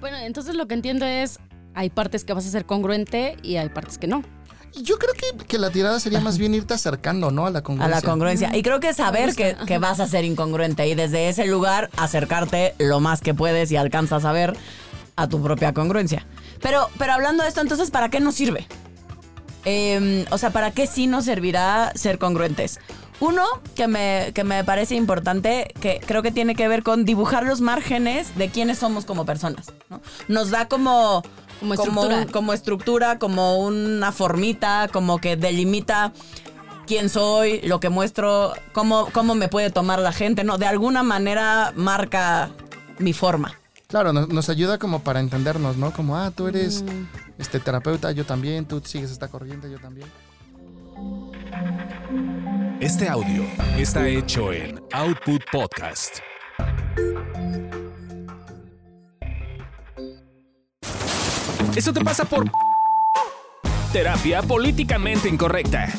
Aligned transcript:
Bueno, 0.00 0.16
entonces 0.18 0.54
lo 0.54 0.66
que 0.68 0.74
entiendo 0.74 1.04
es, 1.06 1.38
hay 1.74 1.90
partes 1.90 2.24
que 2.24 2.32
vas 2.32 2.46
a 2.46 2.50
ser 2.50 2.66
congruente 2.66 3.36
y 3.42 3.56
hay 3.56 3.68
partes 3.68 3.98
que 3.98 4.06
no. 4.06 4.22
Yo 4.82 4.98
creo 4.98 5.14
que, 5.14 5.44
que 5.46 5.58
la 5.58 5.70
tirada 5.70 5.98
sería 5.98 6.20
más 6.20 6.38
bien 6.38 6.54
irte 6.54 6.74
acercando, 6.74 7.30
¿no? 7.30 7.46
A 7.46 7.50
la 7.50 7.60
A 7.60 7.62
congruencia. 7.62 7.96
la 7.96 8.02
congruencia. 8.02 8.56
Y 8.56 8.62
creo 8.62 8.80
que 8.80 8.92
saber 8.92 9.34
que, 9.34 9.56
que 9.66 9.78
vas 9.78 9.98
a 9.98 10.06
ser 10.06 10.24
incongruente 10.24 10.86
y 10.86 10.94
desde 10.94 11.28
ese 11.28 11.46
lugar 11.46 11.90
acercarte 11.96 12.74
lo 12.78 13.00
más 13.00 13.20
que 13.22 13.32
puedes 13.34 13.72
y 13.72 13.76
alcanzas 13.76 14.24
a 14.24 14.32
ver 14.32 14.56
a 15.16 15.26
tu 15.28 15.42
propia 15.42 15.72
congruencia. 15.72 16.26
Pero, 16.60 16.88
pero 16.98 17.14
hablando 17.14 17.42
de 17.42 17.48
esto, 17.48 17.60
entonces, 17.62 17.90
¿para 17.90 18.08
qué 18.10 18.20
nos 18.20 18.34
sirve? 18.34 18.66
Eh, 19.64 20.24
o 20.30 20.38
sea, 20.38 20.50
¿para 20.50 20.70
qué 20.70 20.86
sí 20.86 21.06
nos 21.06 21.24
servirá 21.24 21.92
ser 21.94 22.18
congruentes? 22.18 22.78
Uno 23.20 23.42
que 23.74 23.88
me, 23.88 24.30
que 24.34 24.44
me 24.44 24.62
parece 24.62 24.94
importante, 24.94 25.72
que 25.80 26.00
creo 26.06 26.22
que 26.22 26.30
tiene 26.30 26.54
que 26.54 26.68
ver 26.68 26.82
con 26.84 27.04
dibujar 27.04 27.44
los 27.44 27.60
márgenes 27.60 28.36
de 28.36 28.48
quiénes 28.48 28.78
somos 28.78 29.04
como 29.04 29.24
personas. 29.26 29.72
¿no? 29.90 30.00
Nos 30.28 30.50
da 30.50 30.68
como, 30.68 31.22
Como 31.58 31.74
estructura. 31.74 32.16
un- 32.18 32.24
como 32.28 32.52
estructura, 32.52 33.18
como 33.18 33.58
una 33.58 34.12
formita, 34.12 34.88
como 34.92 35.18
que 35.18 35.36
delimita 35.36 36.12
quién 36.86 37.08
soy, 37.08 37.60
lo 37.62 37.80
que 37.80 37.88
muestro, 37.88 38.52
cómo, 38.72 39.08
cómo 39.12 39.34
me 39.34 39.48
puede 39.48 39.70
tomar 39.70 39.98
la 39.98 40.12
gente, 40.12 40.44
¿no? 40.44 40.56
De 40.56 40.66
alguna 40.66 41.02
manera 41.02 41.72
marca 41.74 42.50
mi 42.98 43.12
forma. 43.12 43.52
Claro, 43.88 44.12
nos, 44.12 44.28
nos 44.28 44.48
ayuda 44.48 44.78
como 44.78 45.00
para 45.02 45.18
entendernos, 45.20 45.76
¿no? 45.76 45.92
Como, 45.92 46.16
ah, 46.16 46.30
tú 46.30 46.46
eres 46.46 46.82
Mm. 46.82 47.06
este 47.38 47.58
terapeuta, 47.58 48.12
yo 48.12 48.24
también, 48.24 48.64
tú 48.64 48.80
sigues 48.84 49.10
esta 49.10 49.28
corriente, 49.28 49.68
yo 49.70 49.78
también. 49.80 50.08
Este 52.80 53.08
audio 53.08 53.42
está 53.76 54.06
hecho 54.06 54.52
en 54.52 54.80
Output 54.92 55.42
Podcast. 55.50 56.18
Eso 61.74 61.92
te 61.92 62.04
pasa 62.04 62.24
por 62.24 62.48
terapia 63.92 64.42
políticamente 64.42 65.28
incorrecta. 65.28 65.92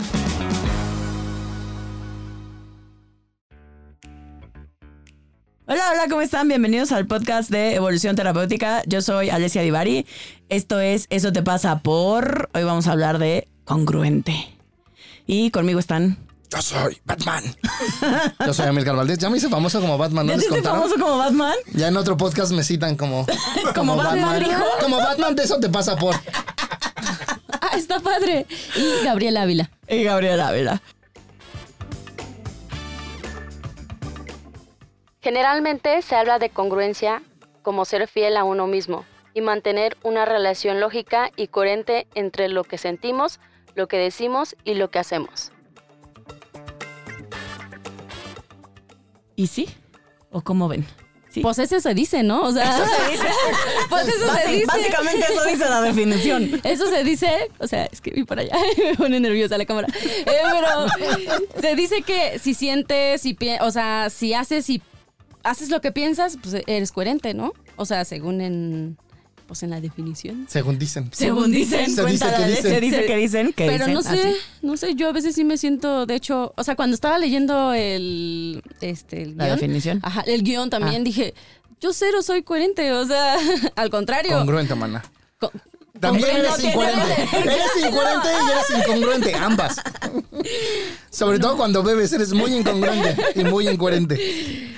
Hola, 5.67 5.83
hola, 5.91 6.07
¿cómo 6.09 6.21
están? 6.21 6.47
Bienvenidos 6.47 6.93
al 6.93 7.07
podcast 7.07 7.49
de 7.49 7.75
Evolución 7.75 8.15
Terapéutica. 8.15 8.83
Yo 8.87 9.01
soy 9.01 9.29
Alessia 9.29 9.63
Divari. 9.63 10.05
Esto 10.47 10.79
es 10.79 11.07
Eso 11.09 11.33
te 11.33 11.43
pasa 11.43 11.79
por... 11.79 12.49
Hoy 12.53 12.63
vamos 12.63 12.87
a 12.87 12.93
hablar 12.93 13.19
de 13.19 13.49
congruente. 13.65 14.47
Y 15.27 15.51
conmigo 15.51 15.77
están... 15.79 16.28
Yo 16.49 16.61
soy 16.63 16.99
Batman. 17.05 17.43
yo 18.45 18.53
soy 18.53 18.65
Amilcar 18.65 18.95
Valdés. 18.95 19.19
Ya 19.19 19.29
me 19.29 19.37
hice 19.37 19.49
famoso 19.49 19.79
como 19.79 19.99
Batman, 19.99 20.25
¿no 20.25 20.31
¿Ya 20.31 20.37
les 20.37 20.47
te 20.47 20.55
hice 20.55 20.67
famoso 20.67 20.95
como 20.95 21.17
Batman? 21.17 21.53
Ya 21.73 21.89
en 21.89 21.97
otro 21.97 22.17
podcast 22.17 22.51
me 22.51 22.63
citan 22.63 22.95
como, 22.95 23.25
Como 23.75 23.95
Batman, 23.95 24.39
dijo. 24.39 24.63
Como 24.81 24.97
Batman, 24.97 25.35
de 25.35 25.43
eso 25.43 25.59
te 25.59 25.69
pasa 25.69 25.95
por. 25.95 26.15
Ah, 27.61 27.75
está 27.75 27.99
padre. 27.99 28.47
Y 28.75 29.03
Gabriela 29.03 29.43
Ávila. 29.43 29.69
Y 29.87 30.03
Gabriela 30.03 30.47
Ávila. 30.47 30.81
Generalmente 35.21 36.01
se 36.01 36.15
habla 36.15 36.39
de 36.39 36.49
congruencia 36.49 37.21
como 37.61 37.85
ser 37.85 38.07
fiel 38.07 38.37
a 38.37 38.43
uno 38.43 38.65
mismo 38.65 39.05
y 39.33 39.41
mantener 39.41 39.97
una 40.03 40.25
relación 40.25 40.79
lógica 40.79 41.31
y 41.35 41.47
coherente 41.47 42.07
entre 42.15 42.49
lo 42.49 42.63
que 42.63 42.77
sentimos, 42.77 43.39
lo 43.75 43.87
que 43.87 43.97
decimos 43.97 44.55
y 44.63 44.75
lo 44.75 44.89
que 44.89 44.99
hacemos. 44.99 45.51
¿Y 49.39 49.47
sí? 49.47 49.69
¿O 50.31 50.41
cómo 50.41 50.67
ven? 50.67 50.85
Sí. 51.29 51.39
Pues 51.39 51.59
eso 51.59 51.79
se 51.79 51.93
dice, 51.93 52.23
¿no? 52.23 52.41
O 52.41 52.51
sea, 52.51 52.77
pues 53.89 54.05
eso 54.09 54.35
se 54.35 54.51
dice. 54.51 54.65
Básicamente 54.65 55.27
eso 55.31 55.45
dice 55.45 55.69
la 55.69 55.81
definición. 55.81 56.59
Eso 56.65 56.87
se 56.87 57.05
dice, 57.05 57.49
o 57.57 57.65
sea, 57.65 57.85
es 57.85 58.01
que 58.01 58.11
vi 58.11 58.25
para 58.25 58.41
allá, 58.41 58.57
me 58.77 58.95
pone 58.95 59.17
nerviosa 59.17 59.57
la 59.57 59.63
cámara. 59.63 59.87
Eh, 60.03 60.25
pero 60.25 60.87
se 61.61 61.73
dice 61.77 62.01
que 62.01 62.37
si 62.39 62.53
sientes, 62.53 63.21
si 63.21 63.37
o 63.61 63.71
sea, 63.71 64.09
si 64.09 64.33
haces 64.33 64.69
y 64.69 64.81
haces 65.43 65.69
lo 65.69 65.79
que 65.79 65.93
piensas, 65.93 66.37
pues 66.43 66.61
eres 66.67 66.91
coherente, 66.91 67.33
¿no? 67.33 67.53
O 67.77 67.85
sea, 67.85 68.03
según 68.03 68.41
en, 68.41 68.97
pues 69.49 69.63
en 69.63 69.71
la 69.71 69.81
definición. 69.81 70.45
Según 70.47 70.79
dicen. 70.79 71.09
Según 71.11 71.51
dicen, 71.51 71.89
Se 71.93 72.05
dice 72.05 72.25
que 72.37 72.45
dicen. 72.47 72.61
se 72.71 72.79
dice 72.79 73.05
que 73.05 73.15
dicen 73.17 73.47
que 73.53 73.65
Pero 73.65 73.85
dicen 73.87 73.93
no 73.95 74.01
sé, 74.03 74.09
así. 74.21 74.35
no 74.61 74.77
sé, 74.77 74.95
yo 74.95 75.09
a 75.09 75.11
veces 75.11 75.35
sí 75.35 75.43
me 75.43 75.57
siento, 75.57 76.05
de 76.05 76.15
hecho, 76.15 76.53
o 76.55 76.63
sea, 76.63 76.75
cuando 76.75 76.93
estaba 76.93 77.17
leyendo 77.17 77.73
el, 77.73 78.61
este, 78.79 79.23
el 79.23 79.35
La 79.37 79.45
guion, 79.47 79.55
definición. 79.57 79.99
ajá, 80.03 80.21
el 80.27 80.43
guion 80.43 80.69
también 80.69 81.01
Ah. 81.01 81.03
dije, 81.03 81.33
yo 81.81 81.91
cero 81.93 82.21
soy 82.21 82.43
coherente, 82.43 82.93
o 82.93 83.05
sea, 83.05 83.35
al 83.75 83.89
contrario. 83.89 84.37
Congruente, 84.37 84.75
mana. 84.75 85.03
Co- 85.39 85.51
También 85.99 86.29
eres 86.37 86.63
incoherente. 86.63 87.13
Eres 87.33 87.85
incoherente 87.87 88.27
y 88.29 88.51
eres 88.51 88.85
incongruente, 88.87 89.33
ambas. 89.35 89.81
Sobre 91.09 91.39
todo 91.39 91.57
cuando 91.57 91.81
bebes, 91.83 92.13
eres 92.13 92.31
muy 92.33 92.53
incongruente 92.53 93.15
y 93.35 93.43
muy 93.43 93.67
incoherente. 93.67 94.75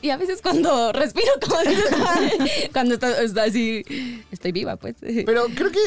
Y 0.00 0.10
a 0.10 0.16
veces 0.16 0.40
cuando 0.42 0.92
respiro, 0.92 1.32
como 1.40 1.60
dices, 1.60 2.70
cuando 2.72 2.94
está, 2.94 3.20
está 3.22 3.44
así, 3.44 3.84
estoy 4.30 4.52
viva, 4.52 4.76
pues. 4.76 4.96
Pero 5.00 5.46
creo 5.54 5.70
que 5.70 5.80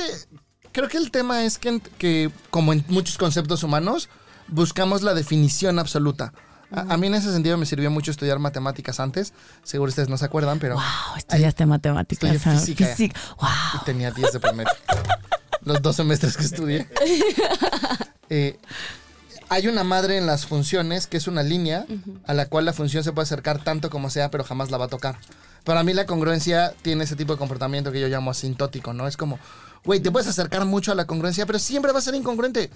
creo 0.71 0.87
que 0.89 0.97
el 0.97 1.11
tema 1.11 1.43
es 1.43 1.57
que, 1.57 1.81
que, 1.97 2.31
como 2.49 2.73
en 2.73 2.83
muchos 2.87 3.17
conceptos 3.17 3.63
humanos, 3.63 4.09
buscamos 4.47 5.01
la 5.01 5.13
definición 5.13 5.79
absoluta. 5.79 6.33
A, 6.71 6.93
a 6.93 6.97
mí 6.97 7.07
en 7.07 7.15
ese 7.15 7.31
sentido 7.31 7.57
me 7.57 7.65
sirvió 7.65 7.91
mucho 7.91 8.11
estudiar 8.11 8.39
matemáticas 8.39 8.99
antes. 8.99 9.33
Seguro 9.63 9.89
ustedes 9.89 10.07
no 10.09 10.17
se 10.17 10.25
acuerdan, 10.25 10.59
pero 10.59 10.75
Wow, 10.75 11.17
estudiaste 11.17 11.65
matemáticas. 11.65 12.31
Estudié 12.35 12.53
ah, 12.53 12.59
física. 12.59 12.85
física. 12.87 13.21
Wow. 13.39 13.81
tenía 13.85 14.11
10 14.11 14.33
de 14.33 14.39
promedio. 14.39 14.71
Los 15.63 15.81
dos 15.81 15.95
semestres 15.95 16.37
que 16.37 16.43
estudié. 16.43 16.87
Eh, 18.33 18.57
hay 19.51 19.67
una 19.67 19.83
madre 19.83 20.17
en 20.17 20.25
las 20.25 20.45
funciones 20.45 21.07
que 21.07 21.17
es 21.17 21.27
una 21.27 21.43
línea 21.43 21.85
a 22.25 22.33
la 22.33 22.45
cual 22.47 22.63
la 22.63 22.71
función 22.71 23.03
se 23.03 23.11
puede 23.11 23.25
acercar 23.25 23.61
tanto 23.61 23.89
como 23.89 24.09
sea, 24.09 24.31
pero 24.31 24.45
jamás 24.45 24.71
la 24.71 24.77
va 24.77 24.85
a 24.85 24.87
tocar. 24.87 25.17
Para 25.65 25.83
mí 25.83 25.93
la 25.93 26.05
congruencia 26.05 26.73
tiene 26.81 27.03
ese 27.03 27.17
tipo 27.17 27.33
de 27.33 27.37
comportamiento 27.39 27.91
que 27.91 27.99
yo 27.99 28.07
llamo 28.07 28.31
asintótico, 28.31 28.93
¿no? 28.93 29.07
Es 29.07 29.17
como, 29.17 29.39
güey, 29.83 29.99
te 29.99 30.09
puedes 30.09 30.29
acercar 30.29 30.63
mucho 30.65 30.93
a 30.93 30.95
la 30.95 31.05
congruencia, 31.05 31.45
pero 31.45 31.59
siempre 31.59 31.91
va 31.91 31.99
a 31.99 32.01
ser 32.01 32.15
incongruente. 32.15 32.69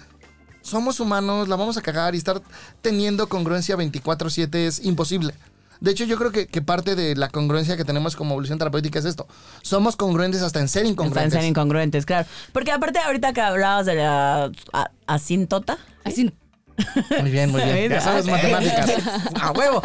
Somos 0.60 1.00
humanos, 1.00 1.48
la 1.48 1.56
vamos 1.56 1.78
a 1.78 1.80
cagar 1.82 2.14
y 2.14 2.18
estar 2.18 2.42
teniendo 2.82 3.26
congruencia 3.28 3.74
24/7 3.76 4.66
es 4.66 4.84
imposible. 4.84 5.32
De 5.80 5.90
hecho, 5.92 6.04
yo 6.04 6.18
creo 6.18 6.30
que, 6.30 6.46
que 6.46 6.60
parte 6.60 6.94
de 6.94 7.16
la 7.16 7.28
congruencia 7.30 7.76
que 7.78 7.84
tenemos 7.84 8.16
como 8.16 8.32
evolución 8.32 8.58
terapéutica 8.58 8.98
es 8.98 9.04
esto. 9.06 9.26
Somos 9.62 9.96
congruentes 9.96 10.42
hasta 10.42 10.60
en 10.60 10.68
ser 10.68 10.84
incongruentes. 10.84 11.32
ser 11.32 11.44
incongruentes, 11.44 12.04
claro. 12.04 12.28
Porque 12.52 12.70
aparte 12.70 12.98
ahorita 12.98 13.32
que 13.32 13.40
hablabas 13.40 13.86
de 13.86 13.94
la 13.94 14.50
a- 14.74 14.90
asíntota. 15.06 15.78
Muy 17.20 17.30
bien, 17.30 17.50
muy 17.50 17.62
bien. 17.62 17.90
Ya 17.90 18.00
sabes 18.00 18.26
matemáticas. 18.26 18.90
A 19.40 19.52
huevo. 19.52 19.82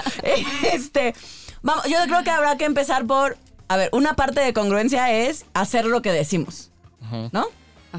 Este, 0.74 1.14
vamos, 1.62 1.86
yo 1.86 1.98
creo 2.06 2.24
que 2.24 2.30
habrá 2.30 2.58
que 2.58 2.66
empezar 2.66 3.06
por, 3.06 3.38
a 3.68 3.78
ver, 3.78 3.90
una 3.94 4.14
parte 4.16 4.42
de 4.42 4.54
congruencia 4.54 5.12
es 5.14 5.46
hacer 5.54 5.86
lo 5.86 6.02
que 6.02 6.12
decimos, 6.12 6.72
¿no? 7.32 7.46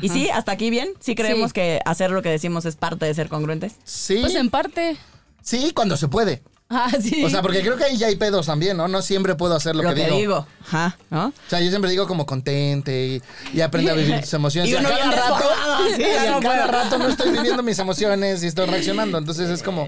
Y 0.01 0.09
sí, 0.09 0.31
hasta 0.31 0.53
aquí 0.53 0.71
bien. 0.71 0.89
Sí 1.01 1.15
creemos 1.15 1.51
Sí. 1.51 1.55
que 1.55 1.81
hacer 1.85 2.11
lo 2.11 2.23
que 2.23 2.31
decimos 2.31 2.65
es 2.65 2.77
parte 2.77 3.05
de 3.07 3.13
ser 3.15 3.29
congruentes. 3.29 3.75
Sí, 3.85 4.19
pues 4.23 4.35
en 4.35 4.49
parte. 4.49 4.97
sí, 5.43 5.73
cuando 5.75 5.97
se 5.99 6.09
puede. 6.09 6.43
Ah, 6.75 6.91
sí. 7.01 7.23
O 7.25 7.29
sea, 7.29 7.43
porque 7.43 7.61
creo 7.61 7.77
que 7.77 7.85
ahí 7.85 7.97
ya 7.99 8.07
hay 8.07 8.17
pedos 8.17 8.47
también, 8.47 8.77
¿no? 8.79 8.89
No 8.89 9.03
siempre 9.03 9.35
puedo 9.35 9.55
hacer 9.55 9.77
lo, 9.77 9.83
Lo, 9.83 9.91
que, 9.91 9.97
que, 9.97 10.05
digo. 10.07 10.17
digo. 10.17 10.47
Ajá, 10.67 10.97
¿no? 11.11 11.27
O 11.27 11.33
sea, 11.49 11.61
yo 11.61 11.69
siempre 11.69 11.91
digo 11.91 12.07
como 12.07 12.25
contente 12.25 13.07
y, 13.07 13.23
y 13.53 13.61
aprende 13.61 13.91
a 13.91 13.95
vivir 13.95 14.21
tus 14.21 14.33
emociones. 14.33 14.71
Y 14.73 14.75
Y, 14.75 14.77
a 14.79 14.83
cada 14.83 15.11
rato, 15.11 15.51
así, 15.93 16.03
y 16.03 16.27
a 16.27 16.31
no 16.31 16.41
cada 16.41 16.67
rato 16.67 16.99
no 16.99 17.09
estoy 17.09 17.31
viviendo 17.33 17.63
mis 17.63 17.79
emociones 17.79 18.43
y 18.43 18.47
estoy 18.47 18.67
reaccionando. 18.71 19.19
Entonces 19.19 19.51
es 19.51 19.63
como, 19.63 19.87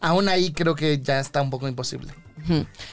aún 0.00 0.28
ahí 0.28 0.52
creo 0.52 0.74
que 0.74 1.00
ya 1.00 1.20
está 1.20 1.40
un 1.40 1.48
poco 1.50 1.68
imposible. 1.68 2.12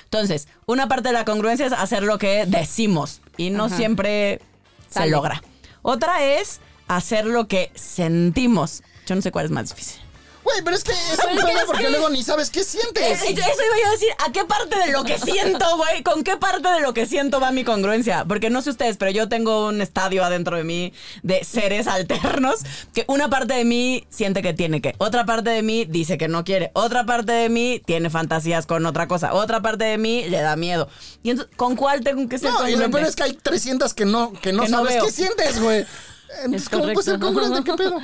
Entonces, 0.06 0.48
una 0.66 0.88
parte 0.88 1.10
de 1.10 1.14
la 1.14 1.25
congruencia 1.25 1.66
es 1.66 1.74
hacer 1.74 2.04
lo 2.04 2.18
que 2.18 2.45
decimos 2.48 3.22
y 3.38 3.50
no 3.50 3.66
Ajá. 3.66 3.75
siempre 3.78 4.40
se 4.88 5.00
Sale. 5.00 5.12
logra. 5.12 5.44
Otra 5.81 6.24
es 6.24 6.60
hacer 6.88 7.25
lo 7.25 7.48
que 7.48 7.72
sentimos. 7.75 8.84
Yo 9.06 9.16
no 9.16 9.22
sé 9.22 9.31
cuál 9.31 9.45
es 9.45 9.51
más 9.51 9.69
difícil. 9.69 10.01
Güey, 10.44 10.62
pero 10.63 10.75
es 10.75 10.84
que 10.84 10.92
es 10.92 11.19
un 11.31 11.38
pedo 11.38 11.66
porque 11.66 11.90
luego 11.90 12.10
ni 12.10 12.22
sabes 12.24 12.50
qué 12.50 12.63
sientes. 12.63 13.22
Eso 13.22 13.31
iba 13.31 13.45
yo 13.48 13.88
a 13.88 13.92
decir, 13.92 14.10
¿a 14.25 14.31
qué 14.31 14.44
parte 14.44 14.78
de 14.78 14.92
lo 14.92 15.04
que 15.04 15.18
siento, 15.18 15.78
güey? 15.78 16.04
¿Con 16.04 16.24
qué 16.24 16.36
parte 16.38 16.68
de 16.69 16.81
lo 16.81 16.94
que 16.94 17.06
siento 17.06 17.40
va 17.40 17.51
mi 17.51 17.63
congruencia? 17.63 18.25
Porque 18.25 18.50
no 18.50 18.62
sé 18.62 18.72
ustedes, 18.72 18.98
pero 18.98 19.12
yo 19.12 19.30
tengo 19.30 19.68
un 19.68 19.81
estadio 19.81 20.24
adentro 20.24 20.57
de 20.57 20.63
mí 20.63 20.94
de 21.22 21.44
seres 21.45 21.88
alternos 21.88 22.60
que 22.94 23.06
una 23.07 23.30
parte 23.30 23.54
de 23.54 23.63
mí 23.63 24.06
siente 24.10 24.42
que 24.42 24.54
tiene 24.54 24.81
que, 24.81 24.95
otra 24.98 25.25
parte 25.25 25.50
de 25.50 25.62
mí 25.62 25.86
dice 25.86 26.18
que 26.18 26.28
no 26.28 26.44
quiere, 26.44 26.72
otra 26.74 27.06
parte 27.06 27.31
de 27.31 27.50
mí 27.50 27.81
tiene 27.86 28.10
fantasías 28.10 28.66
con 28.66 28.86
otra 28.86 29.07
cosa, 29.07 29.34
otra 29.34 29.62
parte 29.62 29.86
de 29.86 29.98
mí 29.98 30.25
le 30.28 30.42
da 30.42 30.56
miedo. 30.56 30.90
Y 31.24 31.30
entonces, 31.30 31.56
¿con 31.56 31.75
cuál 31.78 32.01
tengo 32.04 32.28
que 32.28 32.38
ser 32.38 32.51
No, 32.51 32.68
y 32.68 32.72
lo 32.74 32.81
congruente? 32.84 32.98
peor 32.98 33.10
es 33.10 33.16
que 33.16 33.24
hay 33.24 33.34
300 33.34 33.94
que 33.94 34.06
no, 34.06 34.34
que 34.34 34.51
no 34.51 34.63
Que 34.63 34.69
no 34.69 34.78
sabes 34.80 34.95
veo. 34.95 35.06
qué 35.06 35.12
sientes, 35.12 35.62
güey. 35.62 35.86
Entonces, 36.44 36.68
¿cómo 36.68 36.84
puedes 36.86 37.06
ser 37.06 37.19
congruente? 37.19 37.63
¿Qué 37.63 37.78
pedo? 37.78 38.00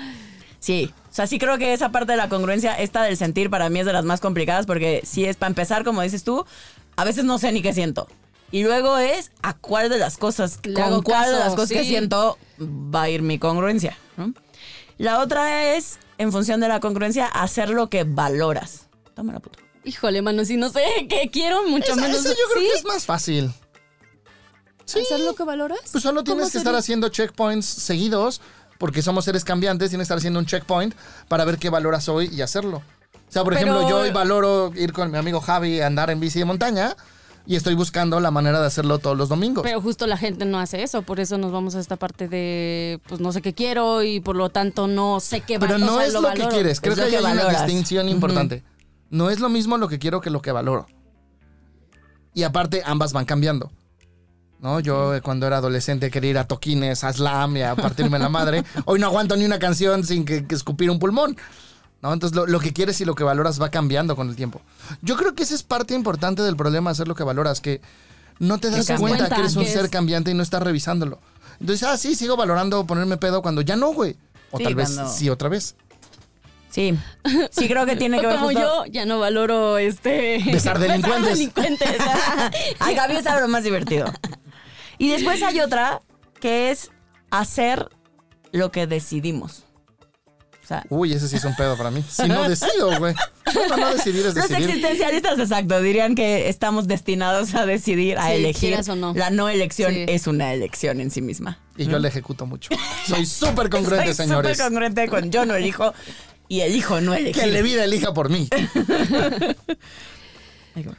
Sí, 0.59 0.93
o 1.09 1.13
sea, 1.13 1.25
sí 1.25 1.39
creo 1.39 1.57
que 1.57 1.73
esa 1.73 1.89
parte 1.91 2.11
de 2.11 2.17
la 2.17 2.27
congruencia, 2.29 2.73
esta 2.73 3.03
del 3.03 3.15
sentir, 3.17 3.49
para 3.49 3.69
mí 3.69 3.79
es 3.79 3.85
de 3.85 3.93
las 3.93 4.03
más 4.05 4.19
complicadas 4.19 4.65
porque 4.65 5.01
sí 5.05 5.23
es, 5.25 5.37
para 5.37 5.49
empezar, 5.49 5.83
como 5.83 6.01
dices 6.01 6.23
tú, 6.23 6.45
a 6.97 7.03
veces 7.05 7.23
no 7.23 7.37
sé 7.39 7.51
ni 7.51 7.61
qué 7.61 7.73
siento. 7.73 8.07
Y 8.51 8.63
luego 8.63 8.97
es 8.97 9.31
a 9.41 9.53
cuál 9.55 9.89
de 9.89 9.97
las 9.99 10.17
cosas, 10.17 10.59
Le 10.63 10.73
con 10.73 11.01
cuál 11.03 11.31
de 11.31 11.39
las 11.39 11.53
cosas 11.55 11.69
que 11.71 11.83
siento 11.85 12.37
va 12.59 13.03
a 13.03 13.09
ir 13.09 13.21
mi 13.21 13.37
congruencia. 13.39 13.97
¿no? 14.17 14.33
La 14.97 15.19
otra 15.19 15.75
es, 15.75 15.99
en 16.17 16.31
función 16.31 16.59
de 16.59 16.67
la 16.67 16.79
congruencia, 16.79 17.25
hacer 17.27 17.69
lo 17.69 17.89
que 17.89 18.03
valoras. 18.03 18.87
Toma 19.15 19.33
la 19.33 19.39
puta. 19.39 19.59
Híjole, 19.85 20.21
mano, 20.21 20.43
si 20.43 20.57
no 20.57 20.69
sé 20.69 20.81
qué 21.09 21.29
quiero, 21.31 21.63
mucho 21.67 21.93
Esa- 21.93 22.01
menos. 22.01 22.19
esa 22.19 22.29
yo 22.31 22.35
creo 22.51 22.63
¿Sí? 22.63 22.69
que 22.73 22.77
es 22.79 22.85
más 22.85 23.05
fácil. 23.05 23.53
Sí. 24.85 24.99
¿Hacer 25.01 25.19
lo 25.19 25.35
que 25.35 25.43
valoras? 25.43 25.79
Pues 25.91 26.03
solo 26.03 26.23
tienes 26.23 26.41
¿Cómo 26.45 26.51
que 26.51 26.57
estar 26.57 26.75
haciendo 26.75 27.09
checkpoints 27.09 27.65
seguidos, 27.67 28.41
porque 28.79 29.03
somos 29.03 29.25
seres 29.25 29.43
cambiantes, 29.43 29.89
tienes 29.89 30.05
que 30.05 30.13
estar 30.13 30.17
haciendo 30.17 30.39
un 30.39 30.47
checkpoint 30.47 30.95
para 31.27 31.45
ver 31.45 31.59
qué 31.59 31.69
valoras 31.69 32.09
hoy 32.09 32.29
y 32.33 32.41
hacerlo. 32.41 32.77
O 32.77 33.31
sea, 33.31 33.43
por 33.43 33.53
Pero- 33.53 33.67
ejemplo, 33.67 33.87
yo 33.89 33.99
hoy 33.99 34.09
valoro 34.11 34.71
ir 34.75 34.91
con 34.93 35.11
mi 35.11 35.17
amigo 35.17 35.39
Javi 35.41 35.81
a 35.81 35.85
andar 35.87 36.09
en 36.09 36.19
bici 36.19 36.39
de 36.39 36.45
montaña 36.45 36.95
y 37.45 37.55
estoy 37.55 37.75
buscando 37.75 38.19
la 38.19 38.31
manera 38.31 38.59
de 38.61 38.67
hacerlo 38.67 38.97
todos 38.99 39.17
los 39.17 39.27
domingos. 39.29 39.63
Pero 39.63 39.81
justo 39.81 40.07
la 40.07 40.17
gente 40.17 40.45
no 40.45 40.59
hace 40.59 40.81
eso, 40.81 41.01
por 41.01 41.19
eso 41.19 41.37
nos 41.37 41.51
vamos 41.51 41.75
a 41.75 41.79
esta 41.79 41.97
parte 41.97 42.27
de, 42.29 43.01
pues 43.07 43.19
no 43.19 43.31
sé 43.33 43.41
qué 43.41 43.53
quiero 43.53 44.01
y 44.01 44.21
por 44.21 44.35
lo 44.35 44.49
tanto 44.49 44.87
no 44.87 45.19
sé 45.19 45.41
qué 45.41 45.59
Pero 45.59 45.75
o 45.75 45.77
no 45.77 45.97
sea, 45.97 46.05
es 46.07 46.13
lo, 46.13 46.21
que 46.33 46.47
quieres. 46.47 46.79
Creo 46.79 46.93
Es 46.93 46.99
que 46.99 47.17
hay 47.17 47.23
una 47.23 47.49
distinción 47.49 48.07
importante. 48.07 48.63
No 49.09 49.29
es 49.29 49.39
lo 49.41 49.49
mismo 49.49 49.77
lo 49.77 49.89
que 49.89 49.99
quiero 49.99 50.21
que 50.21 50.29
lo 50.29 50.41
que 50.41 50.51
valoro. 50.51 50.87
Y 52.33 52.43
aparte, 52.43 52.81
ambas 52.85 53.11
van 53.11 53.25
cambiando. 53.25 53.71
¿No? 54.61 54.79
Yo 54.81 55.13
cuando 55.23 55.47
era 55.47 55.57
adolescente 55.57 56.11
quería 56.11 56.31
ir 56.31 56.37
a 56.37 56.45
toquines, 56.47 57.03
a 57.03 57.13
slam 57.13 57.55
y 57.57 57.61
a 57.61 57.75
partirme 57.75 58.19
la 58.19 58.27
madre. 58.29 58.63
Hoy 58.85 58.99
no 58.99 59.07
aguanto 59.07 59.35
ni 59.37 59.45
una 59.45 59.57
canción 59.59 60.05
sin 60.05 60.25
que, 60.25 60.45
que 60.45 60.55
escupir 60.55 60.89
un 60.91 60.99
pulmón. 60.99 61.37
¿No? 62.01 62.13
Entonces 62.13 62.35
lo, 62.35 62.45
lo 62.47 62.59
que 62.61 62.71
quieres 62.73 62.99
y 63.01 63.05
lo 63.05 63.13
que 63.15 63.23
valoras 63.25 63.61
va 63.61 63.69
cambiando 63.69 64.15
con 64.15 64.29
el 64.29 64.35
tiempo. 64.35 64.61
Yo 65.01 65.17
creo 65.17 65.35
que 65.35 65.43
esa 65.43 65.53
es 65.55 65.63
parte 65.63 65.93
importante 65.93 66.41
del 66.41 66.55
problema 66.55 66.89
de 66.89 66.93
hacer 66.93 67.07
lo 67.09 67.15
que 67.15 67.23
valoras, 67.23 67.59
que 67.59 67.81
no 68.39 68.57
te 68.57 68.69
das 68.69 68.85
cuenta, 68.85 68.99
cuenta 68.99 69.29
que 69.35 69.41
eres 69.41 69.55
un 69.57 69.63
que 69.65 69.69
ser 69.69 69.85
es- 69.85 69.91
cambiante 69.91 70.31
y 70.31 70.33
no 70.33 70.41
estás 70.43 70.63
revisándolo. 70.63 71.19
Entonces, 71.59 71.85
ah, 71.87 71.97
sí, 71.97 72.15
sigo 72.15 72.37
valorando 72.37 72.85
ponerme 72.85 73.17
pedo 73.17 73.41
cuando 73.41 73.59
ya 73.61 73.75
no, 73.75 73.91
güey. 73.93 74.15
O 74.51 74.57
Sí, 74.57 74.63
tal 74.63 74.75
vez 74.75 74.91
cuando- 74.93 75.11
sí 75.11 75.29
otra 75.29 75.49
vez. 75.49 75.75
Sí, 76.71 76.97
sí 77.51 77.67
creo 77.67 77.85
que 77.85 77.95
tiene 77.97 78.21
que 78.21 78.27
ver 78.27 78.35
Como 78.35 78.49
justo- 78.51 78.85
yo 78.85 78.91
ya 78.91 79.05
no 79.05 79.19
valoro 79.19 79.77
este 79.77 80.39
Besar 80.45 80.79
delincuentes. 80.79 81.31
delincuentes. 81.37 81.89
Ay, 82.79 82.95
Gaby 82.95 83.15
es 83.17 83.27
algo 83.27 83.47
más 83.49 83.63
divertido. 83.63 84.05
Y 84.99 85.09
después 85.09 85.41
hay 85.41 85.59
otra 85.61 86.01
que 86.39 86.69
es 86.69 86.91
hacer 87.31 87.87
lo 88.51 88.71
que 88.71 88.85
decidimos. 88.85 89.63
O 90.63 90.67
sea, 90.69 90.83
Uy, 90.89 91.13
ese 91.13 91.27
sí 91.27 91.35
es 91.37 91.45
un 91.45 91.55
pedo 91.55 91.75
para 91.77 91.89
mí. 91.89 92.03
Si 92.07 92.27
no 92.27 92.43
decido, 92.49 92.95
güey. 92.99 93.15
No, 93.55 93.75
no 93.77 93.89
decidir 93.91 94.19
es 94.19 94.35
los 94.35 94.35
decidir. 94.35 94.69
existencialistas, 94.69 95.39
exacto, 95.39 95.81
dirían 95.81 96.13
que 96.13 96.47
estamos 96.47 96.87
destinados 96.87 97.55
a 97.55 97.65
decidir, 97.65 98.19
a 98.19 98.27
Sí, 98.27 98.33
elegir. 98.33 98.77
o 98.87 98.95
no. 98.95 99.13
La 99.15 99.31
no 99.31 99.49
elección 99.49 99.91
Sí. 99.93 100.05
es 100.07 100.27
una 100.27 100.53
elección 100.53 100.99
en 101.01 101.09
sí 101.09 101.21
misma. 101.23 101.57
Y 101.75 101.87
yo 101.87 101.97
le 101.97 102.07
ejecuto 102.09 102.45
mucho. 102.45 102.69
Soy 103.07 103.25
súper 103.25 103.69
congruente, 103.71 104.13
Soy 104.13 104.27
señores. 104.27 104.51
súper 104.57 104.67
congruente 104.67 105.07
con 105.07 105.31
yo 105.31 105.43
no 105.45 105.55
elijo 105.55 105.91
y 106.47 106.59
elijo 106.61 107.01
no 107.01 107.15
elegir. 107.15 107.41
Que 107.41 107.47
le 107.49 107.63
vida 107.63 107.83
elija 107.85 108.13
por 108.13 108.29
mí. 108.29 108.47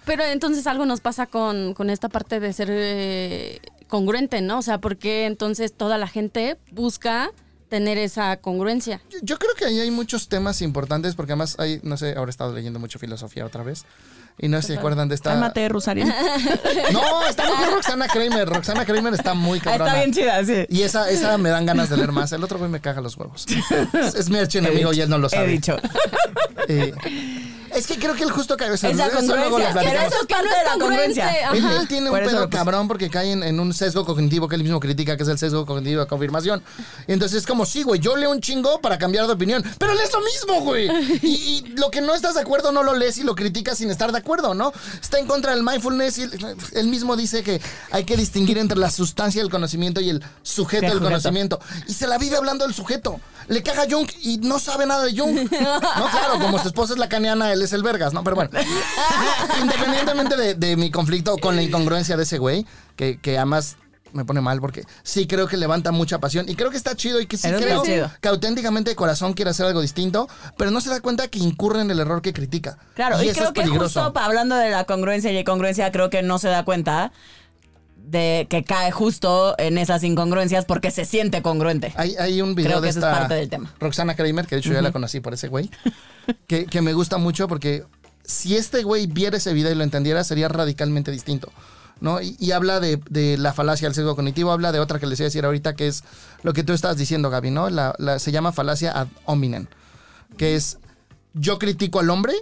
Pero 0.05 0.25
entonces 0.25 0.67
algo 0.67 0.85
nos 0.85 1.01
pasa 1.01 1.27
con, 1.27 1.75
con 1.75 1.91
esta 1.91 2.09
parte 2.09 2.41
de 2.41 2.53
ser 2.53 2.69
eh, 2.71 3.61
congruente, 3.91 4.41
¿no? 4.41 4.59
O 4.59 4.63
sea, 4.63 4.79
porque 4.79 5.27
entonces 5.27 5.75
toda 5.75 5.99
la 5.99 6.09
gente 6.09 6.57
busca 6.73 7.31
tener 7.69 7.99
esa 7.99 8.39
congruencia. 8.39 9.01
Yo, 9.11 9.19
yo 9.23 9.39
creo 9.39 9.55
que 9.55 9.65
ahí 9.67 9.79
hay 9.81 9.91
muchos 9.91 10.29
temas 10.29 10.63
importantes 10.63 11.15
porque 11.15 11.33
además 11.33 11.57
hay, 11.59 11.81
no 11.83 11.97
sé, 11.99 12.15
ahora 12.17 12.31
he 12.31 12.33
estado 12.33 12.55
leyendo 12.55 12.79
mucho 12.81 12.99
filosofía 12.99 13.45
otra 13.45 13.63
vez. 13.63 13.85
Y 14.43 14.49
no 14.49 14.57
sé 14.63 14.69
si 14.69 14.73
se 14.73 14.79
acuerdan 14.79 15.09
de 15.09 15.15
esta. 15.17 15.31
Cálmate, 15.33 15.69
Rosario. 15.69 16.07
No, 16.93 17.27
está 17.29 17.45
muy 17.55 17.67
Roxana 17.75 18.09
Kramer. 18.09 18.49
Roxana 18.49 18.87
Kramer 18.87 19.13
está 19.13 19.35
muy 19.35 19.59
Ah, 19.59 19.63
cabrona. 19.65 19.87
Está 19.91 19.99
bien 19.99 20.13
chida, 20.15 20.45
sí. 20.45 20.67
Y 20.75 20.83
esa, 20.83 21.11
esa 21.11 21.37
me 21.37 21.51
dan 21.51 21.67
ganas 21.67 21.91
de 21.91 21.97
leer 21.99 22.11
más. 22.13 22.33
El 22.33 22.43
otro 22.43 22.59
güey 22.59 22.71
me 22.71 22.81
caga 22.81 23.01
los 23.03 23.17
huevos. 23.19 23.45
Es, 23.93 24.15
es 24.15 24.31
mi 24.31 24.39
archienemigo 24.39 24.93
y 24.95 25.01
él 25.03 25.11
no 25.11 25.19
lo 25.19 25.27
He 25.27 25.31
sabe. 25.31 25.49
dicho. 25.49 25.77
Eh, 26.69 26.95
es 27.75 27.87
que 27.87 27.99
creo 27.99 28.15
que 28.15 28.25
él 28.25 28.31
justo 28.31 28.57
cae. 28.57 28.71
o 28.71 28.77
sea, 28.77 28.91
Es 28.91 28.97
la 28.97 29.07
eso 29.07 29.17
congruencia. 29.19 29.73
Pero 29.75 30.01
eso 30.01 30.17
es 30.21 30.27
parte 30.27 30.49
de 30.49 30.65
la 30.65 30.73
congruencia. 30.79 31.51
Él, 31.53 31.65
él 31.65 31.89
tiene 31.89 32.11
un 32.11 32.17
Por 32.19 32.27
pedo 32.27 32.51
cabrón 32.51 32.89
porque 32.89 33.11
cae 33.11 33.33
en, 33.33 33.43
en 33.43 33.59
un 33.61 33.73
sesgo 33.75 34.05
cognitivo 34.05 34.49
que 34.49 34.57
él 34.57 34.63
mismo 34.63 34.81
critica, 34.81 35.17
que 35.17 35.23
es 35.23 35.29
el 35.29 35.39
sesgo 35.39 35.67
cognitivo 35.67 36.01
de 36.03 36.07
confirmación. 36.07 36.63
Entonces 37.07 37.39
es 37.39 37.47
como, 37.47 37.65
sí, 37.67 37.83
güey, 37.83 38.01
yo 38.01 38.17
leo 38.17 38.31
un 38.31 38.41
chingo 38.41 38.81
para 38.81 38.99
cambiar 38.99 39.27
de 39.27 39.33
opinión, 39.33 39.63
pero 39.79 39.95
lees 39.95 40.13
lo 40.13 40.21
mismo, 40.21 40.61
güey. 40.65 40.89
Y, 41.23 41.29
y 41.29 41.75
lo 41.77 41.91
que 41.91 42.01
no 42.01 42.15
estás 42.15 42.35
de 42.35 42.41
acuerdo 42.41 42.73
no 42.73 42.83
lo 42.83 42.95
lees 42.95 43.19
y 43.19 43.23
lo 43.25 43.35
criticas 43.35 43.79
sin 43.79 43.91
estar 43.91 44.13
de 44.13 44.19
acuerdo, 44.19 44.55
¿no? 44.55 44.73
Está 45.01 45.19
en 45.19 45.27
contra 45.27 45.55
del 45.55 45.63
mindfulness 45.63 46.19
y 46.19 46.23
él, 46.75 46.87
mismo 46.89 47.17
dice 47.17 47.43
que 47.43 47.61
hay 47.91 48.05
que 48.05 48.17
distinguir 48.17 48.59
entre 48.59 48.79
la 48.79 48.91
sustancia 48.91 49.41
del 49.43 49.51
conocimiento 49.51 50.01
y 50.01 50.11
el 50.11 50.25
sujeto 50.43 50.87
El 50.87 50.91
del 50.93 50.99
sujeto. 50.99 51.05
conocimiento. 51.11 51.61
Y 51.87 51.95
se 51.95 52.07
la 52.07 52.19
vive 52.19 52.37
hablando 52.37 52.65
del 52.67 52.75
sujeto. 52.75 53.21
Le 53.49 53.63
caga 53.63 53.85
Jung 53.91 54.09
y 54.23 54.39
no 54.39 54.59
sabe 54.59 54.87
nada 54.87 55.05
de 55.05 55.17
Jung. 55.19 55.49
No, 55.61 56.09
claro, 56.11 56.39
como 56.41 56.59
su 56.59 56.69
esposa 56.69 56.93
es 56.95 56.99
la 56.99 57.09
caniana, 57.09 57.53
él 57.53 57.60
es 57.63 57.73
el 57.73 57.83
vergas, 57.83 58.13
¿no? 58.13 58.25
Pero 58.25 58.37
bueno. 58.37 58.51
Independientemente 59.61 60.37
de, 60.37 60.55
de 60.55 60.77
mi 60.77 60.91
conflicto 60.91 61.37
con 61.39 61.57
la 61.57 61.63
incongruencia 61.63 62.17
de 62.17 62.23
ese 62.23 62.39
güey, 62.39 62.67
que, 62.97 63.19
que 63.21 63.37
además 63.37 63.77
me 64.13 64.25
pone 64.25 64.41
mal 64.41 64.61
porque 64.61 64.85
sí 65.03 65.27
creo 65.27 65.47
que 65.47 65.57
levanta 65.57 65.93
mucha 65.93 66.19
pasión 66.19 66.49
y 66.49 66.57
creo 66.57 66.71
que 66.71 66.77
está 66.77 66.95
chido 66.97 67.21
y 67.21 67.27
que 67.27 67.37
sí 67.37 67.49
creo 67.49 67.83
que 67.83 68.29
auténticamente 68.29 68.91
de 68.91 68.97
corazón 68.97 69.35
quiere 69.35 69.51
hacer 69.51 69.67
algo 69.67 69.81
distinto, 69.81 70.29
pero 70.57 70.71
no 70.71 70.81
se 70.81 70.91
da 70.91 71.01
cuenta 71.01 71.29
que 71.29 71.39
incurre 71.39 71.81
en 71.81 71.91
el 71.91 72.01
error 72.01 72.23
que 72.23 72.33
critica. 72.33 72.79
Claro, 72.95 73.23
y, 73.23 73.31
creo 73.31 73.49
es 73.49 73.53
que 73.53 73.63
peligroso. 73.63 74.05
justo 74.05 74.21
hablando 74.21 74.57
de 74.57 74.71
la 74.71 74.85
congruencia 74.85 75.31
y 75.33 75.39
incongruencia, 75.39 75.91
creo 75.93 76.11
que 76.11 76.23
no 76.23 76.39
se 76.39 76.49
da 76.49 76.65
cuenta 76.65 77.13
de 78.05 78.47
que 78.51 78.65
cae 78.65 78.91
justo 78.91 79.55
en 79.59 79.79
esas 79.79 80.03
incongruencias 80.05 80.65
porque 80.65 80.91
se 80.91 81.05
siente 81.05 81.43
congruente. 81.43 81.93
Hay, 81.97 82.17
hay 82.19 82.43
un 82.43 82.55
video 82.55 82.71
Creo 82.73 82.81
que 82.81 82.87
de 82.87 82.91
eso 82.91 82.99
es 83.01 83.05
esta 83.05 83.19
parte 83.19 83.35
del 83.35 83.49
tema. 83.49 83.73
Roxana 83.79 84.15
Kramer, 84.17 84.47
que 84.47 84.57
de 84.57 84.61
hecho 84.61 84.73
ya 84.73 84.83
la 84.83 84.93
conocí 84.93 85.21
por 85.21 85.35
ese 85.35 85.49
güey, 85.49 85.71
que, 86.47 86.67
que 86.67 86.83
me 86.83 86.93
gusta 86.93 87.19
mucho 87.19 87.47
porque 87.49 87.85
si 88.25 88.57
este 88.57 88.83
güey 88.83 89.07
viera 89.07 89.37
ese 89.37 89.53
video 89.53 89.73
y 89.73 89.75
lo 89.75 89.85
entendiera, 89.85 90.25
sería 90.25 90.49
radicalmente 90.49 91.11
distinto. 91.11 91.53
¿no? 92.01 92.23
Y, 92.23 92.35
y 92.41 92.53
habla 92.53 92.81
de, 92.81 92.99
de 93.11 93.37
la 93.37 93.53
falacia 93.53 93.87
del 93.87 93.95
sesgo 93.95 94.17
cognitivo, 94.17 94.53
habla 94.53 94.73
de 94.73 94.81
otra 94.81 94.99
que 94.99 95.07
les 95.07 95.21
iba 95.21 95.25
a 95.27 95.29
decir 95.29 95.45
ahorita, 95.45 95.75
que 95.77 95.87
es 95.87 96.03
lo 96.43 96.55
que 96.55 96.63
tú 96.65 96.73
estabas 96.73 96.97
diciendo, 96.97 97.29
Gaby, 97.29 97.51
¿no? 97.51 97.69
La, 97.69 97.95
la- 97.99 98.19
se 98.19 98.33
llama 98.33 98.53
falacia 98.53 98.91
ad 98.99 99.09
hominem, 99.27 99.67
que 100.39 100.57
es 100.57 100.79
yo 101.35 101.59
critico 101.59 102.01
al 102.01 102.11
hombre 102.11 102.35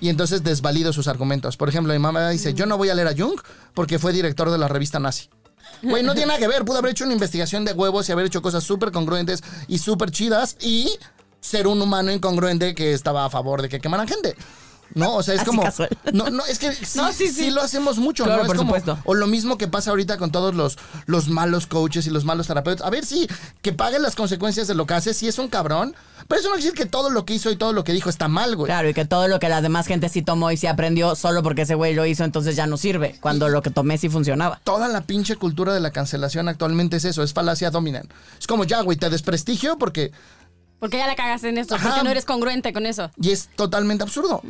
y 0.00 0.08
entonces 0.08 0.42
desvalido 0.42 0.92
sus 0.92 1.08
argumentos. 1.08 1.56
Por 1.56 1.68
ejemplo, 1.68 1.92
mi 1.92 1.98
mamá 1.98 2.30
dice, 2.30 2.54
yo 2.54 2.66
no 2.66 2.76
voy 2.76 2.88
a 2.90 2.94
leer 2.94 3.08
a 3.08 3.14
Jung 3.16 3.40
porque 3.74 3.98
fue 3.98 4.12
director 4.12 4.50
de 4.50 4.58
la 4.58 4.68
revista 4.68 4.98
nazi. 4.98 5.28
Güey, 5.82 6.02
no 6.02 6.12
tiene 6.14 6.28
nada 6.28 6.38
que 6.38 6.48
ver. 6.48 6.64
Pudo 6.64 6.78
haber 6.78 6.92
hecho 6.92 7.04
una 7.04 7.12
investigación 7.12 7.64
de 7.64 7.72
huevos 7.72 8.08
y 8.08 8.12
haber 8.12 8.26
hecho 8.26 8.42
cosas 8.42 8.64
súper 8.64 8.92
congruentes 8.92 9.42
y 9.68 9.78
súper 9.78 10.10
chidas 10.10 10.56
y 10.60 10.90
ser 11.40 11.66
un 11.66 11.80
humano 11.82 12.10
incongruente 12.10 12.74
que 12.74 12.92
estaba 12.92 13.24
a 13.24 13.30
favor 13.30 13.60
de 13.62 13.68
que 13.68 13.80
quemaran 13.80 14.08
gente. 14.08 14.34
No, 14.94 15.14
o 15.16 15.22
sea, 15.22 15.34
es 15.34 15.40
Así 15.40 15.48
como. 15.50 15.62
casual. 15.62 15.88
No, 16.12 16.30
no, 16.30 16.44
es 16.46 16.58
que 16.58 16.72
sí, 16.72 16.98
No, 16.98 17.12
sí, 17.12 17.28
sí, 17.28 17.32
sí. 17.34 17.50
lo 17.50 17.60
hacemos 17.62 17.98
mucho, 17.98 18.24
Claro, 18.24 18.38
¿no? 18.38 18.42
Es 18.44 18.46
por 18.48 18.56
como- 18.56 18.68
supuesto. 18.70 18.98
O 19.04 19.14
lo 19.14 19.26
mismo 19.26 19.58
que 19.58 19.68
pasa 19.68 19.90
ahorita 19.90 20.18
con 20.18 20.30
todos 20.30 20.54
los, 20.54 20.78
los 21.06 21.28
malos 21.28 21.66
coaches 21.66 22.06
y 22.06 22.10
los 22.10 22.24
malos 22.24 22.46
terapeutas. 22.46 22.86
A 22.86 22.90
ver, 22.90 23.04
sí, 23.04 23.26
que 23.62 23.72
paguen 23.72 24.02
las 24.02 24.14
consecuencias 24.14 24.68
de 24.68 24.74
lo 24.74 24.86
que 24.86 24.94
hace, 24.94 25.14
sí 25.14 25.26
es 25.28 25.38
un 25.38 25.48
cabrón, 25.48 25.94
pero 26.28 26.40
eso 26.40 26.48
no 26.48 26.54
quiere 26.54 26.70
decir 26.70 26.84
que 26.84 26.90
todo 26.90 27.10
lo 27.10 27.24
que 27.24 27.34
hizo 27.34 27.50
y 27.50 27.56
todo 27.56 27.72
lo 27.72 27.84
que 27.84 27.92
dijo 27.92 28.08
está 28.08 28.28
mal, 28.28 28.54
güey. 28.56 28.66
Claro, 28.66 28.88
y 28.88 28.94
que 28.94 29.04
todo 29.04 29.28
lo 29.28 29.38
que 29.38 29.48
la 29.48 29.60
demás 29.60 29.86
gente 29.86 30.08
sí 30.08 30.22
tomó 30.22 30.50
y 30.50 30.56
sí 30.56 30.66
aprendió 30.66 31.14
solo 31.16 31.42
porque 31.42 31.62
ese 31.62 31.74
güey 31.74 31.94
lo 31.94 32.06
hizo, 32.06 32.24
entonces 32.24 32.56
ya 32.56 32.66
no 32.66 32.76
sirve, 32.76 33.16
cuando 33.20 33.48
lo 33.48 33.62
que 33.62 33.70
tomé 33.70 33.98
sí 33.98 34.08
funcionaba. 34.08 34.60
Toda 34.64 34.88
la 34.88 35.00
pinche 35.02 35.36
cultura 35.36 35.74
de 35.74 35.80
la 35.80 35.90
cancelación 35.90 36.48
actualmente 36.48 36.96
es 36.96 37.04
eso, 37.04 37.22
es 37.22 37.32
falacia 37.32 37.70
dominant. 37.70 38.10
Es 38.38 38.46
como 38.46 38.64
ya, 38.64 38.80
güey, 38.82 38.96
te 38.96 39.10
desprestigio 39.10 39.76
porque 39.78 40.12
Porque 40.84 40.98
ya 40.98 41.06
la 41.06 41.16
cagaste 41.16 41.48
en 41.48 41.56
esto, 41.56 41.76
Ajá. 41.76 41.88
porque 41.88 42.04
no 42.04 42.10
eres 42.10 42.26
congruente 42.26 42.74
con 42.74 42.84
eso. 42.84 43.10
Y 43.18 43.30
es 43.30 43.48
totalmente 43.56 44.02
absurdo. 44.04 44.42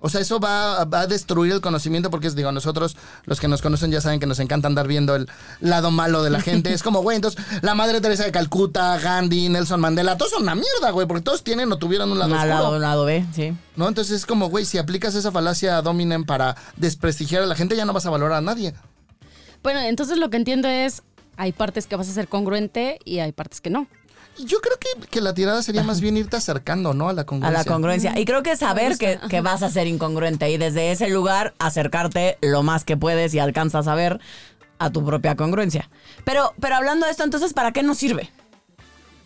O 0.00 0.08
sea, 0.08 0.22
eso 0.22 0.40
va, 0.40 0.86
va 0.86 1.00
a 1.00 1.06
destruir 1.06 1.52
el 1.52 1.60
conocimiento 1.60 2.08
porque, 2.08 2.28
es, 2.28 2.34
digo, 2.34 2.50
nosotros, 2.50 2.96
los 3.26 3.40
que 3.40 3.46
nos 3.46 3.60
conocen 3.60 3.90
ya 3.90 4.00
saben 4.00 4.18
que 4.18 4.24
nos 4.24 4.38
encanta 4.38 4.68
andar 4.68 4.88
viendo 4.88 5.14
el 5.14 5.28
lado 5.60 5.90
malo 5.90 6.22
de 6.22 6.30
la 6.30 6.40
gente. 6.40 6.72
es 6.72 6.82
como, 6.82 7.02
güey, 7.02 7.16
entonces, 7.16 7.44
la 7.60 7.74
Madre 7.74 8.00
Teresa 8.00 8.24
de 8.24 8.32
Calcuta, 8.32 8.98
Gandhi, 9.00 9.50
Nelson 9.50 9.82
Mandela, 9.82 10.16
todos 10.16 10.32
son 10.32 10.44
una 10.44 10.54
mierda, 10.54 10.92
güey, 10.92 11.06
porque 11.06 11.22
todos 11.22 11.44
tienen 11.44 11.70
o 11.70 11.76
tuvieron 11.76 12.10
un 12.10 12.18
lado 12.18 12.32
oscuro. 12.32 12.48
lado, 12.54 12.74
un 12.76 12.80
lado 12.80 13.04
B, 13.04 13.26
sí. 13.34 13.52
¿No? 13.76 13.86
Entonces 13.86 14.16
es 14.16 14.24
como, 14.24 14.48
güey, 14.48 14.64
si 14.64 14.78
aplicas 14.78 15.14
esa 15.14 15.30
falacia 15.30 15.82
dominen 15.82 16.24
para 16.24 16.56
desprestigiar 16.78 17.42
a 17.42 17.46
la 17.46 17.54
gente, 17.54 17.76
ya 17.76 17.84
no 17.84 17.92
vas 17.92 18.06
a 18.06 18.10
valorar 18.10 18.38
a 18.38 18.40
nadie. 18.40 18.72
Bueno, 19.62 19.80
entonces 19.80 20.16
lo 20.16 20.30
que 20.30 20.38
entiendo 20.38 20.68
es, 20.68 21.02
hay 21.36 21.52
partes 21.52 21.86
que 21.86 21.96
vas 21.96 22.08
a 22.08 22.12
ser 22.12 22.28
congruente 22.28 22.98
y 23.04 23.18
hay 23.18 23.32
partes 23.32 23.60
que 23.60 23.68
no. 23.68 23.88
Yo 24.38 24.60
creo 24.60 24.76
que, 24.78 25.06
que 25.08 25.20
la 25.20 25.34
tirada 25.34 25.62
sería 25.62 25.82
más 25.82 26.00
bien 26.00 26.16
irte 26.16 26.36
acercando, 26.36 26.94
¿no? 26.94 27.08
A 27.08 27.12
la 27.12 27.22
A 27.22 27.26
congruencia. 27.26 27.58
la 27.58 27.64
congruencia. 27.64 28.18
Y 28.18 28.24
creo 28.24 28.42
que 28.42 28.56
saber 28.56 28.96
que, 28.98 29.18
que 29.28 29.40
vas 29.40 29.62
a 29.62 29.70
ser 29.70 29.86
incongruente 29.86 30.50
y 30.50 30.56
desde 30.56 30.90
ese 30.90 31.08
lugar 31.08 31.54
acercarte 31.58 32.38
lo 32.40 32.62
más 32.62 32.84
que 32.84 32.96
puedes 32.96 33.34
y 33.34 33.38
alcanzas 33.38 33.86
a 33.88 33.94
ver 33.94 34.20
a 34.78 34.90
tu 34.90 35.04
propia 35.04 35.36
congruencia. 35.36 35.88
Pero, 36.24 36.54
pero 36.60 36.76
hablando 36.76 37.06
de 37.06 37.12
esto, 37.12 37.24
entonces, 37.24 37.52
¿para 37.52 37.72
qué 37.72 37.82
nos 37.82 37.98
sirve? 37.98 38.30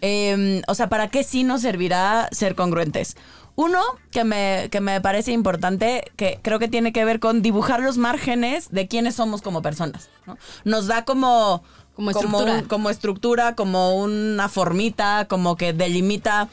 Eh, 0.03 0.63
o 0.67 0.75
sea, 0.75 0.89
¿para 0.89 1.09
qué 1.09 1.25
sí 1.25 1.45
nos 1.45 1.63
servirá 1.63 2.29
ser 2.33 2.55
congruentes? 2.55 3.17
Uno 3.55 3.81
que 4.11 4.25
me, 4.25 4.69
que 4.71 4.83
me 4.83 5.01
parece 5.01 5.33
importante, 5.33 6.13
que 6.17 6.41
creo 6.43 6.59
que 6.59 6.69
tiene 6.69 6.93
que 6.93 7.07
ver 7.07 7.21
con 7.21 7.41
dibujar 7.41 7.81
los 7.81 7.97
márgenes 7.97 8.71
de 8.71 8.87
quiénes 8.87 9.15
somos 9.15 9.41
como 9.41 9.63
personas. 9.63 10.11
¿no? 10.27 10.37
Nos 10.65 10.89
da 10.89 11.07
como, 11.07 11.63
Como 11.97 12.11
estructura. 12.11 12.55
un- 12.59 12.65
como 12.67 12.91
estructura, 12.91 13.55
como 13.57 13.97
una 14.01 14.49
formita, 14.49 15.27
como 15.27 15.57
que 15.57 15.73
delimita 15.73 16.49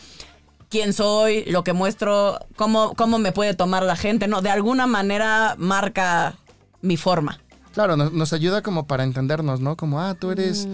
quién 0.69 0.93
soy, 0.93 1.43
lo 1.45 1.63
que 1.63 1.73
muestro, 1.73 2.39
cómo, 2.55 2.93
cómo 2.95 3.19
me 3.19 3.31
puede 3.31 3.53
tomar 3.53 3.83
la 3.83 3.95
gente, 3.95 4.27
¿no? 4.27 4.41
De 4.41 4.49
alguna 4.49 4.87
manera 4.87 5.55
marca 5.59 6.35
mi 6.81 6.97
forma. 6.97 7.39
Claro, 7.73 7.95
nos, 7.97 8.11
nos 8.13 8.33
ayuda 8.33 8.61
como 8.63 8.87
para 8.87 9.03
entendernos, 9.03 9.59
¿no? 9.59 9.75
Como, 9.77 9.99
ah, 10.01 10.15
tú 10.15 10.31
eres 10.31 10.67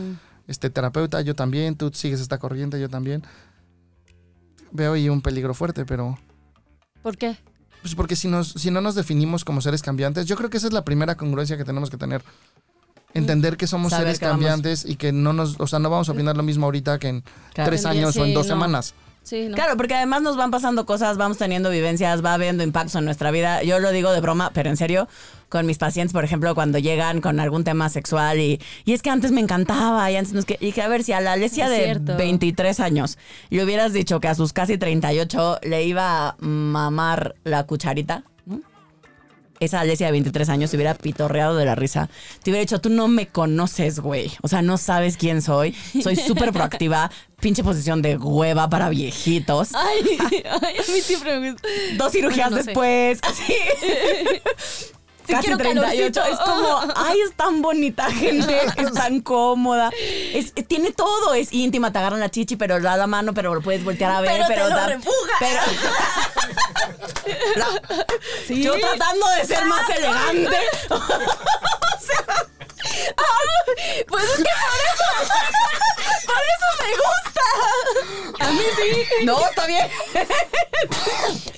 este 0.48 0.70
terapeuta, 0.70 1.22
yo 1.22 1.36
también, 1.36 1.76
tú 1.76 1.92
sigues 1.94 2.20
esta 2.22 2.38
corriente, 2.38 2.80
yo 2.80 2.90
también. 2.90 3.24
Veo 4.72 4.94
ahí 4.94 5.10
un 5.10 5.22
peligro 5.22 5.54
fuerte, 5.54 5.86
pero... 5.86 6.18
¿Por 7.02 7.18
qué? 7.18 7.38
Pues 7.82 7.96
porque 7.96 8.16
si, 8.16 8.28
nos, 8.28 8.50
si 8.50 8.70
no 8.72 8.82
nos 8.82 8.94
definimos 8.96 9.46
como 9.46 9.62
seres 9.62 9.82
cambiantes, 9.82 10.26
yo 10.26 10.36
creo 10.36 10.50
que 10.50 10.58
esa 10.58 10.68
es 10.68 10.74
la 10.74 10.84
primera 10.84 11.16
congruencia 11.16 11.58
que 11.58 11.64
tenemos 11.64 11.90
que 11.90 11.98
tener. 11.98 12.24
Entender 13.14 13.58
que 13.58 13.68
somos 13.68 13.92
Saber 13.92 14.08
seres 14.08 14.20
que 14.20 14.26
vamos- 14.26 14.40
cambiantes 14.46 14.86
y 14.86 14.96
que 14.96 15.12
no 15.12 15.34
nos, 15.34 15.60
o 15.60 15.68
sea, 15.68 15.80
no 15.80 15.90
vamos 15.90 16.10
a 16.10 16.12
opinar 16.12 16.38
lo 16.38 16.44
mismo 16.44 16.66
ahorita 16.66 17.00
que 17.00 17.08
en 17.08 17.24
Claro. 17.54 17.70
tres 17.72 17.86
años 17.86 18.16
o 18.18 18.26
en 18.26 18.34
dos 18.34 18.46
no. 18.48 18.54
semanas. 18.54 18.94
Sí, 19.24 19.48
¿no? 19.48 19.56
Claro, 19.56 19.78
porque 19.78 19.94
además 19.94 20.22
nos 20.24 20.38
van 20.38 20.50
pasando 20.50 20.86
cosas, 20.88 21.18
vamos 21.18 21.38
teniendo 21.38 21.70
vivencias, 21.70 22.24
va 22.26 22.34
habiendo 22.34 22.64
impactos 22.64 22.96
en 22.96 23.06
nuestra 23.06 23.30
vida. 23.32 23.62
Yo 23.64 23.78
lo 23.80 23.92
digo 23.92 24.12
de 24.12 24.22
broma, 24.22 24.50
pero 24.54 24.70
en 24.70 24.78
serio, 24.78 25.08
con 25.50 25.66
mis 25.68 25.78
pacientes, 25.78 26.14
por 26.14 26.24
ejemplo, 26.24 26.56
cuando 26.56 26.80
llegan 26.80 27.20
con 27.22 27.40
algún 27.40 27.64
tema 27.64 27.90
sexual 27.90 28.40
y, 28.40 28.60
y 28.86 28.94
es 28.94 29.02
que 29.04 29.10
antes 29.12 29.32
me 29.32 29.42
encantaba 29.42 30.10
y 30.10 30.16
antes 30.16 30.34
no 30.34 30.40
es 30.40 30.46
que, 30.46 30.58
y 30.60 30.68
dije, 30.68 30.82
a 30.82 30.88
ver, 30.88 31.04
si 31.04 31.12
a 31.12 31.22
la 31.22 31.34
Alesia 31.34 31.66
Es 31.66 31.72
de 31.72 31.84
cierto. 31.84 32.16
23 32.18 32.80
años 32.80 33.18
le 33.50 33.64
hubieras 33.64 33.92
dicho 33.94 34.20
que 34.20 34.30
a 34.30 34.36
sus 34.36 34.52
casi 34.54 34.78
38 34.80 35.60
le 35.64 35.84
iba 35.84 36.30
a 36.30 36.36
mamar 36.40 37.36
la 37.44 37.66
cucharita. 37.66 38.24
Esa 39.60 39.80
Alesia 39.82 40.08
de 40.08 40.12
23 40.14 40.50
años 40.50 40.70
se 40.70 40.78
hubiera 40.78 40.94
pitorreado 40.96 41.56
de 41.56 41.66
la 41.66 41.76
risa. 41.76 42.10
Te 42.44 42.52
hubiera 42.52 42.62
dicho, 42.62 42.80
tú 42.80 42.90
no 42.90 43.08
me 43.08 43.28
conoces, 43.28 44.00
güey. 44.00 44.32
O 44.42 44.48
sea, 44.48 44.62
no 44.62 44.78
sabes 44.78 45.18
quién 45.18 45.42
soy. 45.42 45.76
Soy 46.02 46.16
súper 46.16 46.52
proactiva. 46.52 47.12
Pinche 47.40 47.64
posición 47.64 48.02
de 48.02 48.18
hueva 48.18 48.70
para 48.70 48.90
viejitos. 48.90 49.70
Ay, 49.74 50.18
ay, 50.62 50.76
a 50.78 50.92
mí 50.92 51.02
siempre 51.02 51.40
me 51.40 51.52
gusta. 51.54 51.68
Dos 51.98 52.12
cirugías 52.12 52.50
Bueno, 52.50 52.58
no 52.58 52.64
sé. 52.64 52.68
después. 52.68 53.20
Así. 53.24 53.54
Casi 55.34 55.48
quiero 55.48 55.58
38. 55.58 56.12
calorcito. 56.14 56.24
Es 56.26 56.40
como, 56.40 56.94
ay, 56.96 57.20
es 57.22 57.34
tan 57.34 57.62
bonita 57.62 58.12
gente, 58.12 58.60
es 58.78 58.94
tan 58.94 59.22
cómoda. 59.22 59.90
Es, 60.34 60.54
tiene 60.68 60.92
todo, 60.92 61.34
es 61.34 61.52
íntima, 61.54 61.92
te 61.92 62.00
agarran 62.00 62.20
la 62.20 62.30
chichi, 62.30 62.56
pero 62.56 62.80
da 62.80 62.98
la 62.98 63.08
mano, 63.08 63.34
pero 63.34 63.54
lo 63.56 63.62
puedes 63.62 63.84
voltear 63.84 64.12
a 64.12 64.22
ver, 64.22 64.32
Pero 64.32 64.46
pero, 64.48 64.64
te 64.66 64.70
lo 64.70 64.76
da- 64.76 64.88
repuja. 64.88 65.32
pero- 65.40 65.62
La- 67.56 68.56
Yo 68.56 68.74
tratando 68.80 69.28
de 69.38 69.46
ser 69.46 69.66
más 69.66 69.90
elegante. 69.90 70.58
Pues 74.08 74.24
es 74.24 74.38
que 74.38 74.44
por 74.44 74.80
eso, 74.90 75.08
por 76.26 76.42
eso 76.54 76.68
me 76.82 76.92
gusta. 76.98 78.46
A 78.46 78.52
mí 78.52 78.62
sí. 78.78 79.26
No, 79.26 79.40
está 79.48 79.66
bien. 79.68 79.88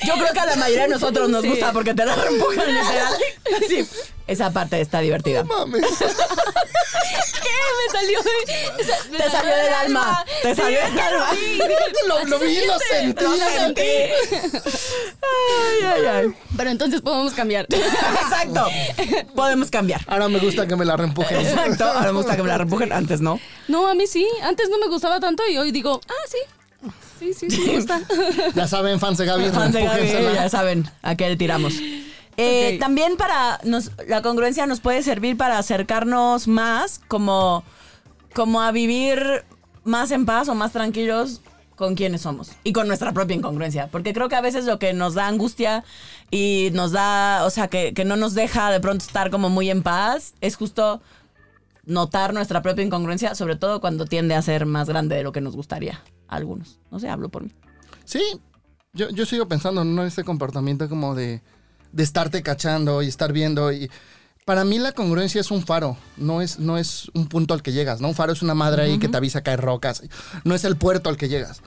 Yo 0.05 0.13
creo 0.15 0.33
que 0.33 0.39
a 0.39 0.45
la 0.45 0.55
mayoría 0.57 0.83
de 0.83 0.89
nosotros 0.89 1.29
nos 1.29 1.41
Sí. 1.43 1.49
gusta 1.49 1.71
porque 1.71 1.93
te 1.93 2.05
la 2.05 2.13
empujan 2.15 2.67
literal. 2.73 3.13
Sí. 3.67 3.87
Esa 4.27 4.51
parte 4.51 4.79
está 4.81 4.99
divertida. 4.99 5.43
Mames. 5.43 5.85
¿Qué? 5.97 7.49
Me 7.77 7.91
salió. 7.91 8.19
esa- 8.77 9.03
me 9.09 9.17
Te 9.17 9.29
salió 9.29 9.55
del 9.55 9.73
alma. 9.73 10.25
Te 10.41 10.55
Sí, 10.55 10.61
salió 10.61 10.79
del 10.79 10.99
alma. 10.99 11.27
lo 11.31 11.35
vi. 11.35 11.57
lo, 12.07 12.23
lo 12.25 12.39
vi 12.39 12.65
lo 12.65 12.79
sentí. 12.79 13.23
Lo 13.23 13.35
sentí. 13.37 13.81
Ay, 15.21 15.83
ay, 15.85 16.05
ay. 16.05 16.33
Pero 16.57 16.69
entonces 16.69 17.01
podemos 17.01 17.33
cambiar. 17.33 17.65
Exacto. 17.69 18.67
Podemos 19.35 19.69
cambiar. 19.69 20.01
Ahora 20.07 20.27
me 20.29 20.39
gusta 20.41 20.67
que 20.67 20.75
me 20.75 20.85
la 20.85 20.97
reempujen. 20.97 21.39
Exacto. 21.39 21.85
Ahora 21.85 22.11
me 22.11 22.17
gusta 22.17 22.35
que 22.35 22.43
me 22.43 22.49
la 22.49 22.57
reempujen. 22.57 22.91
Antes 22.91 23.21
no. 23.21 23.39
No, 23.67 23.87
a 23.87 23.95
mí 23.95 24.07
sí. 24.07 24.27
Antes 24.43 24.69
no 24.69 24.77
me 24.77 24.87
gustaba 24.87 25.19
tanto 25.19 25.43
y 25.47 25.57
hoy 25.57 25.71
digo, 25.71 26.01
ah, 26.07 26.27
sí. 26.27 26.37
Sí, 27.19 27.33
sí, 27.33 27.49
sí 27.51 27.61
me 27.67 27.75
gusta. 27.75 28.01
Ya 28.55 28.67
saben, 28.67 28.99
fans 28.99 29.17
de 29.19 29.25
Gaby, 29.25 29.49
Fans 29.49 29.73
de 29.73 29.83
Gaby, 29.83 30.07
ya 30.33 30.49
saben 30.49 30.89
a 31.03 31.15
qué 31.15 31.29
le 31.29 31.35
tiramos. 31.37 31.75
Eh. 32.37 32.77
También 32.79 33.17
para 33.17 33.59
nos, 33.63 33.91
la 34.07 34.21
congruencia 34.21 34.65
nos 34.65 34.79
puede 34.79 35.03
servir 35.03 35.37
para 35.37 35.59
acercarnos 35.59 36.47
más 36.47 36.99
como, 37.07 37.63
como 38.33 38.61
a 38.61 38.71
vivir 38.71 39.45
más 39.83 40.11
en 40.11 40.25
paz 40.25 40.47
o 40.47 40.55
más 40.55 40.71
tranquilos 40.71 41.41
con 41.81 41.95
quienes 41.95 42.21
somos 42.21 42.51
y 42.63 42.73
con 42.73 42.87
nuestra 42.87 43.11
propia 43.11 43.35
incongruencia. 43.35 43.87
Porque 43.87 44.13
creo 44.13 44.29
que 44.29 44.35
a 44.35 44.41
veces 44.41 44.65
lo 44.65 44.77
que 44.77 44.93
nos 44.93 45.15
da 45.15 45.27
angustia 45.27 45.83
y 46.29 46.69
nos 46.73 46.91
da, 46.91 47.43
o 47.43 47.49
sea, 47.49 47.69
que, 47.69 47.91
que 47.95 48.05
no 48.05 48.17
nos 48.17 48.35
deja 48.35 48.69
de 48.69 48.79
pronto 48.79 49.03
estar 49.03 49.31
como 49.31 49.49
muy 49.49 49.71
en 49.71 49.81
paz 49.81 50.35
es 50.41 50.57
justo 50.57 51.01
notar 51.83 52.35
nuestra 52.35 52.61
propia 52.61 52.85
incongruencia, 52.85 53.33
sobre 53.33 53.55
todo 53.55 53.81
cuando 53.81 54.05
tiende 54.05 54.35
a 54.35 54.43
ser 54.43 54.67
más 54.67 54.87
grande 54.87 55.15
de 55.15 55.23
lo 55.23 55.31
que 55.31 55.41
nos 55.41 55.55
gustaría 55.55 56.03
a 56.27 56.35
algunos. 56.35 56.79
No 56.91 56.99
sé, 56.99 57.09
hablo 57.09 57.29
por 57.29 57.41
mí. 57.45 57.51
Sí, 58.05 58.21
yo, 58.93 59.09
yo 59.09 59.25
sigo 59.25 59.47
pensando 59.47 59.83
¿no? 59.83 60.03
en 60.03 60.07
este 60.07 60.23
comportamiento 60.23 60.87
como 60.87 61.15
de, 61.15 61.41
de 61.91 62.03
estarte 62.03 62.43
cachando 62.43 63.01
y 63.01 63.07
estar 63.07 63.33
viendo. 63.33 63.71
y 63.71 63.89
Para 64.45 64.63
mí 64.65 64.79
la 64.79 64.91
congruencia 64.91 65.39
es 65.39 65.51
un 65.51 65.63
faro, 65.63 65.97
no 66.17 66.41
es, 66.41 66.57
no 66.59 66.77
es 66.77 67.11
un 67.13 67.27
punto 67.27 67.53
al 67.53 67.61
que 67.61 67.71
llegas, 67.71 68.01
¿no? 68.01 68.07
Un 68.07 68.15
faro 68.15 68.33
es 68.33 68.41
una 68.41 68.55
madre 68.55 68.83
ahí 68.83 68.97
que 68.97 69.07
te 69.07 69.15
avisa 69.17 69.43
que 69.43 69.51
hay 69.51 69.55
rocas, 69.55 70.01
no 70.43 70.55
es 70.55 70.63
el 70.65 70.75
puerto 70.77 71.09
al 71.09 71.17
que 71.17 71.29
llegas. 71.29 71.61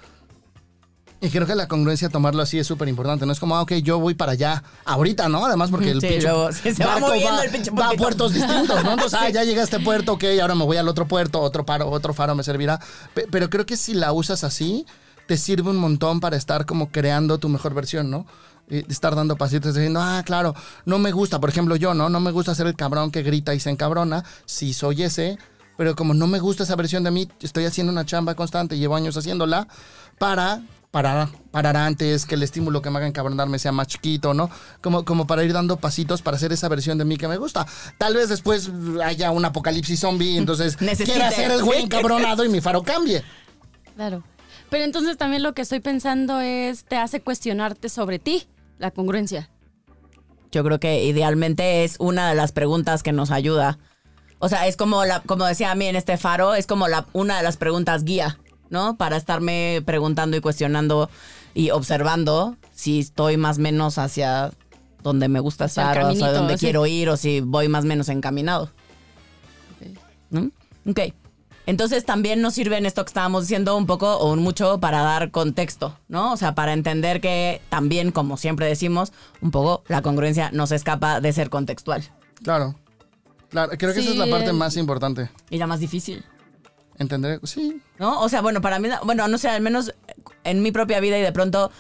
Y 1.21 1.31
creo 1.31 1.47
que 1.47 1.55
la 1.55 1.69
congruencia, 1.69 2.11
tomarlo 2.11 2.43
así 2.43 2.59
es 2.59 2.67
súper 2.67 2.87
importante. 2.89 3.25
No 3.25 3.33
es 3.33 3.41
como, 3.41 3.57
ah, 3.57 3.63
ok, 3.63 3.75
yo 3.75 3.99
voy 3.99 4.13
para 4.13 4.33
allá 4.33 4.63
ahorita, 4.85 5.29
¿no? 5.31 5.47
Además, 5.47 5.71
porque 5.71 5.91
el 5.91 6.01
Sí, 6.03 6.09
pinche 6.09 6.25
luego, 6.25 6.53
sí, 6.53 6.75
se 6.75 6.85
va 6.85 6.95
barco 6.95 7.07
moviendo 7.09 7.33
va, 7.39 7.45
el 7.45 7.51
pinche 7.51 7.71
va 7.71 7.89
a 7.89 7.93
puertos 7.93 8.35
distintos, 8.35 8.85
¿no? 8.85 8.93
Entonces, 8.93 9.19
ah, 9.23 9.31
ya 9.31 9.43
llegué 9.45 9.61
a 9.61 9.65
este 9.65 9.81
puerto, 9.81 10.15
ok, 10.15 10.25
ahora 10.43 10.55
me 10.55 10.65
voy 10.65 10.77
al 10.77 10.87
otro 10.89 11.09
puerto, 11.09 11.41
otro 11.41 11.65
faro, 11.65 11.89
otro 11.89 12.13
faro 12.13 12.35
me 12.35 12.43
servirá. 12.43 12.79
Pe- 13.15 13.27
Pero 13.31 13.49
creo 13.49 13.65
que 13.65 13.79
si 13.79 13.95
la 13.95 14.13
usas 14.13 14.45
así, 14.45 14.85
te 15.27 15.39
sirve 15.39 15.71
un 15.71 15.77
montón 15.79 16.21
para 16.21 16.37
estar 16.37 16.67
como 16.67 16.91
creando 16.91 17.39
tu 17.39 17.49
mejor 17.49 17.73
versión, 17.73 18.11
¿no? 18.11 18.27
Estar 18.69 19.15
dando 19.15 19.37
pasitos 19.37 19.75
diciendo, 19.75 20.01
ah, 20.03 20.23
claro, 20.25 20.55
no 20.87 20.99
me 20.99 21.13
gusta, 21.13 21.39
por 21.41 21.51
ejemplo, 21.51 21.77
yo, 21.77 21.95
¿no? 21.95 22.09
No 22.09 22.21
me 22.21 22.31
gusta 22.31 22.55
ser 22.55 22.67
el 22.67 22.77
cabrón 22.77 23.11
que 23.11 23.23
grita 23.23 23.55
y 23.55 23.61
se 23.61 23.71
encabrona. 23.71 24.25
Sí, 24.47 24.73
soy 24.73 25.03
ese, 25.03 25.39
pero 25.77 25.95
como 25.95 26.15
no 26.15 26.27
me 26.27 26.39
gusta 26.39 26.63
esa 26.63 26.77
versión 26.77 27.05
de 27.05 27.11
mí, 27.11 27.29
estoy 27.41 27.67
haciendo 27.67 27.93
una 27.93 28.05
chamba 28.07 28.35
constante, 28.35 28.79
llevo 28.79 28.97
años 28.97 29.17
haciéndola 29.17 29.69
para 30.19 30.63
parar, 30.95 31.29
parar 31.51 31.77
antes, 31.77 32.25
que 32.25 32.37
el 32.37 32.45
estímulo 32.45 32.81
que 32.81 32.89
me 32.89 32.99
haga 32.99 33.09
encabronarme 33.09 33.59
sea 33.59 33.73
más 33.73 33.89
chiquito, 33.89 34.33
¿no? 34.33 34.49
Como, 34.81 35.05
como 35.05 35.27
para 35.27 35.43
ir 35.43 35.53
dando 35.53 35.77
pasitos 35.77 36.23
para 36.23 36.37
hacer 36.37 36.53
esa 36.53 36.69
versión 36.69 36.99
de 36.99 37.05
mí 37.05 37.17
que 37.17 37.27
me 37.27 37.37
gusta. 37.37 37.67
Tal 37.99 38.15
vez 38.15 38.29
después 38.29 38.71
haya 39.05 39.33
un 39.33 39.45
apocalipsis 39.45 39.99
zombie, 39.99 40.37
entonces 40.39 40.81
Necesite. 40.81 41.11
quiera 41.11 41.33
ser 41.33 41.51
el 41.51 41.65
güey 41.65 41.83
encabronado 41.85 42.45
y 42.45 42.49
mi 42.49 42.61
faro 42.61 42.85
cambie. 42.85 43.25
Claro. 43.97 44.23
Pero 44.71 44.85
entonces 44.85 45.17
también 45.17 45.43
lo 45.43 45.53
que 45.53 45.63
estoy 45.63 45.81
pensando 45.81 46.41
es, 46.41 46.85
te 46.85 46.97
hace 46.97 47.21
cuestionarte 47.21 47.89
sobre 47.89 48.21
ti, 48.21 48.47
la 48.79 48.91
congruencia. 48.91 49.51
Yo 50.53 50.63
creo 50.65 50.79
que 50.79 51.05
idealmente 51.05 51.85
es 51.85 51.97
una 51.99 52.29
de 52.29 52.35
las 52.35 52.53
preguntas 52.53 53.03
que 53.03 53.13
nos 53.13 53.31
ayuda. 53.31 53.79
O 54.39 54.49
sea, 54.49 54.67
es 54.67 54.77
como 54.77 55.05
la, 55.05 55.21
como 55.21 55.47
decía 55.47 55.71
a 55.71 55.75
mí 55.75 55.87
en 55.87 55.97
este 55.97 56.17
faro, 56.17 56.55
es 56.55 56.67
como 56.67 56.87
la, 56.87 57.07
una 57.13 57.37
de 57.37 57.43
las 57.43 57.57
preguntas 57.57 58.05
guía, 58.05 58.39
¿no? 58.71 58.97
Para 58.97 59.17
estarme 59.17 59.83
preguntando 59.85 60.37
y 60.37 60.41
cuestionando 60.41 61.11
y 61.55 61.71
observando 61.71 62.57
si 62.73 63.01
estoy 63.01 63.37
más 63.37 63.59
o 63.59 63.63
menos 63.63 63.99
hacia 63.99 64.53
donde 65.03 65.29
me 65.29 65.41
gusta 65.41 65.67
estar 65.67 65.87
o 65.87 65.91
hacia 65.91 66.03
caminito, 66.03 66.33
donde 66.33 66.59
sí. 66.59 66.67
quiero 66.67 66.87
ir 66.87 67.09
o 67.09 67.17
si 67.17 67.41
voy 67.41 67.69
más 67.69 67.85
o 67.85 67.87
menos 67.87 68.09
encaminado. 68.09 68.71
¿No? 70.31 70.51
Ok. 70.87 71.01
Entonces 71.67 72.05
también 72.05 72.43
nos 72.43 72.55
sirve 72.55 72.77
en 72.77 72.87
esto 72.87 73.05
que 73.05 73.09
estábamos 73.09 73.45
diciendo 73.45 73.77
un 73.77 73.87
poco 73.87 74.19
o 74.19 74.37
mucho 74.37 74.81
para 74.81 75.01
dar 75.03 75.31
contexto, 75.31 75.99
¿no? 76.09 76.33
O 76.33 76.37
sea, 76.37 76.55
para 76.55 76.73
entender 76.73 77.21
que 77.21 77.63
también, 77.71 78.13
como 78.13 78.37
siempre 78.37 78.67
decimos, 78.67 79.13
un 79.41 79.51
poco 79.51 79.83
la 79.89 80.03
congruencia 80.03 80.51
no 80.53 80.67
se 80.67 80.77
escapa 80.77 81.21
de 81.21 81.33
ser 81.33 81.49
contextual. 81.51 82.03
Claro. 82.43 82.75
Claro, 83.49 83.73
creo 83.79 83.95
que 83.95 84.01
esa 84.01 84.11
es 84.11 84.17
la 84.17 84.27
parte 84.27 84.53
más 84.53 84.77
importante. 84.77 85.31
Y 85.49 85.59
la 85.59 85.67
más 85.67 85.81
difícil, 85.81 86.25
Entender, 86.97 87.41
sí, 87.43 87.83
¿no? 87.99 88.21
O 88.21 88.29
sea, 88.29 88.41
bueno, 88.41 88.61
para 88.61 88.79
mí, 88.79 88.89
bueno, 89.05 89.27
no 89.27 89.37
sé, 89.37 89.49
al 89.49 89.61
menos 89.61 89.95
en 90.45 90.63
mi 90.63 90.71
propia 90.71 91.01
vida 91.01 91.19
y 91.19 91.23
de 91.23 91.33
pronto 91.33 91.73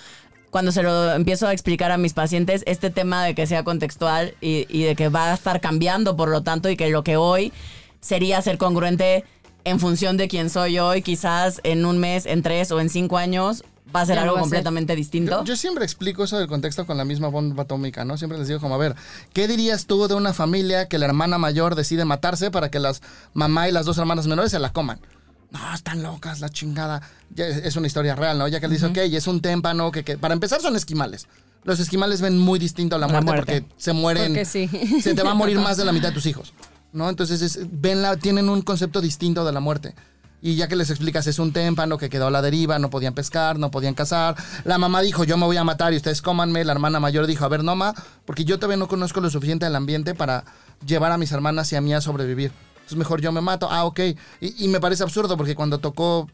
cuando 0.50 0.72
se 0.72 0.82
lo 0.82 1.12
empiezo 1.12 1.46
a 1.46 1.52
explicar 1.52 1.90
a 1.92 1.98
mis 1.98 2.14
pacientes, 2.14 2.62
este 2.66 2.90
tema 2.90 3.24
de 3.24 3.34
que 3.34 3.46
sea 3.46 3.64
contextual 3.64 4.34
y, 4.40 4.66
y 4.68 4.84
de 4.84 4.94
que 4.94 5.08
va 5.08 5.30
a 5.30 5.34
estar 5.34 5.60
cambiando, 5.60 6.16
por 6.16 6.28
lo 6.28 6.42
tanto, 6.42 6.68
y 6.68 6.76
que 6.76 6.90
lo 6.90 7.02
que 7.02 7.16
hoy 7.16 7.52
sería 8.00 8.40
ser 8.40 8.56
congruente 8.56 9.24
en 9.64 9.80
función 9.80 10.16
de 10.16 10.28
quién 10.28 10.50
soy 10.50 10.78
hoy, 10.78 11.02
quizás 11.02 11.60
en 11.64 11.84
un 11.86 11.98
mes, 11.98 12.26
en 12.26 12.42
tres 12.42 12.70
o 12.70 12.80
en 12.80 12.88
cinco 12.90 13.16
años, 13.18 13.64
va 13.94 14.00
a 14.02 14.06
ser 14.06 14.18
algo 14.18 14.34
ser. 14.34 14.40
completamente 14.42 14.96
distinto. 14.96 15.38
Yo, 15.40 15.44
yo 15.44 15.56
siempre 15.56 15.84
explico 15.84 16.24
eso 16.24 16.38
del 16.38 16.48
contexto 16.48 16.86
con 16.86 16.96
la 16.96 17.04
misma 17.04 17.28
bomba 17.28 17.62
atómica, 17.64 18.04
¿no? 18.04 18.16
Siempre 18.16 18.38
les 18.38 18.48
digo 18.48 18.60
como, 18.60 18.74
a 18.74 18.78
ver, 18.78 18.94
¿qué 19.32 19.46
dirías 19.48 19.86
tú 19.86 20.06
de 20.08 20.14
una 20.14 20.32
familia 20.32 20.88
que 20.88 20.98
la 20.98 21.06
hermana 21.06 21.38
mayor 21.38 21.74
decide 21.74 22.04
matarse 22.04 22.50
para 22.50 22.70
que 22.70 22.78
las 22.80 23.02
mamá 23.34 23.68
y 23.68 23.72
las 23.72 23.86
dos 23.86 23.98
hermanas 23.98 24.26
menores 24.26 24.50
se 24.50 24.58
la 24.58 24.72
coman? 24.72 25.00
no, 25.50 25.72
están 25.72 26.02
locas, 26.02 26.40
la 26.40 26.48
chingada. 26.48 27.00
Ya 27.32 27.46
es 27.46 27.76
una 27.76 27.86
historia 27.86 28.16
real, 28.16 28.36
¿no? 28.36 28.48
Ya 28.48 28.58
que 28.58 28.66
le 28.66 28.74
dice, 28.74 28.86
ok, 28.86 28.96
es 28.96 29.28
un 29.28 29.40
témpano, 29.40 29.92
que, 29.92 30.02
que- 30.02 30.18
para 30.18 30.34
empezar 30.34 30.60
son 30.60 30.74
esquimales. 30.74 31.28
Los 31.62 31.78
esquimales 31.78 32.20
ven 32.20 32.36
muy 32.38 32.58
distinto 32.58 32.96
a 32.96 32.98
la 32.98 33.06
La 33.06 33.12
muerte, 33.20 33.26
muerte. 33.30 33.60
porque 33.62 33.74
se 33.80 33.92
mueren. 33.92 34.26
Porque 34.32 34.44
sí. 34.44 34.68
Se 35.00 35.14
te 35.14 35.22
va 35.22 35.30
a 35.30 35.34
morir 35.34 35.58
más 35.60 35.76
de 35.76 35.84
la 35.84 35.92
mitad 35.92 36.08
de 36.08 36.14
tus 36.14 36.26
hijos, 36.26 36.52
¿no? 36.94 37.10
Entonces 37.10 37.42
es- 37.42 37.58
ven 37.70 38.00
la, 38.00 38.16
tienen 38.16 38.48
un 38.48 38.62
concepto 38.62 39.02
distinto 39.02 39.44
de 39.44 39.52
la 39.52 39.60
muerte. 39.60 39.94
Y 40.40 40.56
ya 40.56 40.68
que 40.68 40.76
les 40.76 40.90
explicas, 40.90 41.26
es 41.26 41.38
un 41.38 41.52
témpano 41.54 41.96
que 41.96 42.10
quedó 42.10 42.26
a 42.26 42.30
la 42.30 42.42
deriva, 42.42 42.78
no 42.78 42.90
podían 42.90 43.14
pescar, 43.14 43.58
no 43.58 43.70
podían 43.70 43.94
cazar. 43.94 44.36
La 44.64 44.76
mamá 44.76 45.00
dijo, 45.00 45.24
yo 45.24 45.38
me 45.38 45.46
voy 45.46 45.56
a 45.56 45.64
matar 45.64 45.94
y 45.94 45.96
ustedes 45.96 46.20
cómanme. 46.20 46.64
La 46.64 46.72
hermana 46.72 47.00
mayor 47.00 47.26
dijo, 47.26 47.46
a 47.46 47.48
ver, 47.48 47.64
no, 47.64 47.74
ma, 47.76 47.94
porque 48.26 48.44
yo 48.44 48.58
todavía 48.58 48.76
no 48.76 48.86
conozco 48.86 49.20
lo 49.22 49.30
suficiente 49.30 49.64
del 49.64 49.74
ambiente 49.74 50.14
para 50.14 50.44
llevar 50.86 51.12
a 51.12 51.18
mis 51.18 51.32
hermanas 51.32 51.72
y 51.72 51.76
a 51.76 51.80
mí 51.80 51.94
a 51.94 52.02
sobrevivir. 52.02 52.52
Entonces 52.74 52.98
mejor 52.98 53.22
yo 53.22 53.32
me 53.32 53.40
mato. 53.40 53.68
Ah, 53.70 53.84
ok. 53.86 54.00
Y, 54.42 54.64
y 54.66 54.68
me 54.68 54.80
parece 54.80 55.02
absurdo 55.02 55.38
porque 55.38 55.54
cuando 55.54 55.78
tocó, 55.78 56.28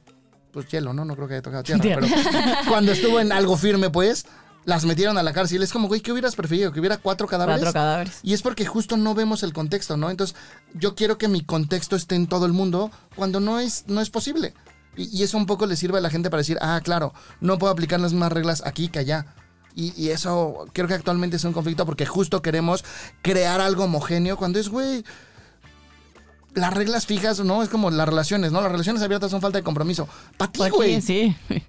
pues 0.52 0.67
hielo, 0.67 0.93
¿no? 0.93 1.05
No 1.05 1.14
creo 1.14 1.29
que 1.29 1.35
haya 1.35 1.43
tocado 1.43 1.62
tierra, 1.62 1.81
Tierra. 1.81 2.00
pero 2.11 2.69
cuando 2.69 2.90
estuvo 2.90 3.21
en 3.21 3.31
algo 3.31 3.57
firme, 3.57 3.90
pues, 3.90 4.26
las 4.64 4.85
metieron 4.85 5.19
a 5.19 5.23
la 5.23 5.33
cárcel. 5.33 5.62
Es 5.62 5.73
como, 5.73 5.88
güey, 5.88 6.00
¿qué 6.00 6.12
hubieras 6.12 6.37
preferido? 6.37 6.73
¿Que 6.73 6.81
hubiera 6.81 6.99
cuatro 6.99 7.26
cadáveres? 7.26 7.62
Cuatro 7.62 7.73
cadáveres. 7.73 8.21
Y 8.23 8.35
es 8.35 8.43
porque 8.43 8.67
justo 8.67 8.97
no 8.97 9.14
vemos 9.14 9.43
el 9.43 9.52
contexto, 9.52 9.97
¿no? 9.97 10.11
Entonces, 10.11 10.37
yo 10.75 10.95
quiero 10.95 11.19
que 11.19 11.29
mi 11.29 11.43
contexto 11.43 11.97
esté 11.97 12.14
en 12.14 12.26
todo 12.26 12.47
el 12.47 12.52
mundo 12.52 12.90
cuando 13.17 13.40
no 13.40 13.59
es, 13.59 13.85
no 13.87 14.00
es 14.00 14.11
posible. 14.11 14.55
Y, 14.97 15.17
y 15.17 15.23
eso 15.23 15.37
un 15.37 15.47
poco 15.47 15.67
le 15.67 15.76
sirve 15.76 15.99
a 15.99 16.00
la 16.00 16.11
gente 16.11 16.31
para 16.31 16.40
decir, 16.40 16.59
ah, 16.61 16.81
claro, 16.83 17.14
no 17.40 17.59
puedo 17.59 17.73
aplicar 17.73 18.00
las 18.00 18.12
mismas 18.12 18.33
reglas 18.33 18.62
aquí 18.67 18.88
que 18.88 18.99
allá. 18.99 19.26
Y, 19.75 19.93
y 20.00 20.11
eso 20.11 20.67
creo 20.73 20.88
que 20.88 20.95
actualmente 20.95 21.37
es 21.37 21.45
un 21.45 21.52
conflicto 21.52 21.87
porque 21.87 22.05
justo 22.07 22.43
queremos 22.43 22.85
crear 23.23 23.61
algo 23.61 23.85
homogéneo 23.85 24.37
cuando 24.37 24.59
es, 24.59 24.69
güey, 24.69 25.05
las 26.55 26.75
reglas 26.75 27.07
fijas, 27.07 27.40
¿no? 27.40 27.62
Es 27.62 27.69
como 27.69 27.90
las 27.90 28.09
relaciones, 28.09 28.52
¿no? 28.52 28.61
Las 28.61 28.73
relaciones 28.73 29.02
abiertas 29.02 29.31
son 29.31 29.40
falta 29.40 29.59
de 29.59 29.64
compromiso. 29.64 30.09
Para 30.37 30.50
ti, 30.50 30.69
güey. 30.71 31.00
sí, 31.00 31.37
sí. 31.49 31.62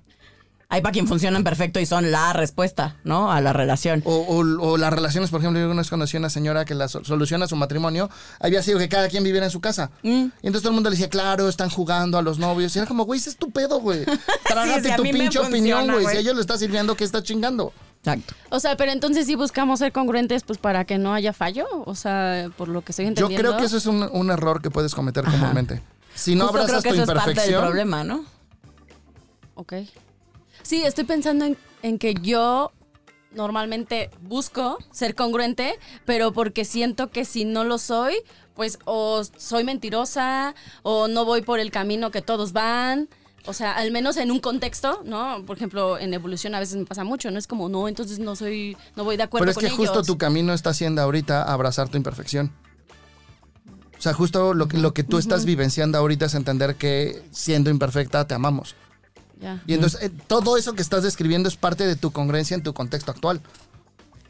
Hay 0.74 0.82
para 0.82 0.94
quien 0.94 1.06
funcionan 1.06 1.44
perfecto 1.44 1.80
y 1.82 1.86
son 1.86 2.12
la 2.12 2.32
respuesta, 2.32 2.96
¿no? 3.04 3.30
A 3.32 3.42
la 3.42 3.52
relación. 3.52 4.02
O, 4.06 4.16
o- 4.16 4.70
o 4.72 4.78
las 4.78 4.92
relaciones, 4.94 5.30
por 5.30 5.42
ejemplo, 5.42 5.60
yo 5.60 5.68
una 5.68 5.82
vez 5.82 5.90
conocí 5.90 6.16
a 6.16 6.20
una 6.22 6.30
señora 6.30 6.64
que 6.66 6.74
la 6.76 6.88
so- 6.88 7.04
solución 7.04 7.44
a 7.44 7.48
su 7.48 7.56
matrimonio 7.58 8.10
había 8.40 8.64
sido 8.64 8.80
que 8.80 8.88
cada 8.88 9.10
quien 9.10 9.24
viviera 9.24 9.46
en 9.46 9.52
su 9.52 9.60
casa. 9.60 9.92
Mm. 10.02 10.08
Y 10.10 10.48
entonces 10.48 10.62
todo 10.62 10.70
el 10.70 10.76
mundo 10.76 10.90
le 10.90 10.96
decía, 10.96 11.10
claro, 11.10 11.50
están 11.50 11.70
jugando 11.70 12.18
a 12.18 12.22
los 12.22 12.40
novios. 12.40 12.74
Y 12.76 12.80
era 12.80 12.88
como, 12.88 13.04
güey, 13.04 13.20
ese 13.20 13.30
es 13.32 13.38
tu 13.38 13.52
pedo, 13.52 13.82
güey. 13.82 14.06
Trágate 14.48 14.90
sí, 14.90 14.96
tu 14.96 15.04
pinche 15.04 15.40
opinión, 15.40 15.50
funciona, 15.80 15.94
güey. 15.94 16.04
güey. 16.06 16.16
Si 16.16 16.18
a 16.18 16.22
ellos 16.22 16.36
le 16.36 16.42
está 16.42 16.58
sirviendo, 16.58 16.96
¿qué 16.96 17.04
está 17.04 17.22
chingando? 17.22 17.74
Exacto. 18.00 18.34
O 18.50 18.60
sea, 18.62 18.78
pero 18.78 18.94
entonces 18.94 19.28
sí 19.28 19.36
buscamos 19.36 19.78
ser 19.80 19.92
congruentes 19.92 20.44
pues 20.44 20.58
para 20.58 20.86
que 20.86 20.98
no 20.98 21.14
haya 21.14 21.34
fallo. 21.34 21.66
O 21.86 21.96
sea, 21.96 22.50
por 22.58 22.70
lo 22.70 22.82
que 22.82 22.94
estoy 22.94 23.06
Yo 23.06 23.10
entendiendo. 23.10 23.50
creo 23.50 23.60
que 23.60 23.66
eso 23.66 23.76
es 23.76 23.86
un, 23.88 24.10
un 24.12 24.32
error 24.32 24.62
que 24.62 24.72
puedes 24.72 24.96
cometer 24.96 25.26
comúnmente. 25.26 25.82
Si 26.16 26.34
no 26.34 26.46
Justo 26.46 26.54
creo 26.54 26.64
abrazas 26.64 26.84
que 26.84 26.90
tu 26.90 26.96
eso 26.96 27.04
es 27.04 27.08
parte 27.08 27.20
del 27.22 27.30
imperfección, 27.32 27.62
problema, 27.66 28.04
¿no? 28.06 28.24
Ok. 29.56 29.74
Sí, 30.64 30.84
estoy 30.84 31.04
pensando 31.04 31.46
en, 31.46 31.58
en 31.82 31.98
que 31.98 32.14
yo 32.14 32.72
normalmente 33.34 34.10
busco 34.22 34.78
ser 34.92 35.16
congruente, 35.16 35.76
pero 36.06 36.34
porque 36.34 36.66
siento 36.66 37.12
que 37.12 37.26
si 37.26 37.46
no 37.46 37.64
lo 37.64 37.78
soy, 37.78 38.16
pues 38.56 38.80
o 38.86 39.24
soy 39.38 39.64
mentirosa 39.64 40.56
o 40.84 41.08
no 41.08 41.26
voy 41.26 41.42
por 41.42 41.60
el 41.60 41.72
camino 41.72 42.12
que 42.12 42.22
todos 42.22 42.54
van. 42.54 43.10
O 43.46 43.54
sea, 43.54 43.74
al 43.74 43.92
menos 43.92 44.18
en 44.18 44.30
un 44.30 44.40
contexto, 44.40 45.02
¿no? 45.04 45.44
Por 45.48 45.58
ejemplo, 45.58 45.98
en 45.98 46.14
evolución 46.14 46.54
a 46.54 46.60
veces 46.60 46.78
me 46.78 46.86
pasa 46.86 47.04
mucho, 47.04 47.32
¿no? 47.32 47.40
Es 47.40 47.48
como, 47.48 47.70
no, 47.70 47.88
entonces 47.88 48.20
no 48.20 48.36
soy, 48.36 48.78
no 48.96 49.04
voy 49.04 49.18
de 49.18 49.24
acuerdo 49.24 49.46
pero 49.46 49.52
es 49.52 49.56
con 49.56 49.64
que 49.64 49.70
justo 49.72 50.04
tu 50.04 50.18
camino 50.18 50.54
está 50.54 50.74
siendo 50.76 51.02
ahorita 51.02 51.44
abrazar 51.44 51.90
tu 51.90 51.98
imperfección. 51.98 52.52
O 53.98 54.02
sea, 54.02 54.14
justo 54.14 54.54
lo 54.54 54.68
que, 54.68 54.78
lo 54.78 54.94
que 54.94 55.04
tú 55.04 55.18
estás 55.18 55.46
vivenciando 55.46 55.98
ahorita 55.98 56.26
es 56.26 56.34
entender 56.34 56.76
que 56.76 57.24
siendo 57.32 57.70
imperfecta 57.70 58.26
te 58.26 58.34
amamos. 58.34 58.76
Ya. 59.42 59.62
Y 59.66 59.74
entonces 59.74 60.02
eh, 60.04 60.12
todo 60.28 60.56
eso 60.56 60.74
que 60.74 60.82
estás 60.84 61.04
describiendo 61.04 61.50
es 61.50 61.56
parte 61.56 61.86
de 61.88 61.96
tu 61.96 62.12
congruencia 62.12 62.56
en 62.56 62.64
tu 62.64 62.74
contexto 62.74 63.12
actual. 63.12 63.42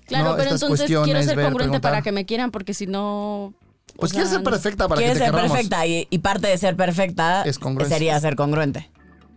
Claro, 0.08 0.30
No, 0.32 0.32
pero 0.38 0.44
estas 0.56 0.62
entonces 0.64 0.88
quiero 0.88 1.04
ser 1.24 1.36
ver, 1.36 1.46
congruente 1.46 1.58
preguntar. 1.80 1.92
para 1.92 2.02
que 2.02 2.12
me 2.12 2.26
quieran, 2.26 2.52
porque 2.52 2.74
si 2.74 2.88
no... 2.88 3.46
o 3.46 3.54
Pues 3.98 4.12
sea, 4.12 4.22
quieres 4.22 4.32
ser 4.32 4.44
perfecta 4.44 4.88
para 4.88 5.02
que 5.02 5.08
te 5.10 5.20
ser 5.20 5.32
queramos. 5.32 5.52
perfecta 5.52 5.86
y, 5.86 6.08
y 6.10 6.20
parte 6.20 6.48
de 6.48 6.58
ser 6.58 6.76
perfecta 6.76 7.44
Es 7.44 7.60
sería 7.90 8.20
ser 8.20 8.36
congruente. 8.36 8.90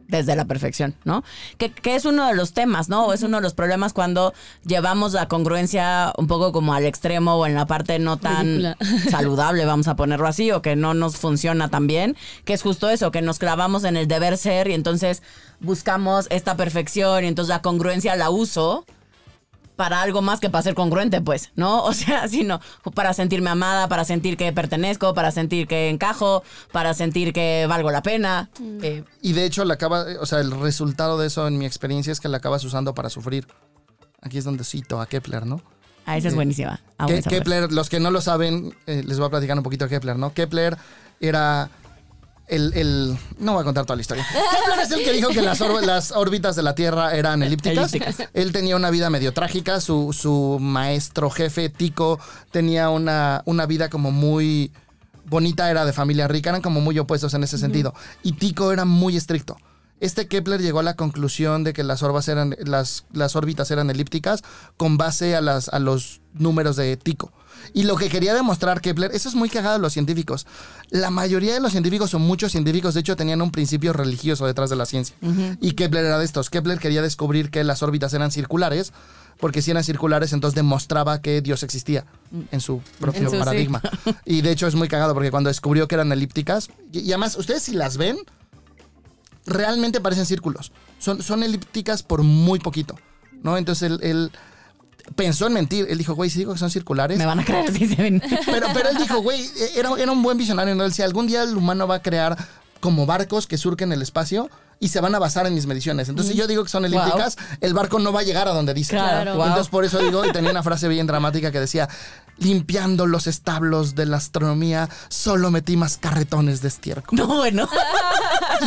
Desde 0.09 0.37
la 0.37 0.45
perfección, 0.45 0.95
¿no? 1.05 1.25
Que, 1.59 1.73
que 1.73 1.95
es 1.95 2.05
uno 2.05 2.27
de 2.27 2.35
los 2.35 2.53
temas, 2.53 2.89
¿no? 2.89 3.07
O 3.07 3.13
es 3.13 3.23
uno 3.23 3.39
de 3.39 3.43
los 3.43 3.55
problemas 3.55 3.93
cuando 3.93 4.35
llevamos 4.67 5.13
la 5.13 5.29
congruencia 5.29 6.13
un 6.19 6.27
poco 6.27 6.53
como 6.53 6.75
al 6.75 6.85
extremo 6.85 7.35
o 7.37 7.47
en 7.47 7.55
la 7.55 7.67
parte 7.67 7.99
no 7.99 8.19
tan 8.19 8.77
saludable, 9.11 9.65
vamos 9.65 9.89
a 9.89 9.97
ponerlo 9.97 10.27
así, 10.27 10.51
o 10.51 10.63
que 10.63 10.77
no 10.77 10.95
nos 10.95 11.17
funciona 11.17 11.69
tan 11.69 11.87
bien, 11.87 12.17
que 12.45 12.53
es 12.53 12.63
justo 12.63 12.89
eso, 12.91 13.11
que 13.11 13.23
nos 13.23 13.39
clavamos 13.39 13.85
en 13.85 13.97
el 13.97 14.07
deber 14.07 14.37
ser 14.37 14.69
y 14.69 14.75
entonces 14.75 15.23
buscamos 15.61 16.27
esta 16.31 16.57
perfección 16.57 17.25
y 17.25 17.29
entonces 17.29 17.49
la 17.49 17.63
congruencia 17.63 18.17
la 18.17 18.31
uso 18.31 18.85
para 19.77 20.03
algo 20.03 20.23
más 20.23 20.41
que 20.41 20.51
para 20.51 20.63
ser 20.63 20.75
congruente, 20.75 21.21
pues, 21.21 21.51
¿no? 21.57 21.83
O 21.85 21.93
sea, 21.93 22.29
sino 22.29 22.61
para 22.95 23.13
sentirme 23.15 23.51
amada, 23.51 23.89
para 23.89 24.05
sentir 24.05 24.37
que 24.37 24.53
pertenezco, 24.53 25.15
para 25.15 25.31
sentir 25.31 25.67
que 25.67 25.89
encajo, 25.91 26.43
para 26.73 26.95
sentir 26.95 27.33
que 27.33 27.67
valgo 27.69 27.91
la 27.91 28.03
pena. 28.03 28.51
Eh, 28.83 29.05
Y 29.23 29.33
de 29.33 29.45
hecho, 29.45 29.65
la 29.65 29.75
acaba, 29.75 30.05
o 30.21 30.27
sea, 30.27 30.41
el 30.41 30.51
resultado 30.53 31.19
de 31.19 31.27
eso 31.27 31.47
en 31.49 31.59
mi 31.59 31.67
experiencia 31.67 32.13
es 32.13 32.21
que 32.21 32.29
la 32.29 32.37
acabas 32.39 32.65
usando 32.65 32.95
para 32.95 33.11
sufrir. 33.11 33.47
Aquí 34.23 34.39
es 34.39 34.45
donde 34.45 34.65
cito 34.65 35.01
a 35.01 35.07
Kepler, 35.07 35.45
¿no? 35.47 35.61
ah, 36.07 36.17
esa 36.17 36.29
es 36.29 36.35
Eh, 36.35 36.37
buenísima. 36.37 36.81
Ke-. 37.07 37.23
Kepler, 37.23 37.73
los 37.73 37.89
que 37.89 37.99
no 38.01 38.11
lo 38.11 38.21
saben, 38.21 38.75
eh, 38.87 39.03
les 39.07 39.19
voy 39.19 39.27
a 39.27 39.31
platicar 39.31 39.57
un 39.57 39.63
poquito 39.65 39.85
de 39.87 39.91
Kepler, 39.91 40.17
¿no? 40.19 40.33
Kepler 40.35 40.77
era 41.21 41.69
el, 42.47 42.73
el- 42.75 43.19
No 43.39 43.53
voy 43.55 43.63
a 43.63 43.65
contar 43.65 43.85
toda 43.87 43.97
la 43.97 44.03
historia. 44.03 44.27
Kepler 44.27 44.81
es 44.85 44.91
el 44.91 45.05
que 45.05 45.13
dijo 45.13 45.29
que 45.31 45.43
las, 45.43 46.13
órbitas 46.13 46.57
de 46.57 46.63
la 46.63 46.75
Tierra 46.75 47.15
eran 47.15 47.43
elípticas. 47.43 47.93
Elípticas. 47.95 48.29
Él 48.35 48.53
tenía 48.53 48.77
una 48.77 48.91
vida 48.91 49.11
medio 49.11 49.33
trágica. 49.33 49.81
Su, 49.81 50.13
su 50.13 50.59
maestro 50.61 51.31
jefe, 51.31 51.69
Tico, 51.69 52.19
tenía 52.51 52.91
una, 52.91 53.43
una 53.47 53.67
vida 53.67 53.89
como 53.89 54.11
muy 54.11 54.73
bonita, 55.27 55.71
era 55.71 55.85
de 55.85 55.93
familia 55.93 56.29
rica, 56.29 56.51
eran 56.51 56.63
como 56.63 56.81
muy 56.81 56.99
opuestos 56.99 57.33
en 57.35 57.43
ese 57.45 57.59
sentido. 57.59 57.95
Y 58.23 58.33
Tico 58.33 58.73
era 58.73 58.85
muy 58.85 59.17
estricto. 59.17 59.57
Este 60.01 60.27
Kepler 60.29 60.61
llegó 60.61 60.81
a 60.81 60.83
la 60.83 60.97
conclusión 60.97 61.65
de 61.65 61.73
que 61.73 61.83
las, 61.83 62.03
orbas 62.03 62.29
eran, 62.29 62.57
las, 62.65 63.07
las 63.13 63.37
órbitas 63.37 63.71
eran 63.71 63.89
elípticas 63.89 64.43
con 64.77 64.99
base 64.99 65.35
a, 65.35 65.41
las, 65.41 65.69
a 65.71 65.79
los 65.79 66.21
números 66.35 66.77
de 66.77 66.97
Tico. 66.97 67.33
Y 67.73 67.85
lo 67.85 67.97
que 67.97 68.09
quería 68.09 68.35
demostrar 68.35 68.81
Kepler, 68.81 69.11
eso 69.15 69.29
es 69.29 69.35
muy 69.35 69.49
cagado 69.49 69.75
de 69.75 69.81
los 69.81 69.93
científicos. 69.93 70.47
La 70.91 71.11
mayoría 71.11 71.55
de 71.55 71.61
los 71.61 71.73
científicos 71.73 72.15
o 72.15 72.19
muchos 72.19 72.53
científicos, 72.53 72.95
de 72.95 73.01
hecho, 73.01 73.17
tenían 73.17 73.43
un 73.43 73.51
principio 73.51 73.93
religioso 73.93 74.47
detrás 74.47 74.71
de 74.71 74.77
la 74.77 74.87
ciencia. 74.87 75.17
Y 75.61 75.73
Kepler 75.73 76.05
era 76.05 76.19
de 76.19 76.25
estos. 76.25 76.51
Kepler 76.51 76.79
quería 76.79 77.03
descubrir 77.03 77.51
que 77.51 77.65
las 77.65 77.83
órbitas 77.83 78.13
eran 78.15 78.31
circulares, 78.31 78.93
porque 79.41 79.63
si 79.63 79.71
eran 79.71 79.85
circulares, 79.85 80.33
entonces 80.33 80.55
demostraba 80.55 81.21
que 81.21 81.41
Dios 81.41 81.63
existía 81.63 82.05
en 82.51 82.61
su 82.61 82.81
propio 83.01 83.31
sí. 83.31 83.37
paradigma. 83.37 83.83
Y 84.25 84.43
de 84.43 84.53
hecho 84.53 84.67
es 84.67 84.75
muy 84.75 84.89
cagado 84.89 85.15
porque 85.15 85.31
cuando 85.31 85.49
descubrió 85.49 85.89
que 85.89 85.95
eran 85.95 86.13
elípticas, 86.13 86.69
y, 86.93 87.01
y 87.01 87.13
además, 87.13 87.37
ustedes 87.37 87.63
si 87.63 87.73
las 87.73 87.97
ven, 87.97 88.17
realmente 89.47 90.01
parecen 90.01 90.27
círculos. 90.27 90.73
Son, 90.99 91.23
son 91.23 91.43
elípticas 91.43 92.03
por 92.03 92.23
muy 92.23 92.59
poquito, 92.59 92.97
¿no? 93.43 93.57
Entonces 93.57 93.91
él, 93.91 93.99
él 94.03 94.33
pensó 95.17 95.47
en 95.47 95.55
mentir. 95.55 95.87
Él 95.89 95.99
dijo, 95.99 96.15
güey, 96.15 96.31
si 96.31 96.41
digo 96.41 96.53
que 96.53 96.59
son 96.59 96.71
circulares. 96.71 97.19
Me 97.19 97.27
van 97.27 97.41
a 97.41 97.45
creer 97.45 97.73
si 97.73 97.87
se 97.87 97.97
ven. 97.97 98.23
Pero, 98.47 98.69
pero 98.73 98.91
él 98.91 98.97
dijo, 98.97 99.21
güey, 99.23 99.49
era, 99.77 99.91
era 99.99 100.13
un 100.13 100.23
buen 100.23 100.37
visionario, 100.37 100.75
¿no? 100.75 100.85
Él 100.85 100.91
decía, 100.91 101.05
algún 101.05 101.27
día 101.27 101.43
el 101.43 101.57
humano 101.57 101.87
va 101.87 101.97
a 101.97 102.03
crear 102.03 102.37
como 102.81 103.07
barcos 103.07 103.47
que 103.47 103.57
surquen 103.57 103.93
el 103.93 104.03
espacio 104.03 104.51
y 104.79 104.89
se 104.89 105.01
van 105.01 105.15
a 105.15 105.19
basar 105.19 105.47
en 105.47 105.55
mis 105.55 105.67
mediciones. 105.67 106.09
Entonces, 106.11 106.33
si 106.33 106.39
yo 106.39 106.47
digo 106.47 106.63
que 106.63 106.69
son 106.69 106.85
elípticas, 106.85 107.39
el 107.63 107.73
barco 107.73 107.99
no 107.99 108.13
va 108.13 108.21
a 108.21 108.23
llegar 108.23 108.49
a 108.49 108.53
donde 108.53 108.75
dice. 108.75 108.91
Claro. 108.91 109.37
Wow. 109.37 109.47
Entonces, 109.47 109.71
por 109.71 109.85
eso 109.85 109.99
digo, 109.99 110.25
y 110.27 110.33
tenía 110.33 110.51
una 110.51 110.63
frase 110.63 110.89
bien 110.89 111.07
dramática 111.07 111.51
que 111.51 111.61
decía, 111.61 111.89
limpiando 112.37 113.07
los 113.07 113.27
establos 113.27 113.95
de 113.95 114.07
la 114.07 114.19
astronomía, 114.19 114.91
solo 115.09 115.51
metí 115.51 115.79
más 115.79 115.97
carretones 115.97 116.61
de 116.61 116.69
estiércol. 116.69 117.19
No, 117.19 117.27
bueno. 117.27 117.69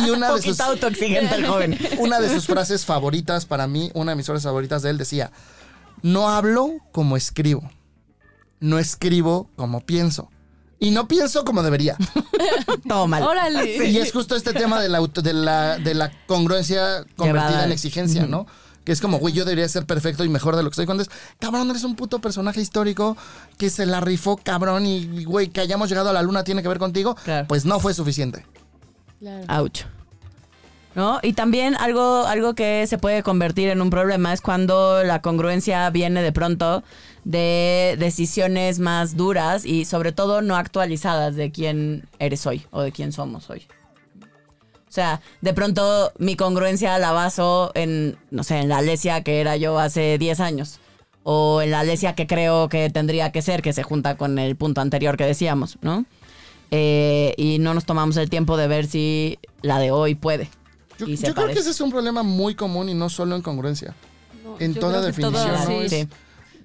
Y 0.04 0.10
una 0.10 0.32
de 0.34 0.42
sus, 0.42 0.58
el 0.60 1.46
joven. 1.46 1.78
una 1.98 2.20
de 2.20 2.34
sus 2.34 2.46
frases 2.46 2.84
favoritas 2.84 3.46
para 3.46 3.66
mí, 3.66 3.90
una 3.94 4.12
de 4.12 4.16
mis 4.16 4.26
frases 4.26 4.44
favoritas 4.44 4.82
de 4.82 4.90
él 4.90 4.98
decía, 4.98 5.30
no 6.02 6.28
hablo 6.28 6.70
como 6.92 7.16
escribo, 7.16 7.70
no 8.60 8.78
escribo 8.78 9.50
como 9.56 9.80
pienso. 9.80 10.30
Y 10.80 10.92
no 10.92 11.08
pienso 11.08 11.44
como 11.44 11.64
debería. 11.64 11.96
Todo 12.88 13.08
mal. 13.08 13.24
Órale. 13.24 13.88
Y 13.88 13.98
es 13.98 14.12
justo 14.12 14.36
este 14.36 14.52
tema 14.52 14.80
de 14.80 14.88
la, 14.88 14.98
auto- 14.98 15.22
de 15.22 15.32
la, 15.32 15.76
de 15.78 15.92
la 15.94 16.12
congruencia 16.28 17.04
convertida 17.16 17.64
en 17.64 17.72
exigencia, 17.72 18.26
¿no? 18.26 18.46
Que 18.84 18.92
es 18.92 19.00
como, 19.00 19.18
güey, 19.18 19.34
yo 19.34 19.44
debería 19.44 19.68
ser 19.68 19.86
perfecto 19.86 20.24
y 20.24 20.28
mejor 20.28 20.54
de 20.54 20.62
lo 20.62 20.70
que 20.70 20.76
soy. 20.76 20.86
Cuando 20.86 21.02
es, 21.02 21.10
cabrón, 21.40 21.68
eres 21.70 21.82
un 21.82 21.96
puto 21.96 22.20
personaje 22.20 22.60
histórico 22.60 23.16
que 23.58 23.70
se 23.70 23.86
la 23.86 24.00
rifó, 24.00 24.36
cabrón, 24.36 24.86
y, 24.86 25.24
güey, 25.24 25.48
que 25.48 25.60
hayamos 25.60 25.88
llegado 25.88 26.10
a 26.10 26.12
la 26.12 26.22
luna 26.22 26.44
tiene 26.44 26.62
que 26.62 26.68
ver 26.68 26.78
contigo. 26.78 27.16
Claro. 27.24 27.48
Pues 27.48 27.64
no 27.64 27.80
fue 27.80 27.92
suficiente. 27.92 28.46
Claro. 29.18 29.46
Ouch. 29.62 29.80
¿No? 30.94 31.20
Y 31.22 31.34
también 31.34 31.76
algo, 31.76 32.26
algo 32.26 32.54
que 32.54 32.86
se 32.88 32.98
puede 32.98 33.22
convertir 33.22 33.68
en 33.68 33.80
un 33.80 33.90
problema 33.90 34.32
es 34.32 34.40
cuando 34.40 35.04
la 35.04 35.22
congruencia 35.22 35.88
viene 35.90 36.22
de 36.22 36.32
pronto 36.32 36.82
de 37.24 37.96
decisiones 37.98 38.78
más 38.78 39.16
duras 39.16 39.64
y 39.64 39.84
sobre 39.84 40.12
todo 40.12 40.42
no 40.42 40.56
actualizadas 40.56 41.36
de 41.36 41.52
quién 41.52 42.08
eres 42.18 42.46
hoy 42.46 42.66
o 42.70 42.80
de 42.80 42.90
quién 42.90 43.12
somos 43.12 43.48
hoy. 43.50 43.66
O 44.88 44.90
sea, 44.90 45.20
de 45.42 45.52
pronto 45.52 46.12
mi 46.18 46.36
congruencia 46.36 46.98
la 46.98 47.12
baso 47.12 47.70
en, 47.74 48.16
no 48.30 48.42
sé, 48.42 48.60
en 48.60 48.70
la 48.70 48.78
Alesia 48.78 49.22
que 49.22 49.40
era 49.40 49.56
yo 49.56 49.78
hace 49.78 50.16
10 50.16 50.40
años. 50.40 50.80
O 51.22 51.60
en 51.60 51.72
la 51.72 51.80
Alesia 51.80 52.14
que 52.14 52.26
creo 52.26 52.70
que 52.70 52.88
tendría 52.88 53.30
que 53.30 53.42
ser, 53.42 53.60
que 53.60 53.74
se 53.74 53.82
junta 53.82 54.16
con 54.16 54.38
el 54.38 54.56
punto 54.56 54.80
anterior 54.80 55.18
que 55.18 55.26
decíamos, 55.26 55.76
¿no? 55.82 56.06
Eh, 56.70 57.34
y 57.36 57.58
no 57.58 57.74
nos 57.74 57.84
tomamos 57.84 58.16
el 58.16 58.30
tiempo 58.30 58.56
de 58.56 58.68
ver 58.68 58.86
si 58.86 59.38
la 59.60 59.78
de 59.78 59.90
hoy 59.90 60.14
puede. 60.14 60.48
Yo, 60.98 61.06
y 61.06 61.16
se 61.16 61.28
yo 61.28 61.34
creo 61.34 61.46
que 61.48 61.58
ese 61.60 61.70
es 61.70 61.80
un 61.80 61.90
problema 61.90 62.22
muy 62.22 62.54
común 62.54 62.88
y 62.88 62.94
no 62.94 63.08
solo 63.08 63.36
en 63.36 63.42
congruencia. 63.42 63.94
No, 64.44 64.56
En 64.58 64.74
toda 64.74 65.00
definición, 65.00 65.32
todo- 65.46 65.58
¿no? 65.58 65.66
sí. 65.66 65.74
Es- 65.84 65.90
Sí. 65.90 66.08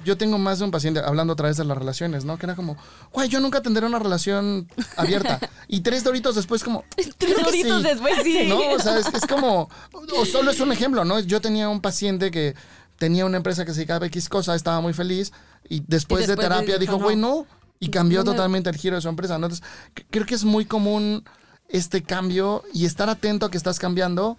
Yo 0.06 0.18
tengo 0.18 0.38
más 0.38 0.60
de 0.60 0.66
un 0.66 0.72
paciente 0.72 1.00
hablando 1.00 1.32
otra 1.32 1.48
vez 1.48 1.56
de 1.56 1.64
las 1.64 1.78
relaciones, 1.78 2.26
¿no? 2.26 2.38
Que 2.38 2.46
era 2.46 2.56
como, 2.56 2.76
güey, 3.14 3.30
yo 3.30 3.40
nunca 3.40 3.62
tendré 3.62 3.86
una 3.86 4.00
relación 4.00 4.68
abierta. 4.98 5.40
y 5.70 5.80
tres 5.80 6.04
doritos 6.04 6.36
después 6.36 6.62
como... 6.62 6.84
Tres 6.96 7.12
"Creo 7.18 7.38
que 7.38 7.44
horitos 7.46 7.82
sí". 7.84 7.88
después, 7.88 8.14
sí. 8.22 8.46
¿no? 8.50 8.60
O 8.76 8.80
sea, 8.80 8.98
es, 9.00 9.08
es 9.14 9.26
como, 9.26 9.70
o 10.18 10.26
solo 10.26 10.52
es 10.52 10.60
un 10.60 10.74
ejemplo, 10.74 11.06
¿no? 11.06 11.22
Yo 11.22 11.40
tenía 11.40 11.70
un 11.70 11.80
paciente 11.80 12.32
que 12.32 12.54
tenía 12.98 13.26
una 13.26 13.38
empresa 13.38 13.64
que 13.64 13.72
se 13.72 13.78
dedicaba 13.78 14.04
a 14.04 14.08
X 14.08 14.28
cosa, 14.28 14.56
estaba 14.56 14.82
muy 14.82 14.92
feliz 14.92 15.32
y 15.70 15.80
después, 15.88 15.88
Y 15.88 15.88
después 15.88 16.28
de 16.28 16.36
terapia 16.36 16.78
dijo, 16.78 16.98
güey, 17.00 17.16
no. 17.16 17.28
no, 17.30 17.48
y 17.80 17.90
cambió 17.90 18.26
No 18.26 18.32
totalmente 18.32 18.70
el 18.70 18.76
giro 18.76 18.98
de 18.98 19.02
su 19.02 19.08
empresa, 19.08 19.38
¿no? 19.38 19.46
Entonces, 19.48 19.66
creo 20.10 20.26
que 20.26 20.36
es 20.36 20.44
muy 20.44 20.66
común 20.66 21.24
este 21.74 22.04
cambio 22.04 22.64
y 22.72 22.86
estar 22.86 23.10
atento 23.10 23.48
a 23.48 23.52
que 23.52 23.58
estás 23.58 23.80
cambiando 23.80 24.38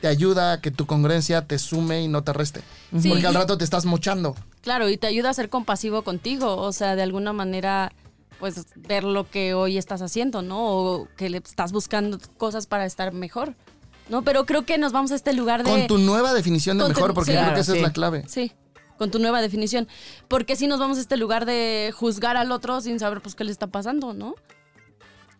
te 0.00 0.08
ayuda 0.08 0.52
a 0.52 0.60
que 0.60 0.70
tu 0.70 0.84
congruencia 0.86 1.46
te 1.46 1.58
sume 1.58 2.02
y 2.02 2.08
no 2.08 2.22
te 2.22 2.34
reste. 2.34 2.60
Sí, 3.00 3.08
Porque 3.08 3.26
al 3.26 3.34
rato 3.34 3.56
te 3.56 3.64
estás 3.64 3.86
mochando. 3.86 4.36
Claro, 4.60 4.90
y 4.90 4.98
te 4.98 5.06
ayuda 5.06 5.30
a 5.30 5.34
ser 5.34 5.48
compasivo 5.48 6.02
contigo, 6.02 6.56
o 6.56 6.72
sea, 6.72 6.96
de 6.96 7.02
alguna 7.02 7.32
manera, 7.32 7.92
pues 8.38 8.66
ver 8.74 9.04
lo 9.04 9.30
que 9.30 9.54
hoy 9.54 9.78
estás 9.78 10.02
haciendo, 10.02 10.42
¿no? 10.42 10.66
O 10.66 11.08
que 11.16 11.30
le 11.30 11.38
estás 11.38 11.72
buscando 11.72 12.18
cosas 12.36 12.66
para 12.66 12.84
estar 12.84 13.14
mejor, 13.14 13.54
¿no? 14.10 14.22
Pero 14.22 14.44
creo 14.44 14.66
que 14.66 14.76
nos 14.76 14.92
vamos 14.92 15.12
a 15.12 15.14
este 15.14 15.32
lugar 15.32 15.64
de... 15.64 15.70
Con 15.70 15.86
tu 15.86 15.98
nueva 15.98 16.34
definición 16.34 16.76
de 16.76 16.84
Con 16.84 16.92
mejor, 16.92 17.14
porque 17.14 17.32
sí. 17.32 17.38
creo 17.38 17.54
que 17.54 17.60
esa 17.60 17.72
sí. 17.72 17.78
es 17.78 17.82
la 17.82 17.92
clave. 17.92 18.24
Sí, 18.28 18.52
con 18.98 19.10
tu 19.10 19.18
nueva 19.18 19.40
definición. 19.40 19.88
Porque 20.28 20.56
si 20.56 20.66
nos 20.66 20.78
vamos 20.78 20.98
a 20.98 21.00
este 21.00 21.16
lugar 21.16 21.46
de 21.46 21.92
juzgar 21.96 22.36
al 22.36 22.52
otro 22.52 22.82
sin 22.82 22.98
saber, 22.98 23.22
pues, 23.22 23.34
qué 23.34 23.44
le 23.44 23.52
está 23.52 23.68
pasando, 23.68 24.12
¿no? 24.12 24.34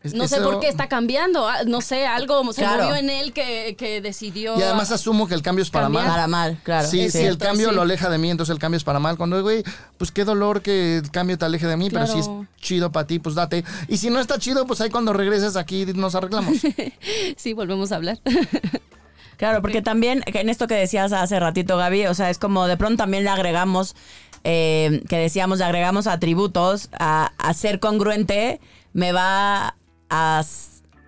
Es- 0.07 0.15
No 0.15 0.27
sé 0.29 0.37
eso- 0.37 0.45
por 0.51 0.61
qué 0.61 0.69
está 0.69 0.89
cambiando, 0.89 1.47
ah, 1.49 1.59
no 1.67 1.81
sé, 1.81 2.07
algo 2.07 2.53
se 2.53 2.63
Claro. 2.63 2.85
movió 2.85 2.97
en 2.97 3.11
él 3.11 3.33
que, 3.33 3.75
que 3.79 4.01
decidió... 4.01 4.59
Y 4.59 4.63
además 4.63 4.91
asumo 4.93 5.29
que 5.29 5.35
el 5.35 5.43
cambio 5.43 5.63
es 5.63 5.71
para 5.71 5.87
Cambiar. 5.87 6.05
mal. 6.05 6.13
Para 6.15 6.27
mal, 6.27 6.59
claro. 6.63 6.89
Sí, 6.89 7.11
si 7.11 7.19
el 7.25 7.39
cambio 7.39 7.69
sí. 7.71 7.75
lo 7.75 7.83
aleja 7.83 8.09
de 8.09 8.19
mí, 8.19 8.31
entonces 8.31 8.53
el 8.53 8.59
cambio 8.59 8.77
es 8.79 8.85
para 8.85 8.99
mal. 8.99 9.17
Cuando, 9.17 9.41
güey, 9.43 9.63
pues 9.99 10.11
qué 10.13 10.25
dolor 10.25 10.63
que 10.63 10.99
el 10.99 11.11
cambio 11.11 11.37
te 11.39 11.45
aleje 11.45 11.67
de 11.67 11.77
mí, 11.77 11.91
pero 11.91 12.07
si 12.07 12.19
es 12.19 12.31
chido 12.61 12.91
para 12.93 13.07
ti, 13.07 13.19
pues 13.19 13.35
date. 13.35 13.65
Y 13.89 13.99
si 13.99 14.11
no 14.11 14.19
está 14.21 14.39
chido, 14.39 14.67
pues 14.67 14.81
ahí 14.81 14.91
cuando 14.91 15.13
regreses 15.13 15.57
aquí 15.57 15.87
nos 15.95 16.15
arreglamos. 16.15 16.57
Sí, 17.37 17.53
volvemos 17.53 17.93
a 17.93 17.97
hablar. 17.97 18.19
Claro, 19.37 19.61
porque 19.61 19.83
también 19.83 20.23
en 20.27 20.49
esto 20.49 20.67
que 20.67 20.75
decías 20.75 21.13
hace 21.13 21.39
ratito, 21.39 21.77
Gaby, 21.77 22.07
o 22.07 22.15
sea, 22.15 22.31
es 22.31 22.39
como 22.39 22.67
de 22.67 22.79
pronto 22.79 22.97
también 23.03 23.23
le 23.23 23.29
agregamos, 23.29 23.95
eh, 24.45 25.03
que 25.11 25.19
decíamos, 25.19 25.59
le 25.59 25.65
agregamos 25.67 26.07
atributos 26.07 26.89
a, 26.99 27.33
a 27.37 27.53
ser 27.53 27.79
congruente, 27.79 28.61
me 28.95 29.13
va 29.13 29.77
a, 30.11 30.45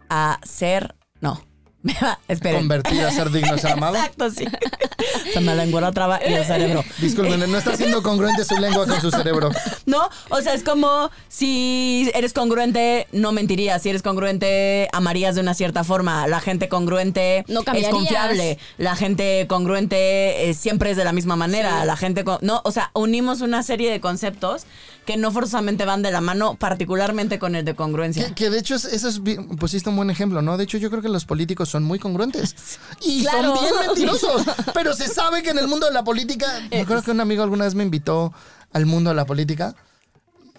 a 0.08 0.40
ser, 0.44 0.94
no, 1.20 1.42
me 1.82 1.94
va, 2.02 2.18
esperen. 2.28 2.61
Convertir 2.61 3.00
a 3.02 3.11
ser 3.11 3.30
digno 3.30 3.52
de 3.52 3.58
ser 3.61 3.72
amado. 3.72 3.94
Exacto, 3.94 4.30
sí. 4.30 4.44
Se 5.32 5.40
me 5.40 5.54
lengua 5.54 5.80
la 5.80 5.92
traba 5.92 6.20
y 6.26 6.32
el 6.32 6.44
cerebro. 6.44 6.84
Disculpen, 6.98 7.50
no 7.50 7.58
está 7.58 7.76
siendo 7.76 8.02
congruente 8.02 8.44
su 8.44 8.56
lengua 8.56 8.87
con 8.87 9.00
su 9.00 9.11
cerebro. 9.11 9.50
No, 9.87 10.08
o 10.28 10.42
sea, 10.42 10.52
es 10.52 10.64
como 10.64 11.11
si 11.28 12.11
eres 12.12 12.34
congruente, 12.34 13.06
no 13.12 13.32
mentirías. 13.32 13.80
Si 13.80 13.88
eres 13.88 14.02
congruente, 14.02 14.88
amarías 14.92 15.34
de 15.34 15.40
una 15.40 15.54
cierta 15.54 15.82
forma. 15.82 16.26
La 16.26 16.40
gente 16.40 16.68
congruente 16.68 17.44
No 17.48 17.62
es 17.72 17.88
confiable. 17.88 18.58
La 18.76 18.96
gente 18.96 19.46
congruente 19.48 20.50
eh, 20.50 20.54
siempre 20.54 20.90
es 20.90 20.98
de 20.98 21.04
la 21.04 21.12
misma 21.12 21.37
manera. 21.37 21.87
La 21.87 21.96
gente, 21.96 22.22
no, 22.42 22.61
o 22.64 22.70
sea, 22.70 22.90
unimos 22.92 23.40
una 23.40 23.62
serie 23.62 23.90
de 23.90 24.00
conceptos 24.00 24.66
que 25.09 25.16
no 25.16 25.33
forzosamente 25.33 25.87
van 25.87 26.03
de 26.03 26.11
la 26.11 26.21
mano, 26.21 26.57
particularmente 26.57 27.38
con 27.38 27.55
el 27.55 27.64
de 27.64 27.75
congruencia. 27.75 28.27
Que, 28.29 28.35
que 28.35 28.51
de 28.51 28.59
hecho, 28.59 28.75
es- 28.75 28.85
eso 28.85 29.09
es, 29.09 29.23
pusiste 29.59 29.88
un 29.88 29.97
buen 29.97 30.11
ejemplo, 30.11 30.42
¿no? 30.42 30.59
De 30.59 30.64
hecho, 30.64 30.77
yo 30.77 30.90
creo 30.90 31.01
que 31.01 31.09
los 31.09 31.25
políticos 31.25 31.71
son 31.71 31.83
muy 31.83 31.99
congruentes. 31.99 32.55
Y 33.01 33.23
Claro. 33.23 33.57
son 33.57 33.64
bien 33.64 33.75
mentirosos. 33.87 34.42
Pero 34.75 34.92
se 34.92 35.09
sabe 35.09 35.42
que 35.42 35.49
en 35.49 35.57
el 35.59 35.66
mundo 35.66 35.87
de 35.87 35.94
la 35.94 36.05
política. 36.05 36.47
Me 36.71 36.83
acuerdo 36.83 37.03
que 37.05 37.11
un 37.12 37.21
amigo 37.23 37.42
alguna 37.42 37.64
vez 37.64 37.75
me 37.75 37.85
invitó 37.85 38.35
al 38.75 38.85
mundo 38.85 39.09
de 39.09 39.16
la 39.16 39.25
política. 39.25 39.75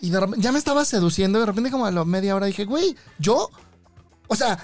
Y 0.01 0.09
de 0.09 0.19
repente, 0.19 0.41
ya 0.41 0.51
me 0.51 0.57
estaba 0.57 0.83
seduciendo. 0.83 1.37
Y 1.37 1.41
de 1.41 1.45
repente, 1.45 1.69
como 1.69 1.85
a 1.85 1.91
la 1.91 2.03
media 2.03 2.35
hora, 2.35 2.47
dije, 2.47 2.65
güey, 2.65 2.95
¿yo? 3.19 3.51
O 4.29 4.35
sea. 4.35 4.57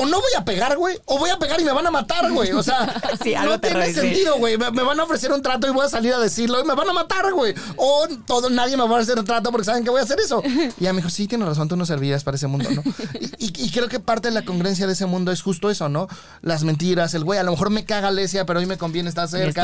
O 0.00 0.06
no 0.06 0.20
voy 0.20 0.30
a 0.38 0.44
pegar, 0.44 0.76
güey, 0.76 0.96
o 1.06 1.18
voy 1.18 1.28
a 1.30 1.38
pegar 1.38 1.60
y 1.60 1.64
me 1.64 1.72
van 1.72 1.86
a 1.86 1.90
matar, 1.90 2.30
güey. 2.32 2.52
O 2.52 2.62
sea, 2.62 2.94
Sí, 3.22 3.34
algo 3.34 3.54
no 3.54 3.60
tiene 3.60 3.80
sentido, 4.00 4.36
güey. 4.38 4.56
Me, 4.56 4.70
me 4.70 4.82
van 4.84 4.98
a 5.00 5.04
ofrecer 5.04 5.32
un 5.32 5.42
trato 5.42 5.66
y 5.66 5.70
voy 5.70 5.84
a 5.84 5.88
salir 5.88 6.14
a 6.14 6.18
decirlo 6.18 6.60
y 6.60 6.64
me 6.64 6.74
van 6.74 6.88
a 6.88 6.92
matar, 6.92 7.32
güey. 7.32 7.52
O 7.76 8.06
todo, 8.26 8.48
nadie 8.48 8.76
me 8.76 8.86
va 8.86 8.96
a 8.96 9.00
hacer 9.00 9.18
un 9.18 9.24
trato 9.24 9.50
porque 9.50 9.64
saben 9.64 9.82
que 9.84 9.90
voy 9.90 10.00
a 10.00 10.04
hacer 10.04 10.20
eso. 10.20 10.40
Y 10.44 10.72
ella 10.84 10.92
me 10.92 10.98
dijo, 10.98 11.10
sí, 11.10 11.26
tienes 11.26 11.48
razón, 11.48 11.68
tú 11.68 11.76
no 11.76 11.84
servirías 11.84 12.22
para 12.24 12.36
ese 12.36 12.46
mundo, 12.46 12.70
¿no? 12.70 12.82
Y, 13.20 13.44
y- 13.46 13.52
y 13.68 13.70
creo 13.72 13.88
que 13.88 13.98
parte 13.98 14.28
de 14.28 14.34
la 14.34 14.44
congruencia 14.44 14.86
de 14.86 14.92
ese 14.92 15.04
mundo 15.06 15.32
es 15.32 15.42
justo 15.42 15.68
eso, 15.68 15.88
¿no? 15.88 16.06
Las 16.42 16.62
mentiras, 16.62 17.12
el 17.14 17.24
güey, 17.24 17.38
a 17.40 17.42
lo 17.42 17.50
mejor 17.50 17.70
me 17.70 17.84
caga 17.84 18.08
Alesia, 18.08 18.46
pero 18.46 18.60
hoy 18.60 18.66
me 18.66 18.78
conviene 18.78 19.08
estar 19.08 19.26
cerca. 19.28 19.62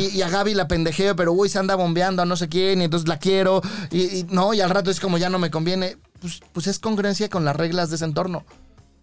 Y, 0.00 0.06
y 0.08 0.22
a 0.22 0.28
Gaby 0.30 0.54
la 0.54 0.68
pendejeo, 0.68 1.14
pero 1.16 1.32
güey, 1.32 1.50
se 1.50 1.58
anda 1.58 1.74
bombeando 1.74 2.22
a 2.22 2.24
no 2.24 2.36
sé 2.36 2.48
quién 2.48 2.80
y 2.80 2.84
entonces 2.84 3.06
la 3.08 3.18
quiero. 3.18 3.60
Y, 3.90 4.00
y 4.20 4.26
no, 4.30 4.54
y 4.54 4.62
al 4.62 4.70
rato 4.70 4.90
es 4.90 5.00
como 5.00 5.18
ya 5.18 5.28
no 5.28 5.38
me 5.38 5.50
conviene. 5.50 5.98
Pues, 6.20 6.40
pues 6.54 6.66
es 6.66 6.78
congruencia 6.78 7.28
con 7.28 7.44
las 7.44 7.54
reglas 7.54 7.90
de 7.90 7.96
ese 7.96 8.06
entorno. 8.06 8.44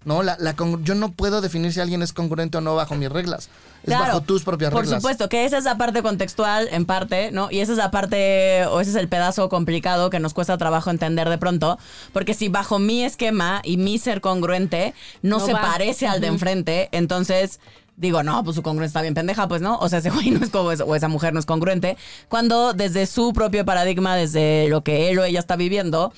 No, 0.06 0.22
la, 0.24 0.36
la 0.40 0.54
con- 0.56 0.84
yo 0.84 0.96
no 0.96 1.12
puedo 1.12 1.40
definir 1.42 1.72
si 1.74 1.80
alguien 1.80 2.02
es 2.02 2.12
congruente 2.14 2.58
o 2.58 2.62
no 2.62 2.76
bajo 2.76 2.96
mis 2.96 3.10
reglas. 3.10 3.50
Es 3.84 3.88
Claro, 3.88 4.06
bajo 4.06 4.22
tus 4.22 4.44
propias 4.44 4.72
Por 4.72 4.82
reglas. 4.84 5.02
supuesto, 5.02 5.28
que 5.30 5.46
esa 5.46 5.58
es 5.58 5.64
la 5.66 5.78
parte 5.78 6.02
contextual, 6.02 6.68
en 6.72 6.86
parte, 6.86 7.32
¿no? 7.32 7.50
Y 7.52 7.60
esa 7.60 7.72
es 7.74 7.78
la 7.78 7.92
parte, 7.92 8.66
o 8.68 8.80
ese 8.80 8.92
es 8.92 8.96
el 8.98 9.08
pedazo 9.10 9.50
complicado 9.50 10.10
que 10.10 10.20
nos 10.20 10.34
cuesta 10.34 10.58
trabajo 10.58 10.90
entender 10.90 11.30
de 11.30 11.38
pronto. 11.38 11.78
Porque 12.14 12.34
si 12.34 12.48
bajo 12.50 12.80
mi 12.80 13.04
esquema 13.04 13.62
y 13.64 13.78
mi 13.78 13.98
ser 13.98 14.22
congruente 14.22 14.94
no, 15.22 15.40
No 15.40 15.46
se 15.46 15.54
va. 15.54 15.62
parece 15.62 16.08
al 16.08 16.22
de 16.22 16.28
enfrente, 16.28 16.90
entonces. 16.92 17.60
Digo, 17.96 18.24
no, 18.24 18.44
pues 18.44 18.56
su 18.56 18.64
congruencia 18.64 18.88
está 18.88 19.02
bien 19.04 19.14
pendeja, 19.14 19.48
pues 19.48 19.62
no. 19.62 19.78
O 19.78 19.88
sea, 19.88 20.00
ese 20.00 20.10
güey 20.10 20.32
no 20.32 20.44
es 20.44 20.50
como 20.50 20.70
o 20.70 20.96
esa 20.96 21.08
mujer 21.10 21.32
no 21.32 21.40
es 21.40 21.46
congruente. 21.46 21.96
Cuando 22.28 22.74
desde 22.74 23.06
su 23.06 23.34
propio 23.34 23.66
paradigma, 23.66 24.16
desde 24.16 24.68
lo 24.68 24.82
que 24.84 25.12
él 25.12 25.20
o 25.20 25.24
ella 25.24 25.40
está 25.40 25.56
viviendo, 25.56 26.12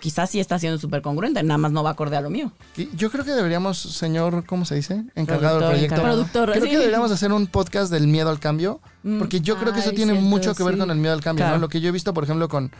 quizás 0.00 0.30
sí 0.30 0.40
está 0.40 0.58
siendo 0.58 0.78
súper 0.78 1.02
congruente, 1.02 1.42
nada 1.42 1.58
más 1.58 1.72
no 1.72 1.82
va 1.82 1.90
acorde 1.90 2.16
a 2.16 2.20
lo 2.20 2.30
mío. 2.30 2.52
Y 2.76 2.88
Yo 2.96 3.10
creo 3.10 3.24
que 3.24 3.32
deberíamos, 3.32 3.78
señor, 3.78 4.44
¿cómo 4.46 4.64
se 4.64 4.74
dice? 4.74 5.04
Encargado 5.14 5.60
del 5.60 5.68
proyecto. 5.68 5.94
encargado. 5.94 6.16
Productor, 6.16 6.50
creo 6.52 6.64
sí. 6.64 6.70
que 6.70 6.78
deberíamos 6.78 7.10
hacer 7.10 7.32
un 7.32 7.46
podcast 7.46 7.92
del 7.92 8.08
miedo 8.08 8.30
al 8.30 8.40
cambio. 8.40 8.80
Porque 9.18 9.40
yo 9.40 9.56
creo 9.56 9.72
que 9.72 9.80
eso 9.80 9.90
Ay, 9.90 9.96
tiene 9.96 10.12
cierto, 10.12 10.28
mucho 10.28 10.54
que 10.54 10.62
ver 10.62 10.74
sí. 10.74 10.80
con 10.80 10.90
el 10.90 10.98
miedo 10.98 11.14
al 11.14 11.22
cambio. 11.22 11.44
Claro. 11.44 11.56
¿no? 11.56 11.60
Lo 11.62 11.68
que 11.70 11.80
yo 11.80 11.88
he 11.88 11.92
visto, 11.92 12.12
por 12.12 12.24
ejemplo, 12.24 12.48
con, 12.48 12.70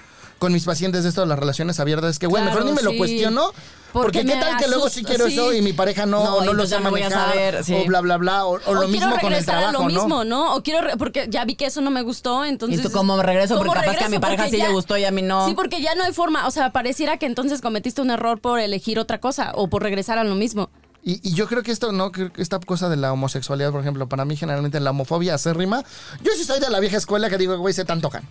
con 0.40 0.52
mis 0.52 0.64
pacientes 0.64 1.04
de 1.04 1.10
esto 1.10 1.20
de 1.20 1.28
las 1.28 1.38
relaciones 1.38 1.78
abiertas 1.78 2.10
es 2.10 2.18
que, 2.18 2.26
güey, 2.26 2.42
Claro, 2.42 2.56
mejor 2.64 2.70
ni 2.70 2.76
me 2.76 2.82
lo 2.82 2.96
cuestiono. 2.98 3.52
Porque, 3.92 4.20
Porque 4.20 4.32
qué 4.34 4.40
tal 4.40 4.56
que 4.56 4.68
luego 4.68 4.88
sí 4.88 5.02
quiero 5.02 5.26
sí. 5.26 5.32
eso 5.34 5.52
y 5.52 5.62
mi 5.62 5.72
pareja 5.72 6.06
no, 6.06 6.22
No, 6.24 6.34
o 6.36 6.52
lo 6.54 6.64
sé 6.64 6.70
ya 6.72 6.80
no 6.80 6.90
voy 6.90 7.02
a 7.02 7.10
manejar, 7.10 7.28
saber, 7.30 7.64
sí. 7.64 7.74
o 7.74 7.84
bla, 7.86 8.00
bla, 8.00 8.16
bla, 8.18 8.46
o, 8.46 8.50
o 8.52 8.56
lo 8.56 8.62
quiero 8.64 8.88
mismo 8.88 9.10
con 9.10 9.18
el 9.18 9.20
regresar 9.40 9.56
a 9.56 9.58
trabajo, 9.70 9.72
lo 9.72 9.88
¿no? 9.88 10.00
mismo, 10.00 10.24
¿no? 10.24 10.54
O 10.54 10.62
quiero, 10.62 10.80
re- 10.80 10.96
porque 10.96 11.26
ya 11.28 11.44
vi 11.44 11.56
que 11.56 11.66
eso 11.66 11.80
no 11.80 11.90
me 11.90 12.02
gustó, 12.02 12.44
entonces... 12.44 12.78
¿Y 12.78 12.82
tú 12.82 12.90
cómo 12.92 13.20
regreso? 13.20 13.54
¿cómo 13.58 13.66
Porque 13.66 13.80
capaz 13.84 13.98
que 13.98 14.04
a 14.04 14.08
mi 14.08 14.16
regreso? 14.16 14.20
pareja 14.20 14.44
Porque 14.44 14.56
sí 14.56 14.62
le 14.62 14.72
gustó 14.72 14.96
y 14.96 15.04
a 15.04 15.10
mí 15.10 15.22
no. 15.22 15.46
Sí, 15.48 15.54
porque 15.54 15.82
ya 15.82 15.94
no 15.96 16.04
hay 16.04 16.12
forma, 16.12 16.46
o 16.46 16.50
sea, 16.52 16.70
pareciera 16.70 17.16
que 17.18 17.26
entonces 17.26 17.60
cometiste 17.60 18.00
un 18.00 18.10
error 18.12 18.40
por 18.40 18.60
elegir 18.60 18.98
otra 19.00 19.18
cosa 19.18 19.50
o 19.56 19.66
por 19.68 19.82
regresar 19.82 20.18
a 20.18 20.24
lo 20.24 20.36
mismo. 20.36 20.70
Y, 21.02 21.18
y 21.28 21.32
yo 21.34 21.48
creo 21.48 21.62
que 21.64 21.72
esto, 21.72 21.90
¿no? 21.90 22.12
Creo 22.12 22.32
que 22.32 22.42
esta 22.42 22.60
cosa 22.60 22.88
de 22.88 22.96
la 22.96 23.12
homosexualidad, 23.12 23.72
por 23.72 23.80
ejemplo, 23.80 24.08
para 24.08 24.24
mí 24.24 24.36
generalmente 24.36 24.78
la 24.78 24.90
homofobia 24.90 25.34
acérrima, 25.34 25.82
yo 26.22 26.30
sí 26.36 26.44
soy 26.44 26.60
de 26.60 26.70
la 26.70 26.78
vieja 26.78 26.96
escuela 26.98 27.28
que 27.28 27.38
digo, 27.38 27.58
güey, 27.58 27.74
se 27.74 27.84
te 27.84 27.90
antojan. 27.92 28.22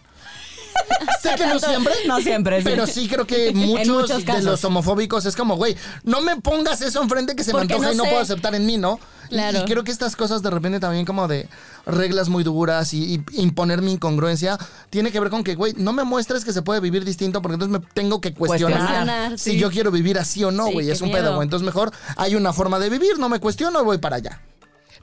sé 1.21 1.35
que 1.35 1.45
no 1.47 1.59
siempre. 1.59 1.93
No 2.07 2.19
siempre, 2.19 2.57
sí. 2.59 2.63
Pero 2.65 2.87
sí 2.87 3.07
creo 3.07 3.25
que 3.27 3.51
muchos, 3.53 3.87
muchos 3.87 4.25
de 4.25 4.41
los 4.43 4.63
homofóbicos 4.63 5.25
es 5.25 5.35
como, 5.35 5.55
güey, 5.55 5.75
no 6.03 6.21
me 6.21 6.35
pongas 6.37 6.81
eso 6.81 7.01
enfrente 7.01 7.35
que 7.35 7.43
se 7.43 7.53
me 7.53 7.61
antoja 7.61 7.87
no 7.87 7.93
y 7.93 7.97
no 7.97 8.03
sé. 8.03 8.09
puedo 8.09 8.21
aceptar 8.21 8.55
en 8.55 8.65
mí, 8.65 8.77
¿no? 8.77 8.99
Y- 9.15 9.19
Claro. 9.29 9.59
Y, 9.59 9.65
creo 9.65 9.83
que 9.83 9.91
estas 9.91 10.15
cosas 10.15 10.41
de 10.41 10.49
repente 10.49 10.79
también 10.79 11.05
como 11.05 11.27
de 11.27 11.47
reglas 11.85 12.29
muy 12.29 12.43
duras 12.43 12.95
y, 12.95 13.13
y 13.31 13.41
imponer 13.43 13.79
mi 13.83 13.91
incongruencia 13.93 14.57
tiene 14.89 15.11
que 15.11 15.19
ver 15.19 15.29
con 15.29 15.43
que, 15.43 15.53
güey, 15.53 15.73
no 15.77 15.93
me 15.93 16.03
muestres 16.03 16.43
que 16.43 16.51
se 16.51 16.63
puede 16.63 16.79
vivir 16.79 17.05
distinto 17.05 17.39
porque 17.39 17.53
entonces 17.53 17.79
me 17.79 17.87
tengo 17.93 18.21
que 18.21 18.33
cuestionar, 18.33 18.79
Cuestionar, 18.79 19.37
si 19.37 19.51
sí. 19.51 19.59
yo 19.59 19.69
quiero 19.69 19.91
vivir 19.91 20.17
así 20.17 20.43
o 20.43 20.49
no, 20.49 20.65
Sí, 20.65 20.73
güey. 20.73 20.87
qué 20.87 20.93
es 20.93 21.01
un 21.01 21.09
miedo. 21.09 21.21
pedo, 21.21 21.35
güey. 21.35 21.45
Entonces 21.45 21.63
mejor 21.63 21.91
hay 22.17 22.33
una 22.35 22.53
forma 22.53 22.79
de 22.79 22.89
vivir, 22.89 23.19
no 23.19 23.29
me 23.29 23.39
cuestiono, 23.39 23.83
voy 23.83 23.99
para 23.99 24.15
allá. 24.15 24.41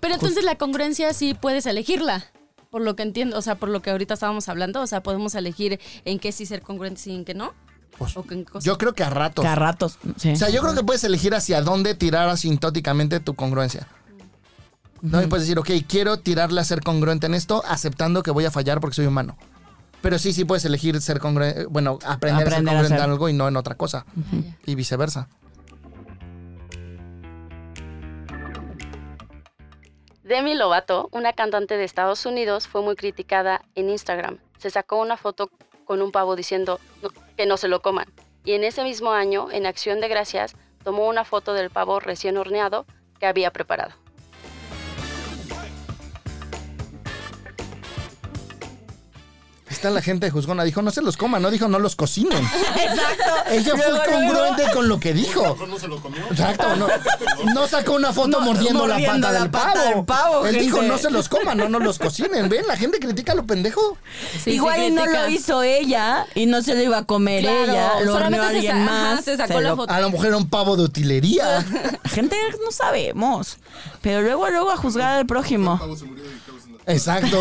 Pero 0.00 0.14
entonces 0.14 0.42
la 0.42 0.56
congruencia 0.56 1.12
sí 1.14 1.34
puedes 1.34 1.64
elegirla. 1.66 2.24
Por 2.76 2.82
lo 2.82 2.94
que 2.94 3.04
entiendo, 3.04 3.38
o 3.38 3.40
sea, 3.40 3.54
por 3.54 3.70
lo 3.70 3.80
que 3.80 3.88
ahorita 3.88 4.12
estábamos 4.12 4.50
hablando, 4.50 4.82
o 4.82 4.86
sea, 4.86 5.02
podemos 5.02 5.34
elegir 5.34 5.80
en 6.04 6.18
qué 6.18 6.30
sí 6.30 6.44
ser 6.44 6.60
congruentes 6.60 7.06
y 7.06 7.14
en 7.14 7.24
qué 7.24 7.32
no. 7.32 7.54
Pues, 7.96 8.14
¿O 8.18 8.22
qué 8.22 8.44
cosa? 8.44 8.62
yo 8.66 8.76
creo 8.76 8.92
que 8.92 9.02
a 9.02 9.08
ratos. 9.08 9.42
Que 9.42 9.48
a 9.48 9.54
ratos. 9.54 9.98
Sí. 10.18 10.32
O 10.32 10.36
sea, 10.36 10.50
yo 10.50 10.60
creo 10.60 10.74
que 10.74 10.82
puedes 10.82 11.02
elegir 11.02 11.34
hacia 11.34 11.62
dónde 11.62 11.94
tirar 11.94 12.28
asintóticamente 12.28 13.18
tu 13.18 13.32
congruencia. 13.32 13.88
¿No? 15.00 15.22
Y 15.22 15.26
puedes 15.26 15.46
decir, 15.46 15.58
ok, 15.58 15.70
quiero 15.88 16.18
tirarle 16.18 16.60
a 16.60 16.64
ser 16.64 16.82
congruente 16.82 17.24
en 17.24 17.32
esto, 17.32 17.62
aceptando 17.66 18.22
que 18.22 18.30
voy 18.30 18.44
a 18.44 18.50
fallar 18.50 18.78
porque 18.78 18.96
soy 18.96 19.06
humano. 19.06 19.38
Pero 20.02 20.18
sí, 20.18 20.34
sí 20.34 20.44
puedes 20.44 20.66
elegir 20.66 21.00
ser 21.00 21.18
congruente, 21.18 21.64
bueno, 21.64 21.98
aprender, 22.04 22.46
Aprender 22.46 22.52
a 22.52 22.56
ser 22.56 22.64
congruente 22.66 22.94
en 22.94 23.00
ser. 23.00 23.10
algo 23.10 23.30
y 23.30 23.32
no 23.32 23.48
en 23.48 23.56
otra 23.56 23.76
cosa. 23.76 24.04
Y 24.66 24.74
viceversa. 24.74 25.28
Demi 30.26 30.56
Lovato, 30.56 31.08
una 31.12 31.32
cantante 31.32 31.76
de 31.76 31.84
Estados 31.84 32.26
Unidos, 32.26 32.66
fue 32.66 32.82
muy 32.82 32.96
criticada 32.96 33.62
en 33.76 33.88
Instagram. 33.90 34.38
Se 34.58 34.70
sacó 34.70 34.96
una 34.96 35.16
foto 35.16 35.50
con 35.84 36.02
un 36.02 36.10
pavo 36.10 36.34
diciendo 36.34 36.80
"No- 37.00 37.10
que 37.36 37.46
no 37.46 37.56
se 37.56 37.68
lo 37.68 37.80
coman. 37.80 38.12
Y 38.44 38.54
en 38.54 38.64
ese 38.64 38.82
mismo 38.82 39.12
año, 39.12 39.46
en 39.52 39.66
Acción 39.66 40.00
de 40.00 40.08
Gracias, 40.08 40.56
tomó 40.82 41.06
una 41.06 41.24
foto 41.24 41.54
del 41.54 41.70
pavo 41.70 42.00
recién 42.00 42.38
horneado 42.38 42.86
que 43.20 43.26
había 43.26 43.52
preparado. 43.52 43.92
Está 49.86 49.94
la 49.94 50.02
gente 50.02 50.26
de 50.26 50.32
Juzgona. 50.32 50.64
Dijo, 50.64 50.82
no 50.82 50.90
se 50.90 51.00
los 51.00 51.16
coman, 51.16 51.40
no 51.42 51.48
dijo, 51.48 51.68
no 51.68 51.78
los 51.78 51.94
cocinen. 51.94 52.42
Exacto. 52.42 53.50
Ella 53.50 53.72
Luego, 53.76 53.82
fue 53.82 53.90
luego, 53.92 54.12
congruente 54.34 54.64
con 54.72 54.88
lo 54.88 54.98
que 54.98 55.12
dijo. 55.14 55.56
no 55.68 55.78
se 55.78 55.86
lo 55.86 56.00
comió. 56.02 56.22
Exacto, 56.28 56.74
no, 56.74 56.88
no 57.54 57.68
sacó 57.68 57.92
una 57.92 58.12
foto 58.12 58.28
No, 58.28 58.40
mordiendo, 58.40 58.84
la 58.88 58.96
pata, 58.98 59.18
la 59.30 59.40
del, 59.40 59.50
pata 59.50 59.72
pavo. 59.74 59.88
del 59.94 60.04
pavo, 60.04 60.38
Él 60.46 60.54
gente. 60.56 60.60
dijo, 60.64 60.82
no 60.82 60.98
se 60.98 61.10
los 61.10 61.28
coman, 61.28 61.56
no, 61.58 61.68
no 61.68 61.78
los 61.78 62.00
cocinen. 62.00 62.48
Ven, 62.48 62.66
la 62.66 62.76
gente 62.76 62.98
critica 62.98 63.34
lo 63.36 63.46
pendejo. 63.46 63.96
Sí, 64.42 64.50
Igual 64.52 64.82
y 64.82 64.90
no 64.90 65.06
lo 65.06 65.28
hizo 65.28 65.62
ella 65.62 66.26
y 66.34 66.46
no 66.46 66.62
se 66.62 66.74
lo 66.74 66.82
iba 66.82 66.98
a 66.98 67.04
comer 67.04 67.42
Claro, 67.42 67.62
ella, 67.72 67.90
lo 68.04 68.12
solamente 68.12 68.40
se 68.50 68.56
alguien 68.56 68.76
ajá, 68.88 69.14
más. 69.14 69.24
se 69.24 69.36
sacó 69.36 69.52
se 69.54 69.60
la 69.60 69.68
lo- 69.70 69.76
foto. 69.76 69.92
A 69.94 70.00
lo 70.00 70.10
mejor 70.10 70.26
era 70.26 70.36
un 70.36 70.48
pavo 70.50 70.76
de 70.76 70.82
utilería. 70.82 71.64
Gente 72.06 72.36
no 72.64 72.72
sabemos, 72.72 73.58
pero 74.02 74.20
luego 74.22 74.48
luego 74.50 74.72
a 74.72 74.76
juzgar 74.76 75.18
al 75.18 75.26
prójimo. 75.26 75.78
Pavo 75.78 75.94
se 75.96 76.04
murió 76.06 76.24
naturales. 76.24 76.82
Exacto. 76.88 77.38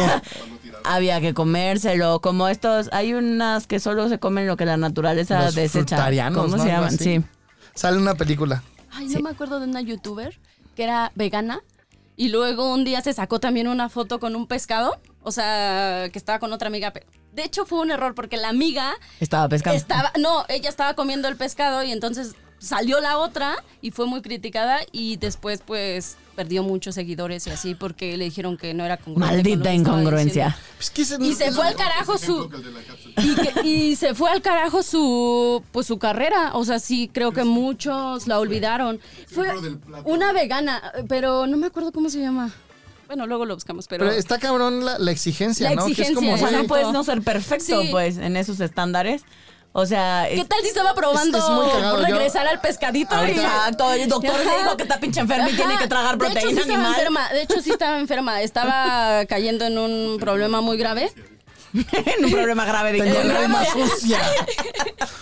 Había 0.87 1.19
que 1.21 1.33
comérselo, 1.33 2.21
como 2.21 2.47
estos, 2.47 2.89
hay 2.91 3.13
unas 3.13 3.67
que 3.67 3.79
solo 3.79 4.07
se 4.09 4.19
comen 4.19 4.47
lo 4.47 4.57
que 4.57 4.65
la 4.65 4.77
naturaleza 4.77 5.45
Los 5.45 5.55
desecha. 5.55 5.97
¿Cómo 6.33 6.55
¿no? 6.57 6.63
se 6.63 6.69
llaman? 6.69 6.97
Sí. 6.97 7.23
Sale 7.73 7.97
una 7.97 8.15
película. 8.15 8.63
Ay, 8.91 9.07
no 9.07 9.19
me 9.19 9.29
acuerdo 9.31 9.59
de 9.59 9.67
una 9.67 9.81
youtuber 9.81 10.39
que 10.75 10.83
era 10.83 11.11
vegana 11.15 11.59
y 12.15 12.29
luego 12.29 12.73
un 12.73 12.85
día 12.85 13.01
se 13.01 13.13
sacó 13.13 13.39
también 13.39 13.67
una 13.67 13.89
foto 13.89 14.19
con 14.19 14.35
un 14.35 14.47
pescado, 14.47 14.99
o 15.21 15.31
sea, 15.31 16.07
que 16.11 16.17
estaba 16.17 16.39
con 16.39 16.53
otra 16.53 16.67
amiga. 16.67 16.93
De 17.33 17.43
hecho 17.43 17.65
fue 17.65 17.81
un 17.81 17.91
error 17.91 18.15
porque 18.15 18.37
la 18.37 18.47
amiga 18.49 18.93
Estaba 19.19 19.49
pescando. 19.49 19.75
estaba, 19.77 20.13
no, 20.19 20.45
ella 20.47 20.69
estaba 20.69 20.93
comiendo 20.93 21.27
el 21.27 21.35
pescado 21.35 21.83
y 21.83 21.91
entonces 21.91 22.35
salió 22.59 22.99
la 22.99 23.17
otra 23.17 23.55
y 23.81 23.91
fue 23.91 24.05
muy 24.07 24.21
criticada 24.21 24.79
y 24.91 25.17
después 25.17 25.61
pues 25.65 26.17
perdió 26.35 26.63
muchos 26.63 26.95
seguidores 26.95 27.47
y 27.47 27.49
así 27.51 27.75
porque 27.75 28.17
le 28.17 28.25
dijeron 28.25 28.57
que 28.57 28.73
no 28.73 28.83
era 28.83 28.97
congruente. 28.97 29.35
Maldita 29.35 29.73
incongruencia. 29.73 30.57
Pues, 30.77 30.89
¿qué 30.89 31.05
se- 31.05 31.17
Y 31.23 31.33
se 31.33 31.51
fue 31.51 31.67
al 31.67 31.75
carajo 31.75 32.17
su 32.17 32.49
y, 33.17 33.35
que- 33.35 33.67
y 33.67 33.95
se 33.95 34.13
fue 34.15 34.29
al 34.31 34.41
carajo 34.41 34.83
su 34.83 35.63
pues 35.71 35.87
su 35.87 35.97
carrera, 35.99 36.51
o 36.55 36.65
sea, 36.65 36.79
sí 36.79 37.09
creo 37.13 37.31
que 37.31 37.43
muchos 37.43 38.27
la 38.27 38.39
olvidaron. 38.39 38.99
Fue 39.27 39.47
una 40.03 40.33
vegana, 40.33 40.81
pero 41.07 41.47
no 41.47 41.57
me 41.57 41.67
acuerdo 41.67 41.91
cómo 41.91 42.09
se 42.09 42.19
llama. 42.19 42.51
Bueno, 43.07 43.27
luego 43.27 43.45
lo 43.45 43.53
buscamos, 43.53 43.87
pero, 43.87 44.03
Pero 44.05 44.17
está 44.17 44.39
cabrón 44.39 44.83
la, 44.83 44.97
la 44.97 45.11
exigencia, 45.11 45.69
La 45.69 45.75
¿no? 45.75 45.85
que 45.85 45.91
es 45.91 45.99
exigencia, 45.99 46.15
como, 46.31 46.33
O 46.33 46.37
sea, 46.49 46.59
no 46.59 46.67
puedes 46.67 46.91
no 46.91 47.03
ser 47.03 47.21
perfecto, 47.21 47.83
Sí. 47.83 47.89
pues, 47.91 48.17
en 48.17 48.35
esos 48.35 48.59
estándares. 48.59 49.21
O 49.77 49.85
sea, 49.85 50.25
¿qué 50.29 50.39
es- 50.39 50.47
tal 50.47 50.61
si 50.61 50.69
estaba 50.69 50.93
probando 50.95 51.37
Es- 51.37 51.43
es 51.43 51.49
muy 51.49 51.67
cagado, 51.69 51.99
yo- 51.99 52.05
regresar 52.15 52.47
al 52.47 52.61
pescadito? 52.61 53.13
Exacto, 53.25 53.91
el 53.91 54.07
doctor 54.07 54.37
le 54.39 54.57
dijo 54.59 54.77
que 54.77 54.83
está 54.83 54.99
pinche 55.01 55.19
enfermo 55.19 55.49
y 55.49 55.51
Ajá. 55.51 55.57
tiene 55.57 55.77
que 55.77 55.87
tragar 55.87 56.17
De 56.17 56.25
hecho, 56.27 56.33
proteína 56.33 56.63
sí 56.63 56.69
animal. 56.71 56.93
enferma. 56.93 57.27
De 57.29 57.41
hecho, 57.41 57.61
sí 57.61 57.71
estaba 57.71 57.99
enferma. 57.99 58.41
Estaba 58.41 59.25
cayendo 59.25 59.65
en 59.65 59.77
un 59.77 60.17
problema 60.17 60.61
muy 60.61 60.77
grave. 60.77 61.11
en 61.73 62.23
un 62.23 62.31
problema 62.31 62.63
grave 62.63 62.93
de 62.93 63.01
Tengo 63.01 63.89
sucia 63.89 64.21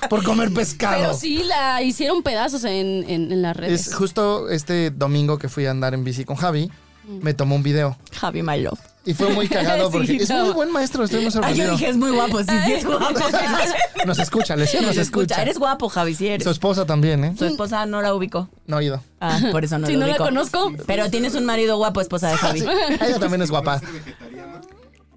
por 0.07 0.23
comer 0.23 0.53
pescado. 0.53 0.97
Pero 1.01 1.13
sí 1.15 1.41
la 1.45 1.81
hicieron 1.81 2.21
pedazos 2.21 2.63
en, 2.63 3.05
en- 3.09 3.31
en 3.31 3.41
las 3.41 3.57
redes. 3.57 3.87
Es 3.87 3.95
justo 3.95 4.49
este 4.49 4.91
domingo 4.91 5.39
que 5.39 5.49
fui 5.49 5.65
a 5.65 5.71
andar 5.71 5.95
en 5.95 6.03
bici 6.03 6.25
con 6.25 6.35
Javi, 6.35 6.69
me 7.07 7.33
tomó 7.33 7.55
un 7.55 7.63
video. 7.63 7.97
Javi, 8.19 8.43
my 8.43 8.59
love. 8.61 8.79
Y 9.05 9.13
fue 9.13 9.29
muy 9.29 9.47
cagado 9.49 9.87
Sí, 9.87 9.97
porque 9.97 10.15
es 10.15 10.29
no. 10.29 10.45
muy 10.45 10.53
buen 10.53 10.71
maestro, 10.71 11.03
estoy 11.03 11.19
muy 11.19 11.25
Ay, 11.27 11.31
yo 11.31 11.39
sorprendido. 11.39 11.71
dije, 11.71 11.89
es 11.89 11.97
muy 11.97 12.11
guapo, 12.11 12.39
sí, 12.39 12.45
sí, 12.65 12.73
es 12.73 12.85
guapo. 12.87 13.05
Nos 14.05 14.19
escucha, 14.19 14.55
le 14.55 14.61
decía, 14.63 14.81
nos 14.81 14.97
escucha. 14.97 15.41
Eres 15.41 15.57
guapo, 15.57 15.87
Javi, 15.89 16.13
sí 16.15 16.27
eres. 16.27 16.43
Su 16.43 16.49
esposa 16.49 16.85
también, 16.85 17.23
¿eh? 17.23 17.33
Su 17.37 17.45
esposa 17.45 17.85
no 17.85 18.01
la 18.01 18.13
ubicó. 18.13 18.49
No 18.67 18.77
ha 18.77 18.83
ido. 18.83 19.01
Ah, 19.21 19.39
por 19.51 19.63
eso 19.63 19.77
no 19.79 19.87
Si 19.87 19.93
lo 19.93 19.99
no 20.01 20.07
la 20.07 20.17
conozco. 20.17 20.73
Pero 20.85 21.09
tienes 21.09 21.35
un 21.35 21.45
marido 21.45 21.77
guapo, 21.77 22.01
esposa 22.01 22.29
de 22.29 22.35
Javi. 22.37 22.59
Ella 22.61 23.19
también 23.19 23.41
es 23.41 23.49
guapa. 23.49 23.81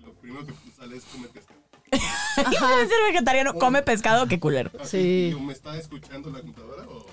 lo 0.05 0.13
primero 0.21 0.47
que 0.47 0.53
sale 0.77 0.97
es 0.97 1.05
comer 1.05 1.31
pescado. 1.31 1.61
Ser 2.89 3.13
vegetariano, 3.13 3.55
come 3.55 3.83
pescado, 3.83 4.27
qué 4.29 4.39
culero. 4.39 4.71
Sí. 4.85 5.37
¿Me 5.41 5.53
está 5.53 5.77
escuchando 5.79 6.31
la 6.31 6.41
computadora 6.41 6.83
o...? 6.89 7.06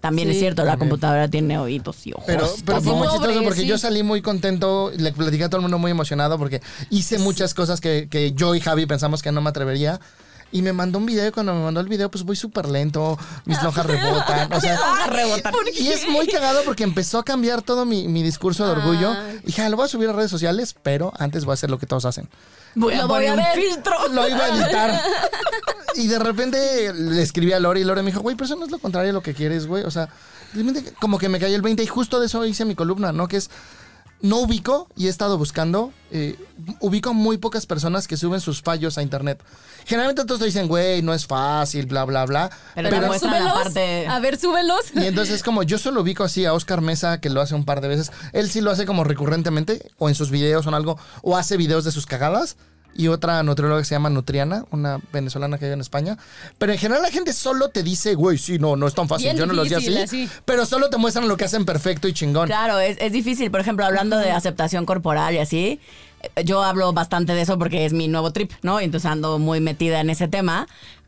También 0.00 0.30
es 0.30 0.38
cierto, 0.38 0.64
la 0.64 0.76
computadora 0.76 1.28
tiene 1.28 1.58
oídos 1.58 2.06
y 2.06 2.12
ojos. 2.12 2.24
Pero, 2.26 2.48
pero 2.64 2.80
fue 2.80 2.94
muy 2.94 3.08
chistoso 3.08 3.42
porque 3.42 3.62
sí. 3.62 3.66
yo 3.66 3.78
salí 3.78 4.02
muy 4.02 4.22
contento, 4.22 4.92
le 4.96 5.12
platicé 5.12 5.44
a 5.44 5.48
todo 5.48 5.58
el 5.58 5.62
mundo 5.62 5.78
muy 5.78 5.90
emocionado 5.90 6.38
porque 6.38 6.60
hice 6.90 7.18
muchas 7.18 7.52
cosas 7.52 7.80
que, 7.80 8.08
que 8.08 8.32
yo 8.32 8.54
y 8.54 8.60
Javi 8.60 8.86
pensamos 8.86 9.22
que 9.22 9.32
no 9.32 9.40
me 9.40 9.50
atrevería. 9.50 10.00
Y 10.50 10.62
me 10.62 10.72
mandó 10.72 10.98
un 10.98 11.04
video 11.06 11.28
y 11.28 11.30
cuando 11.30 11.54
me 11.54 11.62
mandó 11.62 11.80
el 11.80 11.88
video 11.88 12.10
pues 12.10 12.24
voy 12.24 12.34
súper 12.34 12.68
lento, 12.68 13.18
mis 13.44 13.62
lonjas 13.62 13.84
rebotan, 13.86 14.50
o 14.52 14.60
sea... 14.60 14.78
rebotan. 15.08 15.52
Y 15.76 15.88
es 15.88 16.08
muy 16.08 16.26
cagado 16.26 16.62
porque 16.64 16.84
empezó 16.84 17.18
a 17.18 17.24
cambiar 17.24 17.60
todo 17.62 17.84
mi, 17.84 18.08
mi 18.08 18.22
discurso 18.22 18.64
de 18.64 18.72
orgullo. 18.72 19.12
Y 19.42 19.46
dije, 19.48 19.62
"Ah, 19.62 19.68
lo 19.68 19.76
voy 19.76 19.84
a 19.84 19.88
subir 19.88 20.08
a 20.08 20.12
redes 20.12 20.30
sociales, 20.30 20.74
pero 20.82 21.12
antes 21.18 21.44
voy 21.44 21.52
a 21.52 21.54
hacer 21.54 21.70
lo 21.70 21.78
que 21.78 21.86
todos 21.86 22.04
hacen. 22.06 22.28
Voy 22.74 22.94
a 22.94 23.02
Lo 23.02 23.08
voy 23.08 23.26
a 23.26 23.32
un 23.32 23.38
ver. 23.38 23.54
filtro. 23.60 23.94
Lo 24.08 24.28
iba 24.28 24.44
a 24.44 24.48
editar. 24.56 25.02
Y 25.96 26.06
de 26.06 26.18
repente 26.18 26.92
le 26.94 27.22
escribí 27.22 27.52
a 27.52 27.58
Lore 27.60 27.80
y 27.80 27.84
Lore 27.84 28.02
me 28.02 28.10
dijo, 28.10 28.20
güey, 28.22 28.36
pero 28.36 28.46
eso 28.46 28.56
no 28.56 28.64
es 28.66 28.70
lo 28.70 28.78
contrario 28.78 29.10
a 29.10 29.12
lo 29.14 29.22
que 29.22 29.34
quieres, 29.34 29.66
güey. 29.66 29.84
O 29.84 29.90
sea, 29.90 30.08
realmente 30.54 30.92
como 31.00 31.18
que 31.18 31.28
me 31.28 31.40
cayó 31.40 31.56
el 31.56 31.62
20 31.62 31.82
y 31.82 31.86
justo 31.86 32.20
de 32.20 32.26
eso 32.26 32.44
hice 32.46 32.64
mi 32.64 32.74
columna, 32.74 33.10
¿no? 33.12 33.26
Que 33.28 33.38
es, 33.38 33.50
no 34.20 34.38
ubico 34.40 34.88
y 34.96 35.06
he 35.06 35.10
estado 35.10 35.38
buscando, 35.38 35.92
eh, 36.10 36.36
ubico 36.80 37.14
muy 37.14 37.38
pocas 37.38 37.66
personas 37.66 38.08
que 38.08 38.16
suben 38.16 38.40
sus 38.40 38.62
fallos 38.62 38.98
a 38.98 39.02
internet. 39.02 39.40
Generalmente 39.86 40.24
todos 40.24 40.40
te 40.40 40.46
dicen, 40.46 40.66
güey, 40.68 41.02
no 41.02 41.14
es 41.14 41.26
fácil, 41.26 41.86
bla, 41.86 42.04
bla, 42.04 42.26
bla. 42.26 42.50
Pero 42.74 42.90
Pero 42.90 43.08
la 43.12 43.18
súbelos. 43.18 43.52
parte- 43.52 44.06
A 44.08 44.18
ver, 44.20 44.38
súbelos. 44.38 44.86
Y 44.94 45.06
entonces 45.06 45.36
es 45.36 45.42
como, 45.42 45.62
yo 45.62 45.78
solo 45.78 46.00
ubico 46.02 46.24
así 46.24 46.44
a 46.44 46.52
Oscar 46.52 46.80
Mesa, 46.80 47.20
que 47.20 47.30
lo 47.30 47.40
hace 47.40 47.54
un 47.54 47.64
par 47.64 47.80
de 47.80 47.88
veces. 47.88 48.10
Él 48.32 48.50
sí 48.50 48.60
lo 48.60 48.70
hace 48.70 48.86
como 48.86 49.04
recurrentemente, 49.04 49.90
o 49.98 50.08
en 50.08 50.14
sus 50.14 50.30
videos 50.30 50.66
o 50.66 50.68
en 50.70 50.74
algo, 50.74 50.98
o 51.22 51.36
hace 51.36 51.56
videos 51.56 51.84
de 51.84 51.92
sus 51.92 52.06
cagadas. 52.06 52.56
Y 52.94 53.06
otra 53.08 53.42
nutrióloga 53.44 53.80
que 53.80 53.84
se 53.84 53.94
llama 53.94 54.10
Nutriana, 54.10 54.64
una 54.72 54.98
venezolana 55.12 55.56
que 55.56 55.66
vive 55.66 55.74
en 55.74 55.80
España. 55.80 56.18
Pero 56.58 56.72
en 56.72 56.78
general 56.78 57.02
la 57.02 57.10
gente 57.10 57.32
solo 57.32 57.68
te 57.68 57.84
dice, 57.84 58.14
güey, 58.14 58.38
sí, 58.38 58.58
no, 58.58 58.74
no 58.74 58.88
es 58.88 58.94
tan 58.94 59.06
fácil. 59.06 59.26
Bien 59.26 59.36
yo 59.36 59.46
no 59.46 59.52
lo 59.52 59.62
hacía 59.62 59.78
difícil, 59.78 60.02
así, 60.02 60.24
así. 60.24 60.40
Pero 60.44 60.66
solo 60.66 60.90
te 60.90 60.96
muestran 60.96 61.28
lo 61.28 61.36
que 61.36 61.44
hacen 61.44 61.64
perfecto 61.64 62.08
y 62.08 62.12
chingón. 62.12 62.46
Claro, 62.46 62.80
es, 62.80 62.96
es 63.00 63.12
difícil. 63.12 63.52
Por 63.52 63.60
ejemplo, 63.60 63.84
hablando 63.84 64.16
de 64.16 64.32
aceptación 64.32 64.84
corporal 64.84 65.34
y 65.34 65.38
así, 65.38 65.80
eh, 66.22 66.44
yo 66.44 66.62
hablo 66.62 66.92
bastante 66.92 67.34
de 67.34 67.42
eso 67.42 67.58
porque 67.58 67.84
es 67.84 67.92
mi 67.92 68.08
nuevo 68.08 68.32
trip, 68.32 68.50
¿no? 68.62 68.80
Y 68.80 68.84
entonces 68.84 69.10
ando 69.10 69.38
muy 69.38 69.60
metida 69.60 70.00
en 70.00 70.10
ese 70.10 70.28
tema 70.28 70.66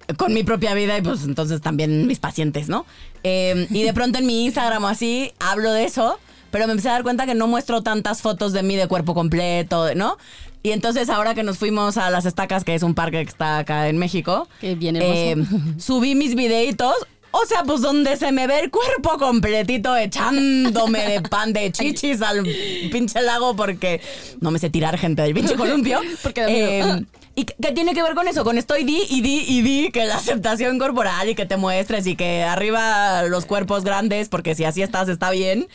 eh, 0.08 0.14
con 0.14 0.32
mi 0.32 0.44
propia 0.44 0.74
vida 0.74 0.96
y 0.98 1.02
pues 1.02 1.24
entonces 1.24 1.60
también 1.60 2.06
mis 2.06 2.18
pacientes, 2.18 2.68
¿no? 2.68 2.86
Eh, 3.24 3.66
y 3.70 3.82
de 3.82 3.92
pronto 3.92 4.18
en 4.18 4.26
mi 4.26 4.44
Instagram 4.44 4.84
o 4.84 4.88
así 4.88 5.32
hablo 5.40 5.72
de 5.72 5.84
eso, 5.84 6.18
pero 6.50 6.66
me 6.66 6.72
empecé 6.72 6.88
a 6.88 6.92
dar 6.92 7.02
cuenta 7.02 7.26
que 7.26 7.34
no 7.34 7.46
muestro 7.46 7.82
tantas 7.82 8.22
fotos 8.22 8.52
de 8.52 8.62
mí 8.62 8.76
de 8.76 8.86
cuerpo 8.88 9.14
completo, 9.14 9.94
¿no? 9.94 10.16
Y 10.62 10.72
entonces 10.72 11.08
ahora 11.08 11.34
que 11.34 11.42
nos 11.42 11.58
fuimos 11.58 11.96
a 11.96 12.10
Las 12.10 12.26
Estacas, 12.26 12.64
que 12.64 12.74
es 12.74 12.82
un 12.82 12.94
parque 12.94 13.22
que 13.22 13.30
está 13.30 13.58
acá 13.58 13.88
en 13.88 13.98
México, 13.98 14.46
eh, 14.62 15.36
subí 15.78 16.14
mis 16.14 16.34
videitos. 16.34 16.94
O 17.32 17.46
sea, 17.46 17.62
pues 17.62 17.80
donde 17.80 18.16
se 18.16 18.32
me 18.32 18.48
ve 18.48 18.58
el 18.58 18.70
cuerpo 18.70 19.16
completito 19.16 19.96
echándome 19.96 21.06
de 21.06 21.22
pan 21.22 21.52
de 21.52 21.70
chichis 21.72 22.22
al 22.22 22.44
pinche 22.90 23.22
lago 23.22 23.54
porque 23.54 24.00
no 24.40 24.50
me 24.50 24.58
sé 24.58 24.68
tirar 24.68 24.98
gente 24.98 25.22
del 25.22 25.32
pinche 25.32 25.54
columpio. 25.54 26.00
Porque. 26.22 26.44
Eh, 26.48 27.04
¿Y 27.36 27.44
qué 27.44 27.70
tiene 27.72 27.94
que 27.94 28.02
ver 28.02 28.14
con 28.14 28.26
eso? 28.26 28.42
Con 28.42 28.58
estoy 28.58 28.82
di 28.82 29.02
y 29.08 29.20
di 29.22 29.44
y 29.46 29.62
di 29.62 29.90
que 29.92 30.04
la 30.04 30.16
aceptación 30.16 30.78
corporal 30.80 31.28
y 31.28 31.36
que 31.36 31.46
te 31.46 31.56
muestres 31.56 32.06
y 32.08 32.16
que 32.16 32.42
arriba 32.42 33.22
los 33.22 33.46
cuerpos 33.46 33.84
grandes 33.84 34.28
porque 34.28 34.56
si 34.56 34.64
así 34.64 34.82
estás 34.82 35.08
está 35.08 35.30
bien. 35.30 35.68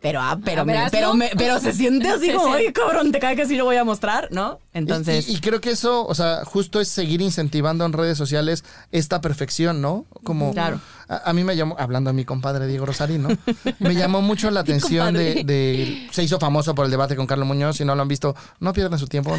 Pero, 0.00 0.20
ah, 0.20 0.38
pero, 0.44 0.62
A 0.62 0.64
me- 0.64 0.88
pero, 0.92 1.14
me- 1.14 1.30
pero 1.36 1.58
se 1.58 1.72
siente 1.72 2.08
así 2.08 2.26
Sí, 2.30 2.32
como, 2.32 2.54
ay, 2.54 2.72
cabrón, 2.72 3.10
te 3.10 3.18
cae 3.18 3.34
que 3.34 3.46
sí 3.46 3.56
lo 3.56 3.64
voy 3.64 3.76
a 3.76 3.84
mostrar, 3.84 4.28
¿no? 4.30 4.60
Entonces, 4.72 5.28
Y, 5.28 5.34
y 5.34 5.40
creo 5.40 5.60
que 5.60 5.70
eso, 5.70 6.06
o 6.06 6.14
sea, 6.14 6.44
justo 6.44 6.80
es 6.80 6.88
seguir 6.88 7.20
incentivando 7.20 7.84
en 7.84 7.92
redes 7.92 8.16
sociales 8.16 8.62
esta 8.92 9.20
perfección, 9.20 9.80
¿no? 9.82 10.06
Como 10.22 10.52
Claro. 10.52 10.80
A, 11.08 11.30
a 11.30 11.32
mí 11.32 11.44
me 11.44 11.56
llamó, 11.56 11.76
hablando 11.78 12.10
a 12.10 12.12
mi 12.12 12.24
compadre 12.24 12.66
Diego 12.66 12.86
Rosarino, 12.86 13.28
me 13.78 13.94
llamó 13.94 14.20
mucho 14.22 14.50
la 14.50 14.60
atención 14.68 15.14
de, 15.14 16.08
se 16.10 16.22
hizo 16.22 16.38
famoso 16.38 16.74
por 16.74 16.84
el 16.84 16.90
debate 16.90 17.16
con 17.16 17.26
Carlos 17.26 17.46
Muñoz, 17.48 17.76
si 17.76 17.84
no 17.84 17.94
lo 17.94 18.02
han 18.02 18.08
visto, 18.08 18.34
no 18.60 18.72
pierdan 18.72 18.98
su 18.98 19.06
tiempo. 19.06 19.36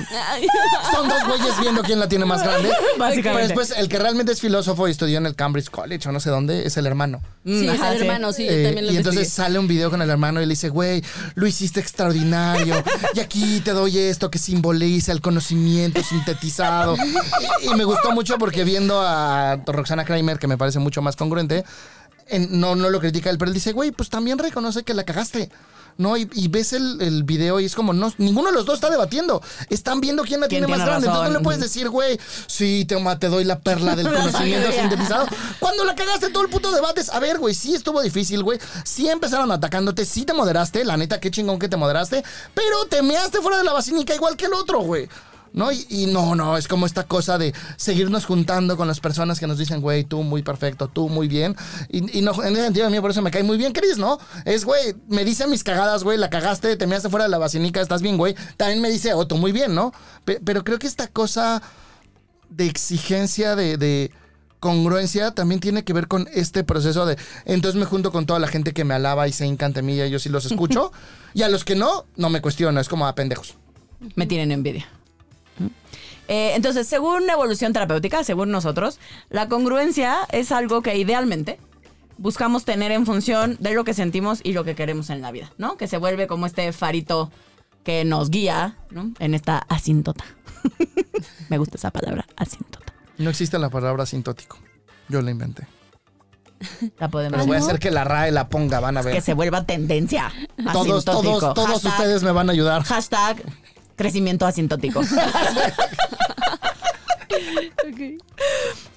Son 0.94 1.08
dos 1.08 1.24
güeyes 1.28 1.60
viendo 1.62 1.82
quién 1.84 2.00
la 2.00 2.08
tiene 2.08 2.26
más 2.26 2.44
grande. 2.44 2.70
Básicamente. 2.98 3.22
Pero 3.24 3.38
después, 3.62 3.74
el 3.78 3.88
que 3.88 4.00
realmente 4.00 4.32
es 4.32 4.42
filósofo 4.42 4.88
y 4.88 4.92
estudió 4.92 5.18
en 5.18 5.26
el 5.26 5.36
Cambridge 5.36 5.70
College 5.70 6.10
o 6.10 6.12
no 6.12 6.20
sé 6.20 6.30
dónde, 6.30 6.66
es 6.66 6.78
el 6.78 6.86
hermano. 6.88 7.22
Sí, 7.46 7.68
es 7.68 7.82
el 7.82 7.98
sí. 7.98 8.02
hermano, 8.06 8.34
sí, 8.34 8.46
yo 8.46 8.52
Eh, 8.52 8.64
también 8.66 8.86
lo 8.88 8.92
y 8.94 8.98
entonces 8.98 9.22
investigué. 9.22 9.46
sale 9.46 9.60
un 9.60 9.68
video 9.68 9.90
con 9.90 10.02
el 10.02 10.10
hermano 10.10 10.42
y 10.42 10.46
le 10.46 10.50
dice, 10.52 10.70
güey, 10.70 11.04
lo 11.36 11.48
hiciste 11.48 11.80
extraordinario. 11.80 12.84
Y 13.14 13.20
aquí 13.20 13.62
te 13.62 13.72
doy 13.72 13.98
esto 13.98 14.30
que 14.32 14.40
simboliza 14.40 15.12
el 15.12 15.22
conocimiento 15.22 16.02
sintetizado. 16.04 16.96
y, 17.62 17.68
y 17.68 17.76
me 17.76 17.84
gustó 17.84 18.12
mucho 18.12 18.38
porque 18.38 18.64
viendo 18.64 19.02
a 19.02 19.58
Roxana 19.66 20.06
Kramer, 20.06 20.40
que 20.40 20.48
me 20.48 20.58
parece 20.58 20.80
mucho 20.80 21.02
más 21.02 21.16
congruente, 21.16 21.59
en- 22.28 22.60
no, 22.60 22.76
no 22.76 22.90
lo 22.90 23.00
critica 23.00 23.30
él, 23.30 23.38
pero 23.38 23.50
él 23.50 23.56
dice, 23.56 23.72
güey, 23.74 23.92
pues 23.92 24.10
también 24.10 24.38
reconoce 24.38 24.84
que 24.84 24.94
la 24.94 25.04
cagaste. 25.04 25.50
¿no? 25.98 26.16
Y, 26.16 26.30
y 26.34 26.48
ves 26.48 26.72
el, 26.72 27.02
el 27.02 27.24
video 27.26 27.60
y 27.60 27.66
es 27.66 27.76
como, 27.76 27.92
no, 27.92 28.10
ninguno 28.20 28.48
de 28.48 28.54
los 28.54 28.66
dos 28.66 28.76
está 28.76 28.90
debatiendo. 28.90 29.42
Están 29.70 30.00
viendo 30.00 30.24
quién 30.24 30.40
la 30.40 30.48
¿Quién 30.48 30.64
tiene 30.64 30.78
más 30.78 30.86
grande. 30.88 31.08
Entonces 31.08 31.34
no 31.34 31.40
le 31.40 31.44
puedes 31.44 31.60
decir, 31.60 31.90
güey, 31.90 32.18
sí, 32.48 32.86
te, 32.88 32.96
te 33.20 33.28
doy 33.28 33.44
la 33.44 33.60
perla 33.60 33.98
del 33.98 34.08
conocimiento 34.14 34.72
sintetizado. 34.72 35.28
Cuando 35.60 35.84
la 35.84 35.96
cagaste 35.96 36.30
todo 36.30 36.44
el 36.44 36.50
puto 36.50 36.72
debate 36.72 37.02
es, 37.02 37.10
a 37.10 37.20
ver, 37.20 37.38
güey, 37.38 37.54
sí 37.54 37.76
estuvo 37.76 38.02
difícil, 38.02 38.44
güey. 38.44 38.60
Sí 38.86 39.10
empezaron 39.10 39.52
atacándote, 39.52 40.06
sí 40.06 40.24
te 40.24 40.32
moderaste, 40.32 40.86
la 40.86 40.96
neta, 40.96 41.20
qué 41.20 41.32
chingón 41.32 41.60
que 41.60 41.68
te 41.68 41.76
moderaste, 41.76 42.24
pero 42.54 42.86
te 42.86 43.02
measte 43.02 43.42
fuera 43.42 43.58
de 43.58 43.66
la 43.66 43.74
basílica 43.74 44.16
igual 44.16 44.38
que 44.38 44.46
el 44.46 44.54
otro, 44.54 44.80
güey. 44.80 45.10
¿No? 45.52 45.72
Y, 45.72 45.86
y 45.90 46.06
no, 46.06 46.36
no, 46.36 46.58
es 46.58 46.68
como 46.68 46.86
esta 46.86 47.06
cosa 47.06 47.38
de 47.40 47.54
seguirnos 47.76 48.26
juntando 48.26 48.78
con 48.78 48.88
las 48.88 49.00
personas 49.00 49.40
que 49.40 49.48
nos 49.48 49.58
dicen, 49.58 49.82
güey, 49.82 50.04
tú 50.04 50.22
muy 50.24 50.44
perfecto, 50.44 50.88
tú 50.88 51.10
muy 51.10 51.28
bien. 51.28 51.56
Y, 51.90 52.20
y 52.20 52.22
no, 52.22 52.32
en 52.44 52.54
ese 52.54 52.64
sentido, 52.66 52.86
a 52.86 52.90
mí 52.92 53.00
por 53.02 53.10
eso 53.12 53.22
me 53.24 53.32
cae 53.32 53.42
muy 53.44 53.58
bien 53.58 53.74
Chris, 53.74 53.98
¿no? 53.98 54.20
Es, 54.46 54.64
güey, 54.64 54.94
me 55.08 55.26
dice 55.26 55.48
mis 55.48 55.64
cagadas, 55.64 56.04
güey, 56.04 56.18
la 56.20 56.30
cagaste, 56.30 56.76
te 56.78 56.86
measte 56.88 57.10
fuera 57.10 57.26
de 57.26 57.32
la 57.32 57.40
basílica, 57.40 57.82
estás 57.82 58.02
bien, 58.04 58.18
güey. 58.18 58.36
También 58.58 58.80
me 58.82 58.90
dice, 58.92 59.14
oh, 59.14 59.26
tú 59.26 59.38
muy 59.38 59.52
bien, 59.52 59.74
¿no? 59.74 59.92
Pe- 60.24 60.40
pero 60.44 60.64
creo 60.64 60.78
que 60.78 60.88
esta 60.88 61.08
cosa 61.08 61.62
de 62.50 62.68
exigencia, 62.68 63.56
de, 63.56 63.78
de 63.78 64.12
congruencia, 64.60 65.32
también 65.32 65.60
tiene 65.62 65.84
que 65.84 65.94
ver 65.94 66.08
con 66.08 66.28
este 66.34 66.64
proceso 66.64 67.06
de. 67.06 67.18
Entonces 67.46 67.80
me 67.80 67.86
junto 67.86 68.12
con 68.12 68.26
toda 68.26 68.40
la 68.40 68.48
gente 68.48 68.74
que 68.74 68.84
me 68.84 68.94
alaba 68.94 69.28
y 69.28 69.32
se 69.34 69.46
encanta 69.46 69.82
mí 69.82 70.00
y 70.00 70.10
yo 70.10 70.20
sí 70.20 70.30
los 70.30 70.46
escucho. 70.46 70.92
y 71.34 71.42
a 71.42 71.50
los 71.50 71.64
que 71.66 71.76
no, 71.76 72.06
no 72.18 72.30
me 72.30 72.42
cuestiono, 72.42 72.80
es 72.80 72.90
como 72.90 73.08
a 73.08 73.16
pendejos. 73.16 73.56
Me 74.16 74.26
tienen 74.28 74.52
envidia. 74.52 74.88
Eh, 76.32 76.54
entonces, 76.56 76.88
según 76.88 77.28
evolución 77.30 77.74
terapéutica, 77.74 78.24
según 78.24 78.52
nosotros, 78.52 79.00
la 79.30 79.50
congruencia 79.50 80.16
es 80.32 80.52
algo 80.52 80.82
que 80.82 80.96
idealmente 80.96 81.60
buscamos 82.18 82.66
tener 82.66 82.92
en 82.92 83.06
función 83.06 83.58
de 83.60 83.74
lo 83.74 83.84
que 83.84 83.94
sentimos 83.94 84.40
y 84.44 84.54
lo 84.54 84.64
que 84.64 84.76
queremos 84.76 85.10
en 85.10 85.22
la 85.22 85.32
vida, 85.32 85.52
¿no? 85.58 85.76
Que 85.76 85.88
se 85.88 85.98
vuelve 85.98 86.28
como 86.28 86.46
este 86.46 86.72
farito 86.72 87.32
que 87.84 88.06
nos 88.06 88.30
guía, 88.30 88.78
¿no? 88.92 89.12
En 89.20 89.34
esta 89.34 89.58
asíntota. 89.70 90.24
Me 91.50 91.58
gusta 91.58 91.78
esa 91.78 91.90
palabra, 91.92 92.26
asíntota. 92.36 92.94
No 93.18 93.30
existe 93.30 93.58
la 93.58 93.70
palabra 93.70 94.04
asintótico. 94.04 94.58
Yo 95.08 95.22
la 95.22 95.32
inventé. 95.32 95.66
La 97.00 97.08
podemos 97.08 97.38
Pero 97.38 97.48
voy 97.48 97.56
a 97.56 97.60
hacer 97.60 97.80
que 97.80 97.90
la 97.90 98.04
RAE 98.04 98.32
la 98.32 98.50
ponga, 98.50 98.80
van 98.82 98.98
a 98.98 99.02
ver. 99.02 99.14
que 99.16 99.22
se 99.22 99.34
vuelva 99.34 99.64
tendencia. 99.66 100.32
todos, 100.74 101.08
Asintótico. 101.08 101.40
todos, 101.40 101.54
todos 101.56 101.84
Hashtag- 101.86 101.90
ustedes 101.92 102.22
me 102.24 102.32
van 102.32 102.50
a 102.50 102.52
ayudar. 102.52 102.84
Hashtag 102.84 103.42
crecimiento 104.00 104.46
asintótico. 104.46 105.02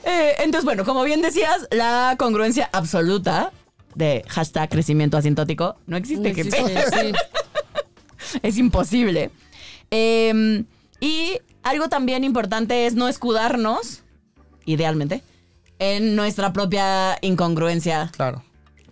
Eh, 0.04 0.34
entonces, 0.40 0.64
bueno, 0.64 0.84
como 0.84 1.02
bien 1.04 1.22
decías, 1.22 1.68
la 1.70 2.16
congruencia 2.18 2.68
absoluta 2.72 3.52
de 3.94 4.24
hashtag 4.28 4.68
crecimiento 4.70 5.16
asintótico 5.16 5.76
no 5.86 5.96
existe. 5.96 6.28
No 6.30 6.34
qué 6.34 6.40
existe, 6.42 6.62
pe- 6.62 7.12
sí. 7.12 7.12
es 8.42 8.58
imposible. 8.58 9.30
Eh, 9.90 10.64
y 11.00 11.38
algo 11.62 11.88
también 11.88 12.24
importante 12.24 12.86
es 12.86 12.94
no 12.94 13.08
escudarnos, 13.08 14.02
idealmente, 14.64 15.22
en 15.78 16.16
nuestra 16.16 16.52
propia 16.52 17.18
incongruencia 17.20 18.10
Claro. 18.16 18.42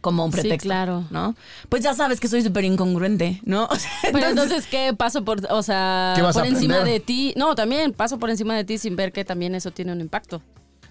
Como 0.00 0.24
un 0.24 0.32
Sí, 0.32 0.40
pretexto. 0.40 0.66
claro. 0.68 1.04
¿no? 1.10 1.34
Pues 1.68 1.82
ya 1.82 1.94
sabes 1.94 2.20
que 2.20 2.28
soy 2.28 2.42
súper 2.42 2.64
incongruente, 2.64 3.40
¿no? 3.44 3.64
O 3.70 3.74
sea, 3.76 3.90
Pero 4.12 4.28
entonces, 4.28 4.66
¿qué 4.66 4.94
paso 4.96 5.24
por, 5.24 5.40
o 5.52 5.62
sea, 5.62 6.12
¿Qué 6.16 6.22
vas 6.22 6.34
por 6.34 6.44
a 6.44 6.48
encima 6.48 6.80
de 6.80 7.00
ti? 7.00 7.32
No, 7.36 7.54
también 7.54 7.92
paso 7.92 8.18
por 8.18 8.30
encima 8.30 8.54
de 8.56 8.64
ti 8.64 8.78
sin 8.78 8.96
ver 8.96 9.12
que 9.12 9.24
también 9.24 9.54
eso 9.54 9.70
tiene 9.70 9.92
un 9.92 10.00
impacto. 10.00 10.42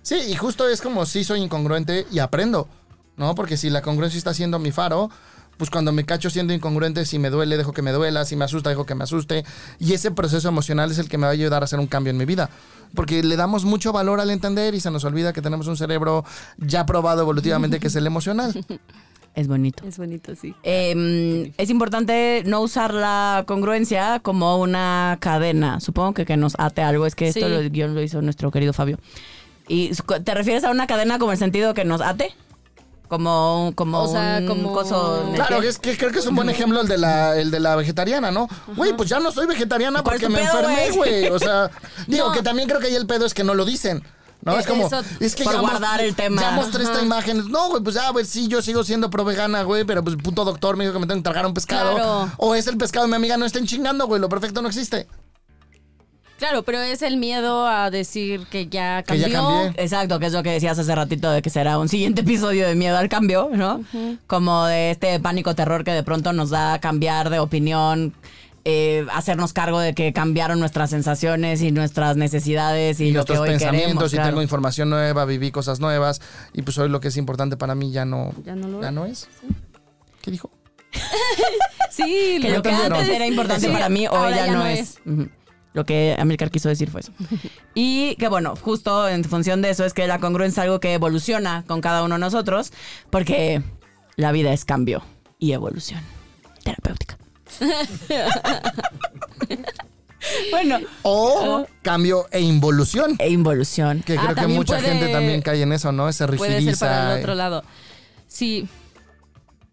Sí, 0.02 0.16
y 0.30 0.36
justo 0.36 0.68
es 0.70 0.82
como 0.82 1.06
si 1.06 1.24
soy 1.24 1.42
incongruente 1.42 2.08
y 2.12 2.20
aprendo, 2.20 2.68
¿no? 3.18 3.36
Porque 3.36 3.58
si 3.58 3.70
la 3.70 3.82
congruencia 3.82 4.18
está 4.18 4.34
siendo 4.34 4.58
mi 4.60 4.72
faro, 4.72 5.10
pues 5.60 5.70
cuando 5.70 5.92
me 5.92 6.06
cacho 6.06 6.30
siendo 6.30 6.54
incongruente, 6.54 7.06
si 7.06 7.20
me 7.20 7.30
duele, 7.30 7.58
dejo 7.58 7.74
que 7.74 7.82
me 7.82 7.92
duela, 7.92 8.24
si 8.24 8.38
me 8.38 8.46
asusta, 8.46 8.70
dejo 8.70 8.86
que 8.86 8.96
me 8.96 9.04
asuste. 9.04 9.44
Y 9.78 9.94
ese 9.94 10.10
proceso 10.10 10.48
emocional 10.48 10.90
es 10.90 11.00
el 11.00 11.10
que 11.10 11.18
me 11.18 11.24
va 11.24 11.32
a 11.32 11.34
ayudar 11.34 11.62
a 11.62 11.66
hacer 11.66 11.80
un 11.80 11.88
cambio 11.88 12.12
en 12.12 12.18
mi 12.18 12.24
vida. 12.24 12.50
Porque 12.96 13.22
le 13.22 13.36
damos 13.36 13.66
mucho 13.66 13.92
valor 13.92 14.22
al 14.22 14.30
entender 14.30 14.74
y 14.74 14.80
se 14.80 14.90
nos 14.90 15.04
olvida 15.04 15.34
que 15.34 15.42
tenemos 15.42 15.68
un 15.68 15.76
cerebro 15.76 16.24
ya 16.58 16.86
probado 16.86 17.22
evolutivamente 17.22 17.82
que 17.82 17.88
es 17.88 17.96
el 17.98 18.08
emocional. 18.08 18.66
es 19.36 19.48
bonito. 19.50 19.86
Es 19.86 19.98
bonito, 19.98 20.34
sí. 20.34 20.56
Eh, 20.64 21.52
es 21.58 21.70
importante 21.70 22.42
no 22.46 22.62
usar 22.62 22.94
la 22.94 23.44
congruencia 23.46 24.22
como 24.22 24.60
una 24.62 25.18
cadena. 25.20 25.82
Supongo 25.82 26.14
que 26.14 26.26
que 26.26 26.38
nos 26.38 26.54
ate 26.58 26.82
algo. 26.84 27.06
Es 27.06 27.16
que 27.16 27.28
esto 27.28 27.42
Sí. 27.42 27.50
lo, 27.50 27.70
guion 27.70 27.96
lo 27.96 28.02
hizo 28.02 28.22
nuestro 28.22 28.50
querido 28.50 28.72
Fabio. 28.72 28.98
¿Y 29.68 29.92
te 30.24 30.34
refieres 30.34 30.64
a 30.64 30.72
una 30.72 30.88
cadena 30.88 31.20
como 31.20 31.34
el 31.34 31.38
sentido 31.38 31.74
que 31.74 31.84
nos 31.84 32.00
ate? 32.00 32.34
Como, 33.10 33.66
un- 33.68 33.74
como 33.74 34.04
O 34.04 34.08
sea, 34.08 34.38
un 34.40 34.48
como- 34.48 34.72
coso 34.72 35.24
Claro, 35.34 35.62
es 35.64 35.80
que 35.80 35.98
creo 35.98 36.12
que 36.12 36.20
es 36.20 36.28
un 36.28 36.36
buen 36.36 36.48
ejemplo 36.50 36.80
el 36.80 36.88
de 36.88 36.98
la, 37.00 37.36
el 37.36 37.50
de 37.52 37.60
la 37.60 37.76
vegetariana, 37.76 38.30
¿no? 38.32 38.48
Güey, 38.76 38.96
pues 38.96 39.10
ya 39.10 39.20
no 39.20 39.32
soy 39.32 39.48
vegetariana 39.48 40.04
¿Cuál 40.04 40.18
es 40.18 40.22
porque 40.22 40.34
me 40.34 40.40
pedo, 40.48 40.60
enfermé, 40.60 40.92
güey? 40.96 41.28
O 41.30 41.40
sea, 41.40 41.72
digo 42.08 42.28
No. 42.28 42.34
que 42.34 42.44
también 42.44 42.68
creo 42.70 42.80
que 42.80 42.86
ahí 42.88 42.96
el 42.96 43.08
pedo 43.08 43.26
es 43.26 43.34
que 43.34 43.44
no 43.44 43.56
lo 43.56 43.66
dicen. 43.66 44.04
¿no? 44.42 44.58
Es 44.58 44.66
como, 44.68 44.88
eso- 44.88 45.02
es 45.20 45.36
que 45.36 45.44
por 45.44 45.54
ya 45.54 45.60
guardar 45.60 46.00
el 46.02 46.16
tema. 46.16 46.42
Ya 46.42 46.52
mostré 46.52 46.84
esta 46.84 47.02
imagen. 47.02 47.52
No, 47.52 47.70
güey, 47.70 47.84
pues 47.84 47.96
ya, 47.96 48.10
güey, 48.12 48.24
sí, 48.26 48.48
yo 48.48 48.62
sigo 48.62 48.84
siendo 48.86 49.10
pro 49.10 49.26
vegana, 49.26 49.64
güey, 49.64 49.84
pero 49.84 50.02
pues 50.02 50.16
puto 50.16 50.46
doctor 50.46 50.78
me 50.78 50.86
dijo 50.86 50.94
que 50.94 51.00
me 51.00 51.08
tengo 51.08 51.20
que 51.20 51.24
tragar 51.24 51.46
un 51.46 51.54
pescado. 51.54 51.96
Claro. 51.96 52.32
O 52.38 52.56
es 52.56 52.68
el 52.68 52.78
pescado 52.78 53.06
de 53.06 53.10
mi 53.10 53.16
amiga, 53.18 53.36
no 53.38 53.46
estén 53.46 53.66
chingando, 53.66 54.08
güey, 54.08 54.22
lo 54.22 54.30
perfecto 54.30 54.62
no 54.62 54.68
existe. 54.70 55.08
Claro, 56.40 56.64
pero 56.64 56.80
es 56.80 57.02
el 57.02 57.18
miedo 57.18 57.68
a 57.68 57.92
decir 57.92 58.48
que 58.50 58.68
ya 58.68 59.04
Que 59.04 59.18
ya 59.20 59.30
cambió. 59.30 59.42
cambié. 59.66 59.84
Exacto, 59.84 60.20
que 60.20 60.26
es 60.28 60.34
lo 60.34 60.42
que 60.42 60.52
decías 60.52 60.80
hace 60.80 60.96
ratito 60.96 61.30
de 61.30 61.42
que 61.42 61.50
será 61.50 61.78
un 61.78 61.90
siguiente 61.90 62.22
episodio 62.28 62.66
de 62.68 62.76
miedo 62.76 62.98
al 62.98 63.10
cambio, 63.10 63.50
¿no? 63.54 63.84
Como 64.26 64.66
de 64.66 64.92
este 64.92 65.20
pánico 65.20 65.54
terror 65.54 65.84
que 65.84 65.92
de 65.92 66.02
pronto 66.04 66.34
nos 66.34 66.50
da 66.50 66.74
a 66.74 66.80
cambiar 66.80 67.30
de 67.30 67.40
opinión, 67.40 68.14
eh, 68.66 69.06
hacernos 69.14 69.54
cargo 69.54 69.80
de 69.80 69.94
que 69.94 70.12
cambiaron 70.14 70.60
nuestras 70.60 70.90
sensaciones 70.90 71.62
y 71.62 71.72
nuestras 71.72 72.16
necesidades 72.18 73.00
y, 73.00 73.06
Y 73.06 73.12
lo 73.12 73.26
que 73.26 73.34
nuestros 73.34 73.40
hoy 73.40 73.48
pensamientos, 73.50 73.90
queremos. 73.90 74.14
y 74.14 74.16
claro. 74.16 74.30
tengo 74.30 74.42
información 74.42 74.90
nueva, 74.90 75.26
viví 75.26 75.52
cosas 75.52 75.80
nuevas, 75.80 76.22
y 76.54 76.62
pues 76.62 76.78
hoy 76.78 76.90
lo 76.90 77.00
que 77.00 77.08
es 77.10 77.18
importante 77.18 77.58
para 77.58 77.76
mí 77.76 77.92
ya 77.92 78.06
no, 78.06 78.34
Ya 78.46 78.56
no 78.56 78.68
lo 78.68 79.06
es. 79.06 79.24
es. 79.24 79.30
¿Qué 80.22 80.32
dijo? 80.32 80.52
Sí, 81.92 82.38
que 82.42 82.50
lo 82.52 82.62
que 82.62 82.70
antes 82.70 83.10
era 83.10 83.26
importante 83.26 83.66
Sí, 83.68 83.74
para 83.74 83.90
mí 83.90 84.08
hoy 84.08 84.34
ya, 84.34 84.48
no 84.48 84.66
es. 84.66 85.00
Lo 85.74 85.86
que 85.86 86.16
Amilcar 86.18 86.50
quiso 86.52 86.68
decir 86.70 86.90
fue 86.90 87.02
eso. 87.02 87.12
Y 87.76 88.16
que 88.16 88.28
bueno, 88.28 88.56
justo 88.56 89.08
en 89.08 89.24
función 89.24 89.62
de 89.62 89.70
eso 89.70 89.86
es 89.86 89.94
que 89.94 90.08
la 90.08 90.20
congruencia 90.20 90.62
es 90.64 90.66
algo 90.66 90.80
que 90.80 90.94
evoluciona 90.94 91.64
con 91.68 91.80
cada 91.82 92.04
uno 92.04 92.16
de 92.16 92.20
nosotros, 92.22 92.72
porque 93.10 93.62
la 94.16 94.32
vida 94.32 94.52
es 94.52 94.66
cambio 94.66 95.04
y 95.38 95.52
evolución 95.54 96.02
terapéutica. 96.64 97.18
bueno, 100.52 100.80
O 101.04 101.66
cambio 101.82 102.28
e 102.32 102.42
involución. 102.42 103.16
e 103.20 103.30
involución. 103.30 104.02
Que 104.06 104.14
Ah, 104.14 104.22
creo 104.24 104.30
que 104.36 104.42
también 104.42 104.60
mucha 104.60 104.76
puede- 104.78 104.90
gente 104.90 105.12
también 105.12 105.42
cae 105.42 105.62
en 105.62 105.72
eso, 105.72 105.92
¿no? 105.92 106.12
Se 106.12 106.28
Puede 106.28 106.56
rigidiza. 106.58 106.78
ser 106.78 106.88
para 106.90 107.14
el 107.16 107.20
otro 107.22 107.36
lado. 107.36 107.64
Sí, 108.28 108.68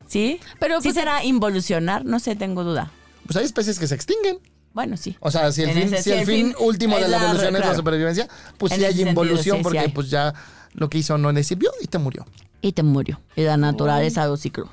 ¿Sí? 0.07 0.39
Pero, 0.61 0.77
¿Sí 0.81 0.89
pues, 0.89 0.95
será 0.95 1.25
involucionar? 1.25 2.05
No 2.05 2.21
sé, 2.21 2.37
tengo 2.37 2.63
duda. 2.63 2.93
Pues 3.27 3.37
hay 3.37 3.45
especies 3.45 3.77
que 3.81 3.89
se 3.89 3.97
extinguen. 3.97 4.39
Bueno, 4.77 4.99
sí. 4.99 5.17
O 5.21 5.31
sea, 5.31 5.51
si 5.53 5.63
el, 5.63 5.71
En 5.71 5.75
fin, 5.75 5.95
ese- 5.95 6.03
si 6.03 6.13
el 6.13 6.27
fin 6.27 6.55
último 6.61 6.97
de 6.97 7.01
la 7.01 7.09
la- 7.09 7.23
evolución 7.25 7.57
es 7.57 7.65
la 7.65 7.75
supervivencia, 7.75 8.29
pues 8.59 8.73
En 8.73 8.79
sí 8.79 8.85
hay 8.85 8.91
sentido, 8.93 9.09
involución 9.09 9.57
sí 9.57 9.63
porque 9.63 9.79
hay. 9.79 9.89
pues 9.89 10.11
ya 10.11 10.35
lo 10.75 10.91
que 10.91 10.99
hizo 10.99 11.17
no 11.17 11.33
le 11.33 11.43
sirvió 11.45 11.73
y 11.81 11.87
te 11.87 11.97
murió. 11.97 12.27
Y 12.61 12.73
te 12.73 12.83
murió. 12.83 13.19
Y 13.37 13.43
la 13.45 13.57
naturaleza 13.57 14.27
de 14.27 14.31
un 14.33 14.37
ciclo. 14.37 14.69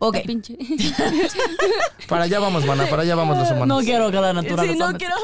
Ok. 0.00 0.18
pinche. 0.26 0.58
Para 2.08 2.24
allá 2.24 2.40
vamos, 2.40 2.66
mana, 2.66 2.86
para 2.90 3.02
allá 3.02 3.14
vamos 3.14 3.38
los 3.38 3.46
humanos. 3.48 3.68
No 3.68 3.78
quiero 3.78 4.10
que 4.10 4.20
la 4.20 4.32
naturaleza 4.32 4.72
Sí, 4.72 4.92
no 4.92 4.98
quiero. 4.98 5.14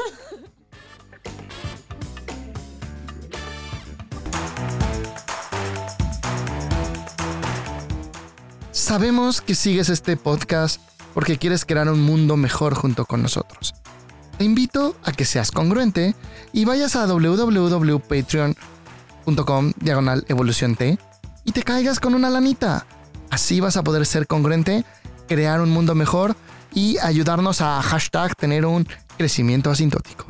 Sabemos 8.71 9.41
que 9.41 9.55
sigues 9.55 9.89
este 9.89 10.17
podcast 10.17 10.81
porque 11.13 11.37
quieres 11.37 11.65
crear 11.65 11.89
un 11.89 12.01
mundo 12.01 12.37
mejor 12.37 12.75
junto 12.75 13.03
con 13.05 13.21
nosotros. 13.21 13.75
Te 14.37 14.45
invito 14.45 14.95
a 15.03 15.11
que 15.11 15.25
seas 15.25 15.51
congruente 15.51 16.15
y 16.51 16.65
vayas 16.65 16.95
a 16.95 17.05
www.patreon.com 17.05 19.73
diagonal 19.77 20.25
evolución 20.27 20.75
T 20.75 20.97
y 21.45 21.51
te 21.51 21.61
caigas 21.63 21.99
con 21.99 22.15
una 22.15 22.29
lanita. 22.29 22.85
Así 23.29 23.59
vas 23.59 23.75
a 23.77 23.83
poder 23.83 24.05
ser 24.05 24.27
congruente, 24.27 24.85
crear 25.27 25.59
un 25.61 25.69
mundo 25.69 25.95
mejor 25.95 26.35
y 26.73 26.97
ayudarnos 26.99 27.61
a 27.61 27.81
hashtag 27.81 28.35
tener 28.35 28.65
un 28.65 28.85
crecimiento 29.17 29.69
asintótico. 29.69 30.25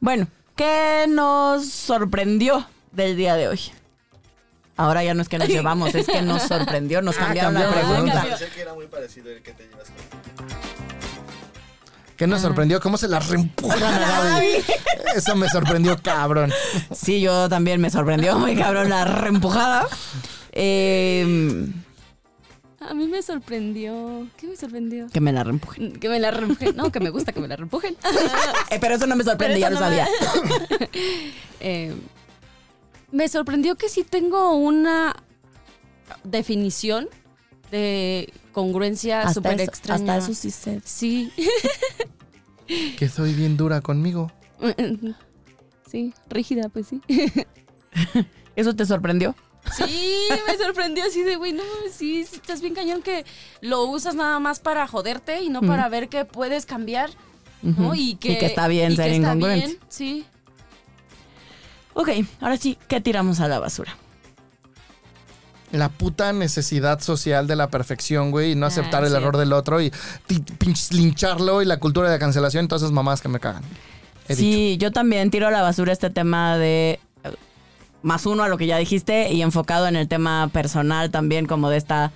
Bueno, 0.00 0.26
¿qué 0.60 1.06
nos 1.08 1.64
sorprendió 1.70 2.66
del 2.92 3.16
día 3.16 3.34
de 3.34 3.48
hoy? 3.48 3.58
Ahora 4.76 5.02
ya 5.02 5.14
no 5.14 5.22
es 5.22 5.28
que 5.30 5.38
nos 5.38 5.48
llevamos, 5.56 5.94
es 5.94 6.06
que 6.06 6.20
nos 6.20 6.42
sorprendió, 6.42 7.00
nos 7.00 7.16
Ah, 7.16 7.20
cambiaron 7.20 7.54
la 7.54 7.60
cambiaron 7.60 7.82
la 7.86 7.88
pregunta. 7.94 8.12
pregunta. 8.20 8.38
Pensé 8.38 8.54
que 8.54 8.60
era 8.60 8.74
muy 8.74 8.86
parecido 8.86 9.30
el 9.30 9.40
que 9.42 9.52
te 9.52 9.62
llevas 9.66 9.86
con. 9.88 9.96
¿Qué 12.18 12.26
nos 12.26 12.42
sorprendió? 12.42 12.78
¿Cómo 12.80 12.98
se 12.98 13.08
la 13.08 13.20
reempujan 13.30 13.82
a 13.82 13.98
Gaby? 14.34 14.62
Eso 15.16 15.34
me 15.34 15.48
sorprendió, 15.48 15.96
cabrón. 16.02 16.52
Sí, 16.94 17.22
yo 17.22 17.48
también 17.48 17.80
me 17.80 17.88
sorprendió 17.88 18.38
muy 18.38 18.54
cabrón 18.54 18.90
la 18.90 19.06
reempujada. 19.06 19.86
Eh, 20.52 21.66
A 22.80 22.94
mí 22.94 23.06
me 23.06 23.20
sorprendió. 23.22 24.26
¿Qué 24.38 24.46
me 24.46 24.56
sorprendió? 24.56 25.08
que 25.08 25.20
me 25.20 25.32
la 25.32 25.44
reempujen. 25.44 25.92
Que 26.00 26.08
me 26.08 26.18
la 26.18 26.30
reempujen. 26.30 26.74
No, 26.76 26.90
que 26.90 26.98
me 27.00 27.10
gusta 27.10 27.32
que 27.32 27.40
me 27.40 27.48
la 27.48 27.56
reempujen. 27.56 27.96
Eh, 28.70 28.78
pero 28.80 28.94
eso 28.94 29.06
no 29.06 29.16
me 29.16 29.24
sorprende, 29.24 29.58
ya 29.60 29.68
lo 29.68 29.74
no 29.74 29.80
sabía. 29.80 30.06
me- 30.78 30.88
Eh, 31.60 31.94
me 33.12 33.28
sorprendió 33.28 33.76
que 33.76 33.88
sí 33.88 34.04
tengo 34.04 34.54
una 34.56 35.14
definición 36.24 37.08
de 37.70 38.32
congruencia 38.52 39.32
súper 39.32 39.60
extraña. 39.60 40.14
hasta 40.16 40.30
eso 40.30 40.40
sí 40.40 40.50
sé. 40.50 40.80
Sí. 40.84 41.32
Que 42.96 43.08
soy 43.08 43.34
bien 43.34 43.56
dura 43.56 43.80
conmigo. 43.80 44.30
Sí, 45.90 46.14
rígida, 46.28 46.68
pues 46.68 46.86
sí. 46.86 47.00
¿Eso 48.54 48.76
te 48.76 48.86
sorprendió? 48.86 49.34
Sí, 49.76 50.26
me 50.46 50.56
sorprendió 50.56 51.04
así 51.04 51.22
de, 51.22 51.36
güey, 51.36 51.52
no 51.52 51.62
sí, 51.92 52.24
sí, 52.24 52.36
estás 52.36 52.60
bien 52.60 52.74
cañón 52.74 53.02
que 53.02 53.24
lo 53.60 53.84
usas 53.84 54.14
nada 54.14 54.38
más 54.40 54.58
para 54.60 54.86
joderte 54.86 55.42
y 55.42 55.48
no 55.48 55.60
para 55.60 55.88
ver 55.88 56.08
que 56.08 56.24
puedes 56.24 56.66
cambiar. 56.66 57.10
Y 57.94 58.14
que, 58.16 58.32
Y 58.32 58.38
que 58.38 58.46
está 58.46 58.68
bien 58.68 58.92
y 58.92 58.96
ser 58.96 59.06
que 59.10 59.16
está 59.16 59.28
incongruente. 59.28 59.66
bien, 59.66 59.78
sí. 59.88 60.24
Ok, 61.94 62.08
ahora 62.40 62.56
sí, 62.56 62.78
¿qué 62.88 63.00
tiramos 63.00 63.40
a 63.40 63.48
la 63.48 63.58
basura? 63.58 63.94
La 65.72 65.88
puta 65.88 66.32
necesidad 66.32 67.00
social 67.00 67.46
de 67.46 67.54
la 67.56 67.68
perfección, 67.68 68.30
güey, 68.30 68.52
y 68.52 68.54
no 68.56 68.66
Ah, 68.66 68.68
aceptar 68.68 69.04
el 69.04 69.10
sí. 69.10 69.16
error 69.16 69.36
del 69.36 69.52
otro 69.52 69.80
y 69.80 69.92
lincharlo 70.90 71.62
y 71.62 71.64
la 71.66 71.78
cultura 71.78 72.10
de 72.10 72.18
cancelación 72.18 72.64
y 72.64 72.68
todas 72.68 72.82
esas 72.82 72.92
mamás 72.92 73.20
que 73.20 73.28
me 73.28 73.38
cagan. 73.40 73.62
He 74.26 74.34
dicho. 74.34 74.40
Sí, 74.40 74.76
yo 74.80 74.90
también 74.90 75.30
tiro 75.30 75.46
a 75.46 75.50
la 75.50 75.62
basura 75.62 75.92
este 75.92 76.10
tema 76.10 76.56
de 76.58 76.98
más 78.02 78.26
uno 78.26 78.42
a 78.42 78.48
lo 78.48 78.56
que 78.58 78.66
ya 78.66 78.78
dijiste 78.78 79.32
y 79.32 79.42
enfocado 79.42 79.86
en 79.88 79.96
el 79.96 80.08
tema 80.08 80.48
personal 80.52 81.10
también, 81.10 81.46
como 81.46 81.68
de 81.70 81.76
esta 81.76 82.12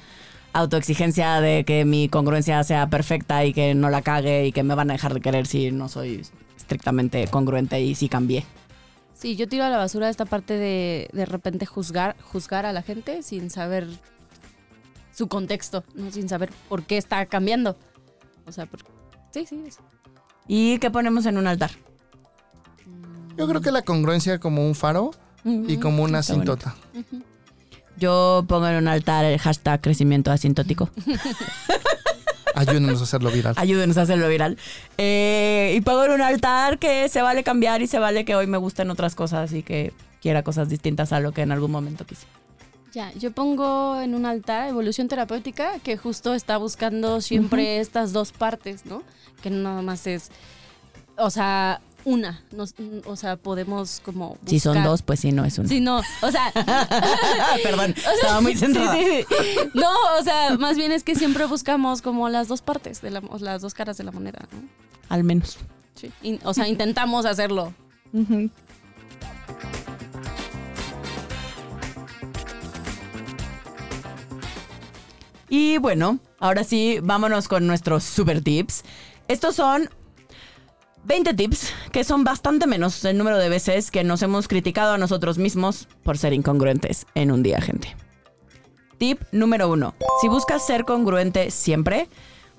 autoexigencia 0.53 1.41
de 1.41 1.65
que 1.65 1.85
mi 1.85 2.09
congruencia 2.09 2.63
sea 2.65 2.89
perfecta 2.89 3.45
y 3.45 3.53
que 3.53 3.75
no 3.75 3.91
la 3.91 4.03
cague 4.03 4.47
y 4.47 4.53
que 4.53 4.63
me 4.63 4.75
van 4.75 4.91
a 4.91 4.95
dejar 4.95 5.13
de 5.15 5.21
querer 5.21 5.47
si 5.47 5.71
no 5.73 5.89
soy 5.89 6.25
estrictamente 6.57 7.27
congruente 7.29 7.81
y 7.81 7.95
si 7.95 8.09
cambié. 8.09 8.45
Sí, 9.15 9.37
yo 9.37 9.49
tiro 9.49 9.65
a 9.65 9.69
la 9.69 9.77
basura 9.79 10.09
esta 10.09 10.25
parte 10.27 10.57
de 10.57 11.09
de 11.13 11.27
repente 11.27 11.67
juzgar, 11.67 12.17
juzgar 12.23 12.67
a 12.67 12.73
la 12.73 12.83
gente 12.83 13.23
sin 13.23 13.51
saber 13.51 13.87
su 15.13 15.29
contexto, 15.29 15.85
¿no? 15.95 16.11
Sin 16.11 16.29
saber 16.29 16.51
por 16.69 16.83
qué 16.85 16.97
está 16.99 17.25
cambiando. 17.27 17.77
O 18.47 18.53
sea, 18.53 18.67
por- 18.67 18.81
sí, 19.33 19.47
sí. 19.47 19.63
eso. 19.67 19.81
¿Y 20.47 20.79
qué 20.79 20.91
ponemos 20.91 21.27
en 21.27 21.39
un 21.39 21.47
altar? 21.47 21.71
Yo 23.37 23.49
creo 23.49 23.61
que 23.61 23.71
la 23.73 23.83
congruencia 23.83 24.39
como 24.39 24.67
un 24.67 24.75
faro 24.75 25.11
y 25.45 25.77
como 25.79 26.03
una 26.03 26.21
bonito. 26.21 26.53
asintota. 26.53 26.75
Yo 27.97 28.45
pongo 28.49 28.67
en 28.69 28.77
un 28.77 28.89
altar 28.89 29.25
el 29.25 29.39
hashtag 29.39 29.81
crecimiento 29.81 30.33
asintótico. 30.33 30.91
Ayúdenos 32.55 33.01
a 33.01 33.05
hacerlo 33.05 33.31
viral. 33.31 33.55
Ayúdenos 33.57 33.97
a 33.99 34.03
hacerlo 34.03 34.29
viral. 34.29 34.59
Eh, 34.97 35.75
y 35.77 35.81
pongo 35.81 36.05
en 36.05 36.13
un 36.13 36.23
altar 36.23 36.79
que 36.79 37.09
se 37.09 37.21
vale 37.21 37.43
cambiar 37.43 37.83
y 37.83 37.87
se 37.87 37.99
vale 37.99 38.25
que 38.25 38.37
hoy 38.37 38.47
me 38.47 38.59
gusten 38.59 38.91
otras 38.91 39.15
cosas 39.15 39.53
y 39.53 39.63
que 39.63 39.93
quiera 40.23 40.43
cosas 40.43 40.69
distintas 40.69 41.13
a 41.13 41.21
lo 41.21 41.33
que 41.33 41.43
en 41.43 41.53
algún 41.53 41.71
momento 41.71 42.07
quise. 42.07 42.27
Ya, 42.93 43.13
yo 43.15 43.33
pongo 43.33 44.01
en 44.01 44.15
un 44.15 44.25
altar 44.25 44.69
evolución 44.69 45.09
terapéutica 45.09 45.81
que 45.81 45.97
justo 45.97 46.33
está 46.33 46.59
buscando 46.59 47.21
siempre 47.21 47.81
estas 47.81 48.13
dos 48.13 48.31
partes, 48.31 48.87
¿no? 48.87 49.03
Que 49.43 49.51
no 49.51 49.57
nada 49.59 49.83
más 49.83 50.07
es, 50.07 50.31
o 51.17 51.29
sea, 51.29 51.81
una, 52.05 52.43
nos- 52.53 52.75
o 53.07 53.17
sea, 53.17 53.37
podemos 53.37 54.01
como 54.05 54.37
Si 54.47 54.61
son 54.61 54.83
dos, 54.83 55.03
pues 55.03 55.21
sí, 55.21 55.33
no 55.33 55.45
es 55.45 55.59
uno. 55.59 55.69
Sí, 55.69 55.81
no, 55.81 55.99
o 56.23 56.31
sea, 56.31 56.53
Perdón, 57.63 57.95
estaba 58.17 58.41
muy 58.41 58.55
centrada. 58.57 58.95
Sí, 58.95 59.05
sí, 59.05 59.27
sí. 59.29 59.71
No, 59.75 59.91
o 60.21 60.23
sea, 60.23 60.57
más 60.59 60.77
bien 60.77 60.93
es 60.93 61.03
que 61.03 61.15
siempre 61.15 61.47
buscamos 61.47 62.03
como 62.03 62.29
las 62.29 62.49
dos 62.49 62.61
partes, 62.63 63.01
de 63.01 63.11
la, 63.11 63.23
las 63.41 63.63
dos 63.63 63.75
caras 63.75 63.97
de 63.97 64.05
la 64.05 64.13
moneda, 64.13 64.41
¿no? 64.53 64.59
Al 65.09 65.25
menos. 65.25 65.59
Sí. 65.95 66.11
In- 66.23 66.41
o 66.45 66.53
sea, 66.55 66.69
intentamos 66.69 67.25
hacerlo. 67.27 67.73
Y 75.49 75.79
bueno, 75.79 76.19
ahora 76.39 76.65
sí, 76.65 76.99
vámonos 77.03 77.49
con 77.49 77.67
nuestros 77.67 78.03
super 78.05 78.43
tips. 78.43 78.83
Estos 79.29 79.57
son 79.57 79.91
20 81.05 81.35
tips, 81.35 81.73
que 81.93 82.03
son 82.03 82.25
bastante 82.25 82.67
menos 82.67 83.05
el 83.05 83.19
número 83.19 83.39
de 83.39 83.49
veces 83.51 83.91
que 83.91 84.05
nos 84.05 84.23
hemos 84.23 84.49
criticado 84.49 84.95
a 84.95 84.99
nosotros 84.99 85.37
mismos 85.37 85.87
por 86.03 86.17
ser 86.17 86.33
incongruentes 86.33 87.07
en 87.15 87.31
un 87.31 87.43
día, 87.43 87.61
gente. 87.61 87.95
Tip 88.97 89.21
número 89.31 89.69
uno. 89.69 89.95
Si 90.23 90.29
buscas 90.29 90.67
ser 90.67 90.85
congruente 90.85 91.51
siempre, 91.51 92.09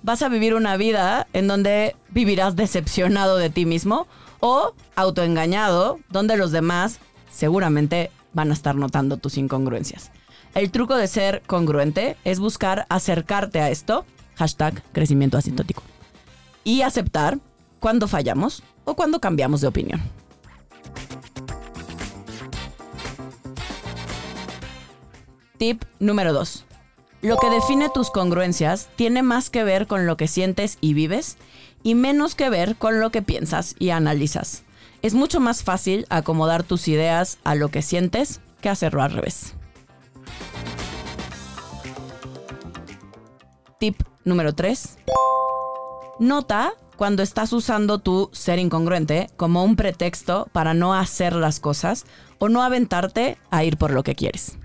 vas 0.03 0.21
a 0.21 0.29
vivir 0.29 0.53
una 0.53 0.77
vida 0.77 1.27
en 1.33 1.47
donde 1.47 1.95
vivirás 2.09 2.55
decepcionado 2.55 3.37
de 3.37 3.49
ti 3.49 3.65
mismo 3.65 4.07
o 4.41 4.73
autoengañado, 4.95 5.97
donde 6.09 6.37
los 6.37 6.51
demás 6.51 6.99
seguramente 7.31 8.11
van 8.33 8.51
a 8.51 8.53
estar 8.53 8.75
notando 8.75 9.17
tus 9.17 9.37
incongruencias. 9.37 10.11
El 10.53 10.69
truco 10.69 10.95
de 10.95 11.07
ser 11.07 11.41
congruente 11.47 12.15
es 12.23 12.39
buscar 12.39 12.85
acercarte 12.89 13.59
a 13.59 13.71
esto, 13.71 14.05
hashtag 14.35 14.83
crecimiento 14.91 15.37
asintótico, 15.37 15.81
y 16.63 16.81
aceptar 16.83 17.39
cuando 17.85 18.07
fallamos 18.07 18.63
o 18.83 18.95
cuando 18.95 19.19
cambiamos 19.19 19.61
de 19.61 19.67
opinión. 19.67 20.01
Tip 25.59 25.83
número 25.99 26.33
2. 26.33 26.65
Lo 27.21 27.37
que 27.37 27.47
define 27.51 27.89
tus 27.93 28.09
congruencias 28.09 28.89
tiene 28.95 29.21
más 29.21 29.51
que 29.51 29.63
ver 29.63 29.85
con 29.85 30.07
lo 30.07 30.17
que 30.17 30.27
sientes 30.27 30.79
y 30.81 30.95
vives 30.95 31.37
y 31.83 31.93
menos 31.93 32.33
que 32.33 32.49
ver 32.49 32.75
con 32.75 32.99
lo 32.99 33.11
que 33.11 33.21
piensas 33.21 33.75
y 33.77 33.91
analizas. 33.91 34.63
Es 35.03 35.13
mucho 35.13 35.39
más 35.39 35.61
fácil 35.61 36.07
acomodar 36.09 36.63
tus 36.63 36.87
ideas 36.87 37.37
a 37.43 37.53
lo 37.53 37.69
que 37.69 37.83
sientes 37.83 38.41
que 38.61 38.69
hacerlo 38.69 39.03
al 39.03 39.11
revés. 39.11 39.53
Tip 43.77 44.01
número 44.23 44.55
3. 44.55 44.97
Nota 46.17 46.73
cuando 46.95 47.23
estás 47.23 47.53
usando 47.53 47.99
tu 47.99 48.29
ser 48.33 48.59
incongruente 48.59 49.29
como 49.37 49.63
un 49.63 49.75
pretexto 49.75 50.47
para 50.51 50.73
no 50.73 50.93
hacer 50.93 51.33
las 51.33 51.59
cosas 51.59 52.05
o 52.39 52.49
no 52.49 52.63
aventarte 52.63 53.37
a 53.51 53.63
ir 53.63 53.77
por 53.77 53.91
lo 53.91 54.03
que 54.03 54.15
quieres. 54.15 54.57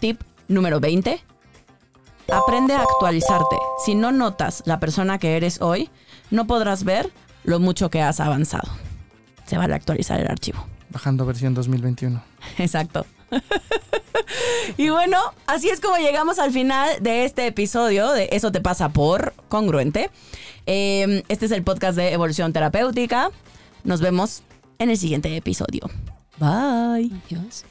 Tip 0.00 0.20
número 0.46 0.80
20. 0.80 1.20
Aprende 2.30 2.74
a 2.74 2.82
actualizarte. 2.82 3.56
Si 3.84 3.94
no 3.94 4.12
notas 4.12 4.62
la 4.66 4.78
persona 4.78 5.18
que 5.18 5.36
eres 5.36 5.60
hoy, 5.60 5.90
no 6.30 6.46
podrás 6.46 6.84
ver 6.84 7.10
lo 7.44 7.58
mucho 7.58 7.90
que 7.90 8.02
has 8.02 8.20
avanzado. 8.20 8.70
Se 9.46 9.56
vale 9.56 9.74
actualizar 9.74 10.20
el 10.20 10.30
archivo. 10.30 10.66
Bajando 10.90 11.26
versión 11.26 11.54
2021. 11.54 12.22
Exacto. 12.58 13.06
y 14.76 14.88
bueno, 14.88 15.18
así 15.46 15.68
es 15.68 15.80
como 15.80 15.96
llegamos 15.96 16.38
al 16.38 16.52
final 16.52 16.88
de 17.00 17.24
este 17.24 17.46
episodio 17.46 18.12
de 18.12 18.28
Eso 18.32 18.52
te 18.52 18.60
pasa 18.60 18.88
por 18.90 19.34
congruente. 19.48 20.10
Eh, 20.66 21.22
este 21.28 21.46
es 21.46 21.52
el 21.52 21.62
podcast 21.62 21.96
de 21.96 22.12
Evolución 22.12 22.52
Terapéutica. 22.52 23.30
Nos 23.84 24.00
vemos 24.00 24.42
en 24.78 24.90
el 24.90 24.96
siguiente 24.96 25.34
episodio. 25.36 25.88
Bye. 26.38 27.10
Adiós. 27.26 27.64